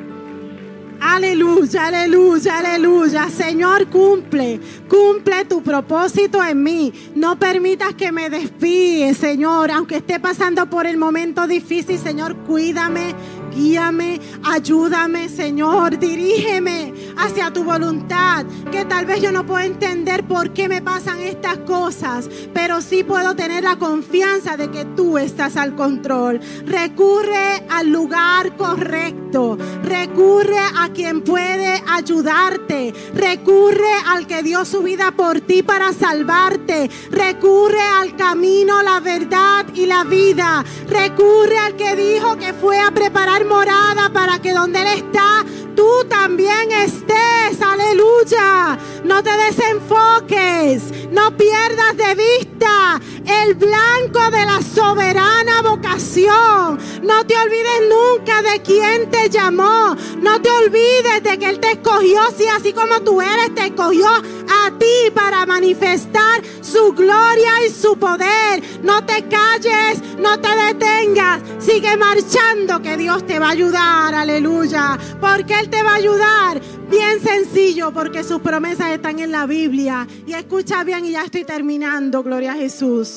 Aleluya, 1.07 1.89
aleluya, 1.89 2.59
aleluya. 2.59 3.29
Señor, 3.29 3.89
cumple, 3.89 4.59
cumple 4.89 5.45
tu 5.45 5.63
propósito 5.63 6.43
en 6.43 6.63
mí. 6.63 6.93
No 7.15 7.39
permitas 7.39 7.95
que 7.95 8.11
me 8.11 8.31
despide, 8.31 9.13
Señor. 9.13 9.71
Aunque 9.71 9.97
esté 9.97 10.19
pasando 10.19 10.69
por 10.71 10.87
el 10.87 10.97
momento 10.97 11.47
difícil, 11.47 11.99
Señor, 11.99 12.35
cuídame, 12.37 13.15
guíame, 13.55 14.21
ayúdame, 14.43 15.29
Señor, 15.29 15.99
dirígeme 15.99 16.93
hacia 17.17 17.53
tu 17.53 17.65
voluntad, 17.65 18.45
que 18.71 18.85
tal 18.85 19.07
vez 19.07 19.23
yo 19.23 19.33
no 19.33 19.47
puedo 19.47 19.65
entender 19.65 20.25
por 20.25 20.53
qué 20.53 20.69
me 20.69 20.83
pasan 20.83 21.21
estas 21.21 21.59
cosas, 21.59 22.29
pero 22.53 22.81
sí 22.81 23.05
puedo 23.05 23.35
tener 23.37 23.63
la 23.63 23.77
confianza 23.77 24.57
de 24.57 24.71
que 24.71 24.85
tú 24.85 25.19
estás 25.19 25.57
al 25.57 25.75
control. 25.75 26.41
Recurre 26.67 27.65
al 27.71 27.89
lugar 27.89 28.57
correcto, 28.57 29.57
recurre 29.83 30.59
a 30.59 30.89
quien 30.93 31.23
puede 31.23 31.83
ayudarte, 31.89 32.93
recurre 33.15 33.93
al 34.07 34.27
que 34.27 34.43
dio 34.43 34.65
su 34.65 34.83
vida 34.83 35.13
por 35.13 35.41
ti 35.41 35.63
para 35.63 35.93
salvarte, 35.93 36.91
recurre 37.11 37.81
al 37.81 38.17
camino, 38.17 38.83
la 38.83 39.01
verdad 39.01 39.67
y 39.75 39.87
la 39.87 40.05
vida, 40.05 40.65
recurre 40.89 41.59
al 41.59 41.77
que 41.77 41.95
dijo 41.97 42.37
que 42.37 42.53
fue 42.53 42.79
a 42.79 42.91
preparar 42.91 43.44
morada 43.45 44.11
para 44.13 44.39
que 44.41 44.53
donde 44.53 44.81
Él 44.83 44.89
está, 44.99 45.45
tú 45.77 45.89
también 46.09 46.73
estés. 46.73 47.61
Aleluya. 47.61 48.79
No 49.05 49.23
te 49.23 49.31
desenfoques. 49.37 51.11
No 51.11 51.37
pierdas 51.37 51.97
de 51.97 52.15
vista 52.15 53.01
el 53.27 53.55
blanco 53.55 54.31
de 54.31 54.45
la 54.45 54.61
soberana 54.63 55.63
vocación. 55.63 56.79
No 57.03 57.27
te 57.27 57.37
olvides 57.37 57.83
nunca 57.89 58.43
de 58.43 58.63
quién 58.63 59.11
te 59.11 59.29
llamó. 59.29 59.97
No 60.21 60.41
te 60.41 60.51
olvides 60.51 61.23
de 61.23 61.39
que 61.39 61.49
Él 61.49 61.61
te 61.61 61.73
escogió. 61.73 62.21
Si 62.37 62.47
así 62.47 62.73
como 62.73 63.01
tú 63.01 63.21
eres, 63.21 63.55
te 63.55 63.67
escogió 63.67 64.09
a 64.09 64.71
ti 64.79 65.11
para 65.15 65.47
manifestar 65.47 66.43
su 66.61 66.93
gloria 66.93 67.65
y 67.67 67.71
su 67.71 67.97
poder. 67.99 68.63
No 68.83 69.05
te 69.05 69.27
calles, 69.29 70.03
no 70.19 70.41
te 70.41 70.49
detengas. 70.49 71.43
Sigue 71.59 71.97
marchando 71.97 72.83
que 72.83 72.97
Dios 72.97 73.27
te 73.27 73.39
va 73.39 73.49
a 73.49 73.53
ayudar. 73.53 74.15
Aleluya. 74.15 74.99
Porque 75.21 75.59
Él 75.59 75.71
te 75.71 75.83
va 75.83 75.93
a 75.93 75.97
ayudar. 75.97 76.61
Bien 76.91 77.21
sencillo, 77.21 77.93
porque 77.93 78.23
sus 78.23 78.41
promesas 78.41 78.91
están 78.91 79.19
en 79.19 79.33
la 79.33 79.47
Biblia. 79.47 80.07
Y 80.27 80.33
escucha 80.33 80.85
bien 80.85 81.07
y 81.07 81.13
ya 81.13 81.23
estoy 81.23 81.45
terminando. 81.45 82.23
Gloria 82.23 82.53
a 82.53 82.57
Jesús. 82.57 83.14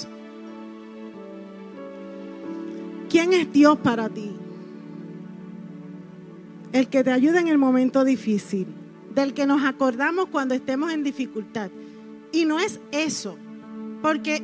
¿Quién 3.10 3.34
es 3.34 3.52
Dios 3.52 3.78
para 3.80 4.10
ti? 4.10 4.32
El 6.74 6.88
que 6.90 7.04
te 7.04 7.12
ayuda 7.12 7.40
en 7.40 7.48
el 7.48 7.58
momento 7.58 8.04
difícil, 8.04 8.68
del 9.14 9.34
que 9.34 9.46
nos 9.46 9.64
acordamos 9.64 10.28
cuando 10.28 10.54
estemos 10.54 10.92
en 10.92 11.04
dificultad. 11.04 11.72
Y 12.32 12.46
no 12.46 12.60
es 12.60 12.80
eso, 12.92 13.38
porque 14.02 14.44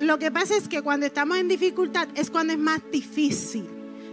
lo 0.00 0.18
que 0.18 0.30
pasa 0.30 0.56
es 0.56 0.66
que 0.66 0.80
cuando 0.80 1.06
estamos 1.06 1.36
en 1.36 1.48
dificultad 1.48 2.08
es 2.14 2.30
cuando 2.30 2.54
es 2.54 2.58
más 2.58 2.80
difícil 2.90 3.66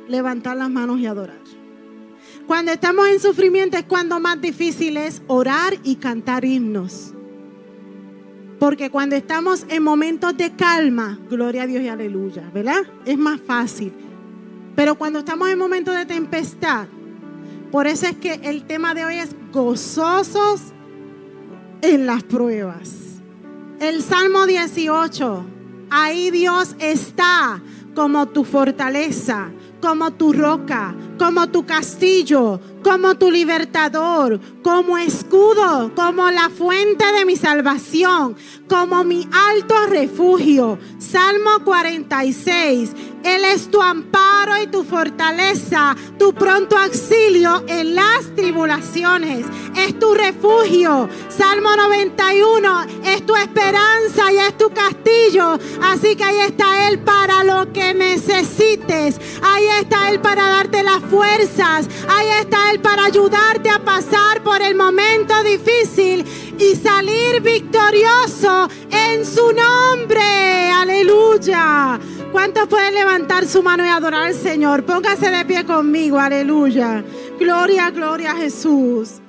levantar 0.10 0.58
las 0.58 0.70
manos 0.70 1.00
y 1.00 1.06
adorar. 1.06 1.40
Cuando 2.46 2.72
estamos 2.72 3.08
en 3.08 3.20
sufrimiento 3.20 3.78
es 3.78 3.84
cuando 3.84 4.20
más 4.20 4.42
difícil 4.42 4.98
es 4.98 5.22
orar 5.28 5.78
y 5.84 5.96
cantar 5.96 6.44
himnos. 6.44 7.14
Porque 8.60 8.90
cuando 8.90 9.16
estamos 9.16 9.66
en 9.70 9.84
momentos 9.84 10.36
de 10.36 10.52
calma, 10.56 11.20
gloria 11.30 11.64
a 11.64 11.68
Dios 11.68 11.84
y 11.84 11.88
aleluya, 11.88 12.50
¿verdad? 12.54 12.82
Es 13.06 13.18
más 13.18 13.40
fácil. 13.40 13.94
Pero 14.76 14.96
cuando 14.96 15.20
estamos 15.20 15.50
en 15.50 15.60
momentos 15.60 15.96
de 15.96 16.06
tempestad, 16.06 16.88
por 17.72 17.88
eso 17.88 18.08
es 18.08 18.16
que 18.18 18.40
el 18.44 18.64
tema 18.64 18.94
de 18.94 19.06
hoy 19.06 19.16
es 19.16 19.36
gozosos 19.52 20.62
en 21.82 22.06
las 22.06 22.24
pruebas. 22.24 23.20
El 23.80 24.02
Salmo 24.02 24.48
18, 24.48 25.46
ahí 25.90 26.32
Dios 26.32 26.76
está 26.80 27.62
como 27.94 28.28
tu 28.28 28.44
fortaleza, 28.44 29.50
como 29.82 30.12
tu 30.14 30.34
roca, 30.34 30.96
como 31.18 31.48
tu 31.48 31.66
castillo, 31.66 32.60
como 32.84 33.16
tu 33.16 33.32
libertador, 33.32 34.40
como 34.64 34.98
escudo, 34.98 35.92
como 35.96 36.30
la 36.32 36.50
fuente 36.50 37.06
de 37.14 37.26
mi 37.26 37.36
salvación, 37.36 38.36
como 38.70 39.04
mi 39.04 39.28
alto 39.32 39.76
refugio. 39.88 40.78
Salmo 41.00 41.64
46. 41.64 42.92
Él 43.24 43.44
es 43.44 43.70
tu 43.70 43.82
amparo 43.82 44.62
y 44.62 44.68
tu 44.68 44.84
fortaleza, 44.84 45.96
tu 46.18 46.34
pronto 46.34 46.78
auxilio 46.78 47.64
en 47.68 47.96
las 47.96 48.34
tribulaciones. 48.36 49.46
Es 49.76 50.00
tu 50.00 50.14
refugio. 50.14 51.10
Salmo 51.28 51.76
91. 51.76 52.86
Es 53.04 53.26
tu 53.26 53.36
esperanza 53.36 54.32
y 54.32 54.38
es 54.38 54.58
tu 54.58 54.70
castillo. 54.70 55.60
Así 55.82 56.16
que 56.16 56.24
ahí 56.24 56.40
está 56.40 56.88
Él 56.88 57.00
para 57.00 57.44
lo 57.44 57.74
que 57.74 57.94
necesites. 57.94 59.20
Ahí 59.42 59.66
está 59.82 60.10
Él 60.10 60.22
para 60.22 60.48
darte 60.48 60.84
las 60.84 61.02
fuerzas. 61.10 61.88
Ahí 62.08 62.28
está 62.42 62.72
Él 62.72 62.80
para 62.80 63.06
ayudarte 63.06 63.70
a 63.70 63.80
pasar 63.80 64.42
por 64.44 64.62
el 64.62 64.76
momento 64.76 65.34
difícil 65.44 66.26
y 66.58 66.76
salir 66.76 67.42
victorioso 67.42 68.70
en 68.90 69.26
su 69.26 69.52
nombre. 69.54 70.72
Aleluya. 70.72 72.00
¿Cuántos 72.32 72.68
pueden 72.68 72.94
levantar 72.94 73.46
su 73.46 73.64
mano 73.64 73.86
y 73.86 73.90
adorar 73.90 74.28
al 74.28 74.34
Señor? 74.34 74.84
Póngase 74.84 75.30
de 75.30 75.46
pie 75.46 75.66
conmigo. 75.66 76.20
Aleluya. 76.20 77.04
Gloria, 77.40 77.90
gloria 77.90 78.32
a 78.32 78.36
Jesús. 78.36 79.22